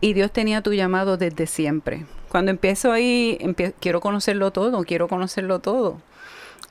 y 0.01 0.13
Dios 0.13 0.33
tenía 0.33 0.63
tu 0.63 0.73
llamado 0.73 1.17
desde 1.17 1.49
siempre. 1.49 2.07
Cuando 2.29 2.53
empiezo 2.53 2.93
ahí, 2.93 3.39
quiero 3.81 4.01
conocerlo 4.01 4.53
todo, 4.53 4.85
quiero 4.85 5.09
conocerlo 5.09 5.59
todo. 5.59 6.01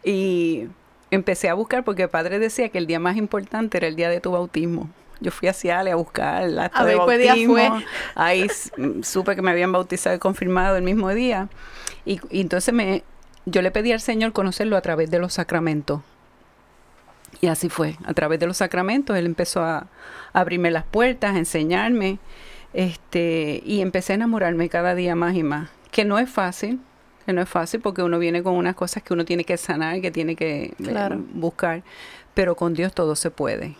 Y 0.06 0.68
empecé 1.12 1.50
a 1.50 1.54
buscar 1.54 1.84
porque 1.84 2.04
el 2.04 2.10
padre 2.10 2.40
decía 2.40 2.70
que 2.70 2.78
el 2.78 2.88
día 2.88 3.02
más 3.02 3.18
importante 3.18 3.78
era 3.78 3.88
el 3.88 3.98
día 3.98 4.10
de 4.10 4.22
tu 4.22 4.32
bautismo. 4.32 4.90
Yo 5.22 5.32
fui 5.32 5.48
hacia 5.48 5.80
Ale 5.80 5.92
a 5.92 5.96
buscar 5.96 6.44
el 6.44 6.60
acta 6.60 6.82
A 6.82 6.86
de 6.86 6.96
ver 6.96 7.04
cuál 7.04 7.20
día 7.20 7.36
fue. 7.46 7.70
Ahí 8.16 8.48
supe 9.04 9.36
que 9.36 9.42
me 9.42 9.52
habían 9.52 9.72
bautizado 9.72 10.16
y 10.16 10.20
confirmado 10.20 10.76
el 10.76 10.84
mismo 10.84 11.10
día. 11.10 11.48
Y, 12.06 12.20
y 12.30 12.42
entonces 12.42 12.74
me, 12.74 13.04
yo 13.46 13.62
le 13.62 13.72
pedí 13.72 13.92
al 13.92 14.02
Señor 14.02 14.34
conocerlo 14.34 14.78
a 14.78 14.82
través 14.82 15.10
de 15.10 15.20
los 15.20 15.34
sacramentos. 15.34 16.02
Y 17.40 17.48
así 17.48 17.70
fue, 17.70 17.98
a 18.04 18.14
través 18.14 18.40
de 18.40 18.48
los 18.48 18.58
sacramentos, 18.58 19.16
él 19.16 19.26
empezó 19.26 19.62
a, 19.62 19.78
a 19.78 19.88
abrirme 20.34 20.70
las 20.70 20.84
puertas, 20.84 21.36
a 21.36 21.38
enseñarme, 21.38 22.20
este, 22.74 23.62
y 23.66 23.82
empecé 23.82 24.14
a 24.14 24.16
enamorarme 24.16 24.70
cada 24.70 24.96
día 24.96 25.16
más 25.16 25.36
y 25.36 25.44
más. 25.44 25.70
Que 25.92 26.06
no 26.06 26.20
es 26.20 26.30
fácil, 26.30 26.80
que 27.26 27.34
no 27.34 27.42
es 27.42 27.50
fácil 27.50 27.82
porque 27.82 28.04
uno 28.04 28.20
viene 28.20 28.44
con 28.44 28.56
unas 28.56 28.76
cosas 28.76 29.04
que 29.04 29.14
uno 29.14 29.26
tiene 29.26 29.44
que 29.44 29.58
sanar, 29.58 30.02
que 30.02 30.12
tiene 30.12 30.36
que 30.36 30.74
eh, 30.78 31.18
buscar, 31.34 31.84
pero 32.34 32.56
con 32.56 32.74
Dios 32.74 32.94
todo 32.94 33.16
se 33.16 33.32
puede. 33.32 33.76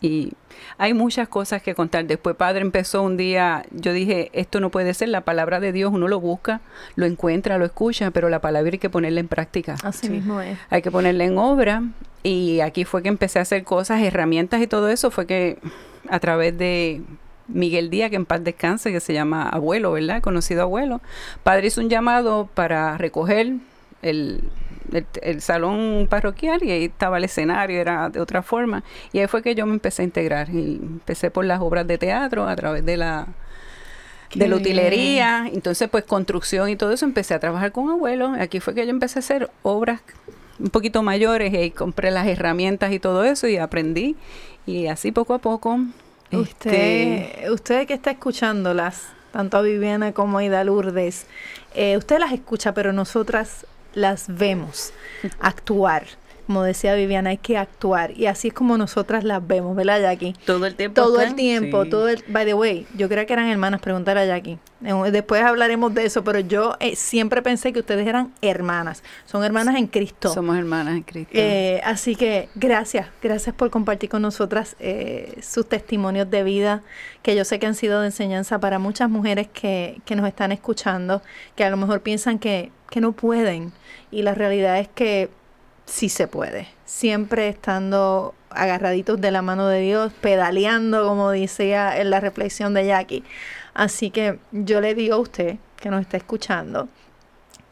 Y 0.00 0.32
hay 0.76 0.94
muchas 0.94 1.28
cosas 1.28 1.62
que 1.62 1.74
contar. 1.74 2.06
Después 2.06 2.36
padre 2.36 2.60
empezó 2.60 3.02
un 3.02 3.16
día, 3.16 3.64
yo 3.72 3.92
dije, 3.92 4.30
esto 4.32 4.60
no 4.60 4.70
puede 4.70 4.94
ser, 4.94 5.08
la 5.08 5.22
palabra 5.22 5.58
de 5.60 5.72
Dios, 5.72 5.92
uno 5.92 6.06
lo 6.08 6.20
busca, 6.20 6.60
lo 6.94 7.06
encuentra, 7.06 7.58
lo 7.58 7.64
escucha, 7.64 8.10
pero 8.10 8.28
la 8.28 8.40
palabra 8.40 8.70
hay 8.72 8.78
que 8.78 8.90
ponerla 8.90 9.20
en 9.20 9.28
práctica 9.28 9.76
Así 9.82 10.08
mismo 10.08 10.40
es. 10.40 10.58
hay 10.70 10.82
que 10.82 10.90
ponerla 10.90 11.24
en 11.24 11.38
obra. 11.38 11.82
Y 12.22 12.60
aquí 12.60 12.84
fue 12.84 13.02
que 13.02 13.08
empecé 13.08 13.38
a 13.38 13.42
hacer 13.42 13.64
cosas, 13.64 14.02
herramientas 14.02 14.60
y 14.60 14.66
todo 14.66 14.88
eso. 14.88 15.10
Fue 15.10 15.26
que 15.26 15.58
a 16.08 16.18
través 16.20 16.56
de 16.58 17.02
Miguel 17.48 17.90
Díaz, 17.90 18.10
que 18.10 18.16
en 18.16 18.26
paz 18.26 18.44
descanse, 18.44 18.92
que 18.92 19.00
se 19.00 19.14
llama 19.14 19.48
abuelo, 19.48 19.92
¿verdad? 19.92 20.20
Conocido 20.20 20.62
abuelo. 20.62 21.00
Padre 21.42 21.68
hizo 21.68 21.80
un 21.80 21.88
llamado 21.88 22.48
para 22.54 22.98
recoger 22.98 23.54
el, 24.02 24.50
el, 24.92 25.06
el 25.22 25.40
salón 25.40 26.06
parroquial 26.10 26.62
y 26.62 26.70
ahí 26.70 26.84
estaba 26.86 27.18
el 27.18 27.24
escenario, 27.24 27.80
era 27.80 28.08
de 28.10 28.20
otra 28.20 28.42
forma. 28.42 28.84
Y 29.12 29.18
ahí 29.20 29.26
fue 29.28 29.42
que 29.42 29.54
yo 29.54 29.66
me 29.66 29.74
empecé 29.74 30.02
a 30.02 30.04
integrar. 30.06 30.50
Y 30.50 30.76
empecé 30.82 31.30
por 31.30 31.44
las 31.44 31.60
obras 31.60 31.86
de 31.86 31.98
teatro, 31.98 32.46
a 32.48 32.56
través 32.56 32.84
de 32.84 32.96
la 32.96 33.28
Qué 34.28 34.38
de 34.38 34.48
la 34.48 34.56
bien. 34.56 34.56
utilería, 34.56 35.48
entonces 35.52 35.88
pues 35.88 36.04
construcción 36.04 36.68
y 36.68 36.76
todo 36.76 36.92
eso, 36.92 37.04
empecé 37.06 37.34
a 37.34 37.40
trabajar 37.40 37.72
con 37.72 37.88
abuelos, 37.90 38.38
aquí 38.38 38.60
fue 38.60 38.74
que 38.74 38.84
yo 38.84 38.90
empecé 38.90 39.18
a 39.18 39.20
hacer 39.20 39.50
obras 39.62 40.02
un 40.58 40.70
poquito 40.70 41.02
mayores 41.02 41.52
y 41.54 41.70
compré 41.70 42.10
las 42.10 42.26
herramientas 42.26 42.92
y 42.92 42.98
todo 42.98 43.24
eso 43.24 43.46
y 43.48 43.56
aprendí 43.58 44.16
y 44.66 44.86
así 44.88 45.12
poco 45.12 45.34
a 45.34 45.38
poco 45.38 45.80
este, 46.30 47.32
Usted, 47.40 47.50
usted 47.50 47.86
que 47.86 47.94
está 47.94 48.10
escuchándolas, 48.10 49.08
tanto 49.32 49.56
a 49.56 49.62
Viviana 49.62 50.12
como 50.12 50.38
a 50.38 50.44
Ida 50.44 50.62
Lourdes, 50.64 51.26
eh, 51.74 51.96
usted 51.96 52.18
las 52.18 52.32
escucha, 52.32 52.74
pero 52.74 52.92
nosotras 52.92 53.66
las 53.98 54.26
vemos 54.28 54.92
actuar. 55.40 56.06
Como 56.48 56.62
decía 56.62 56.94
Viviana, 56.94 57.28
hay 57.28 57.36
que 57.36 57.58
actuar. 57.58 58.12
Y 58.16 58.24
así 58.24 58.48
es 58.48 58.54
como 58.54 58.78
nosotras 58.78 59.22
las 59.22 59.46
vemos, 59.46 59.76
¿verdad, 59.76 60.00
Jackie? 60.00 60.34
Todo 60.46 60.64
el 60.64 60.76
tiempo. 60.76 61.02
Todo 61.02 61.20
el 61.20 61.34
tiempo, 61.34 61.84
sí. 61.84 61.90
todo 61.90 62.08
el... 62.08 62.24
By 62.26 62.46
the 62.46 62.54
way, 62.54 62.86
yo 62.96 63.06
creía 63.06 63.26
que 63.26 63.34
eran 63.34 63.48
hermanas, 63.48 63.82
preguntar 63.82 64.16
a 64.16 64.24
Jackie. 64.24 64.58
Después 65.12 65.42
hablaremos 65.42 65.92
de 65.92 66.06
eso, 66.06 66.24
pero 66.24 66.40
yo 66.40 66.74
eh, 66.80 66.96
siempre 66.96 67.42
pensé 67.42 67.74
que 67.74 67.80
ustedes 67.80 68.06
eran 68.06 68.32
hermanas. 68.40 69.02
Son 69.26 69.44
hermanas 69.44 69.76
en 69.76 69.88
Cristo. 69.88 70.32
somos 70.32 70.56
hermanas 70.56 70.94
en 70.94 71.02
Cristo. 71.02 71.32
Eh, 71.34 71.82
así 71.84 72.16
que 72.16 72.48
gracias, 72.54 73.08
gracias 73.22 73.54
por 73.54 73.68
compartir 73.68 74.08
con 74.08 74.22
nosotras 74.22 74.74
eh, 74.80 75.38
sus 75.42 75.68
testimonios 75.68 76.30
de 76.30 76.44
vida, 76.44 76.82
que 77.20 77.36
yo 77.36 77.44
sé 77.44 77.58
que 77.58 77.66
han 77.66 77.74
sido 77.74 78.00
de 78.00 78.06
enseñanza 78.06 78.58
para 78.58 78.78
muchas 78.78 79.10
mujeres 79.10 79.48
que, 79.52 80.00
que 80.06 80.16
nos 80.16 80.26
están 80.26 80.50
escuchando, 80.52 81.20
que 81.56 81.64
a 81.64 81.68
lo 81.68 81.76
mejor 81.76 82.00
piensan 82.00 82.38
que, 82.38 82.72
que 82.88 83.02
no 83.02 83.12
pueden. 83.12 83.74
Y 84.10 84.22
la 84.22 84.34
realidad 84.34 84.78
es 84.78 84.88
que 84.88 85.28
sí 85.88 86.08
se 86.08 86.28
puede, 86.28 86.68
siempre 86.84 87.48
estando 87.48 88.34
agarraditos 88.50 89.20
de 89.20 89.30
la 89.30 89.42
mano 89.42 89.66
de 89.68 89.80
Dios, 89.80 90.12
pedaleando, 90.20 91.06
como 91.06 91.30
decía 91.30 91.98
en 91.98 92.10
la 92.10 92.20
reflexión 92.20 92.74
de 92.74 92.86
Jackie. 92.86 93.24
Así 93.74 94.10
que 94.10 94.38
yo 94.52 94.80
le 94.80 94.94
digo 94.94 95.16
a 95.16 95.18
usted 95.18 95.56
que 95.76 95.90
nos 95.90 96.02
está 96.02 96.16
escuchando, 96.16 96.88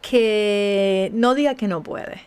que 0.00 1.10
no 1.12 1.34
diga 1.34 1.54
que 1.54 1.68
no 1.68 1.82
puede. 1.82 2.22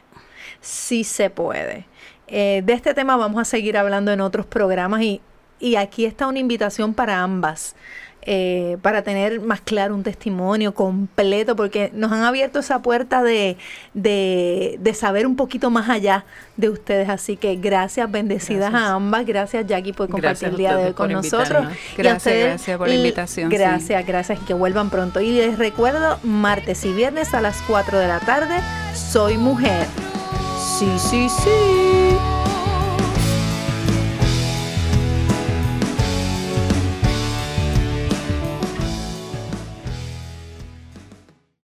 Sí 0.61 1.03
se 1.03 1.29
puede. 1.29 1.85
Eh, 2.27 2.61
de 2.63 2.73
este 2.73 2.93
tema 2.93 3.17
vamos 3.17 3.41
a 3.41 3.45
seguir 3.45 3.77
hablando 3.77 4.11
en 4.11 4.21
otros 4.21 4.45
programas 4.45 5.01
y, 5.01 5.21
y 5.59 5.75
aquí 5.75 6.05
está 6.05 6.27
una 6.27 6.39
invitación 6.39 6.93
para 6.93 7.23
ambas. 7.23 7.75
Eh, 8.21 8.77
para 8.81 9.01
tener 9.01 9.39
más 9.41 9.61
claro 9.61 9.95
un 9.95 10.03
testimonio 10.03 10.73
completo, 10.73 11.55
porque 11.55 11.91
nos 11.93 12.11
han 12.11 12.23
abierto 12.23 12.59
esa 12.59 12.81
puerta 12.81 13.23
de, 13.23 13.57
de, 13.93 14.77
de 14.79 14.93
saber 14.93 15.25
un 15.25 15.35
poquito 15.35 15.69
más 15.69 15.89
allá 15.89 16.25
de 16.57 16.69
ustedes. 16.69 17.09
Así 17.09 17.37
que 17.37 17.55
gracias, 17.55 18.09
bendecidas 18.11 18.71
Gracias. 18.71 18.89
a 18.91 18.93
ambas. 18.95 19.25
Gracias, 19.25 19.65
Jackie, 19.67 19.93
por 19.93 20.09
compartir 20.09 20.49
el 20.49 20.57
día 20.57 20.75
de 20.75 20.87
hoy 20.87 20.93
con 20.93 21.11
nosotros. 21.11 21.67
Gracias, 21.97 22.17
ustedes, 22.17 22.45
gracias 22.45 22.77
por 22.77 22.87
la 22.87 22.95
invitación, 22.95 23.49
sí. 23.49 23.57
Gracias, 23.57 24.05
gracias 24.05 24.39
y 24.41 24.45
que 24.45 24.53
vuelvan 24.53 24.89
pronto. 24.89 25.19
Y 25.21 25.31
les 25.31 25.57
recuerdo, 25.57 26.19
martes 26.23 26.85
y 26.85 26.91
viernes 26.91 27.33
a 27.33 27.41
las 27.41 27.61
4 27.67 27.99
de 27.99 28.07
la 28.07 28.19
tarde, 28.19 28.55
soy 28.93 29.37
mujer. 29.37 29.87
Sí, 30.77 30.91
sí, 30.97 31.29
sí. 31.29 32.48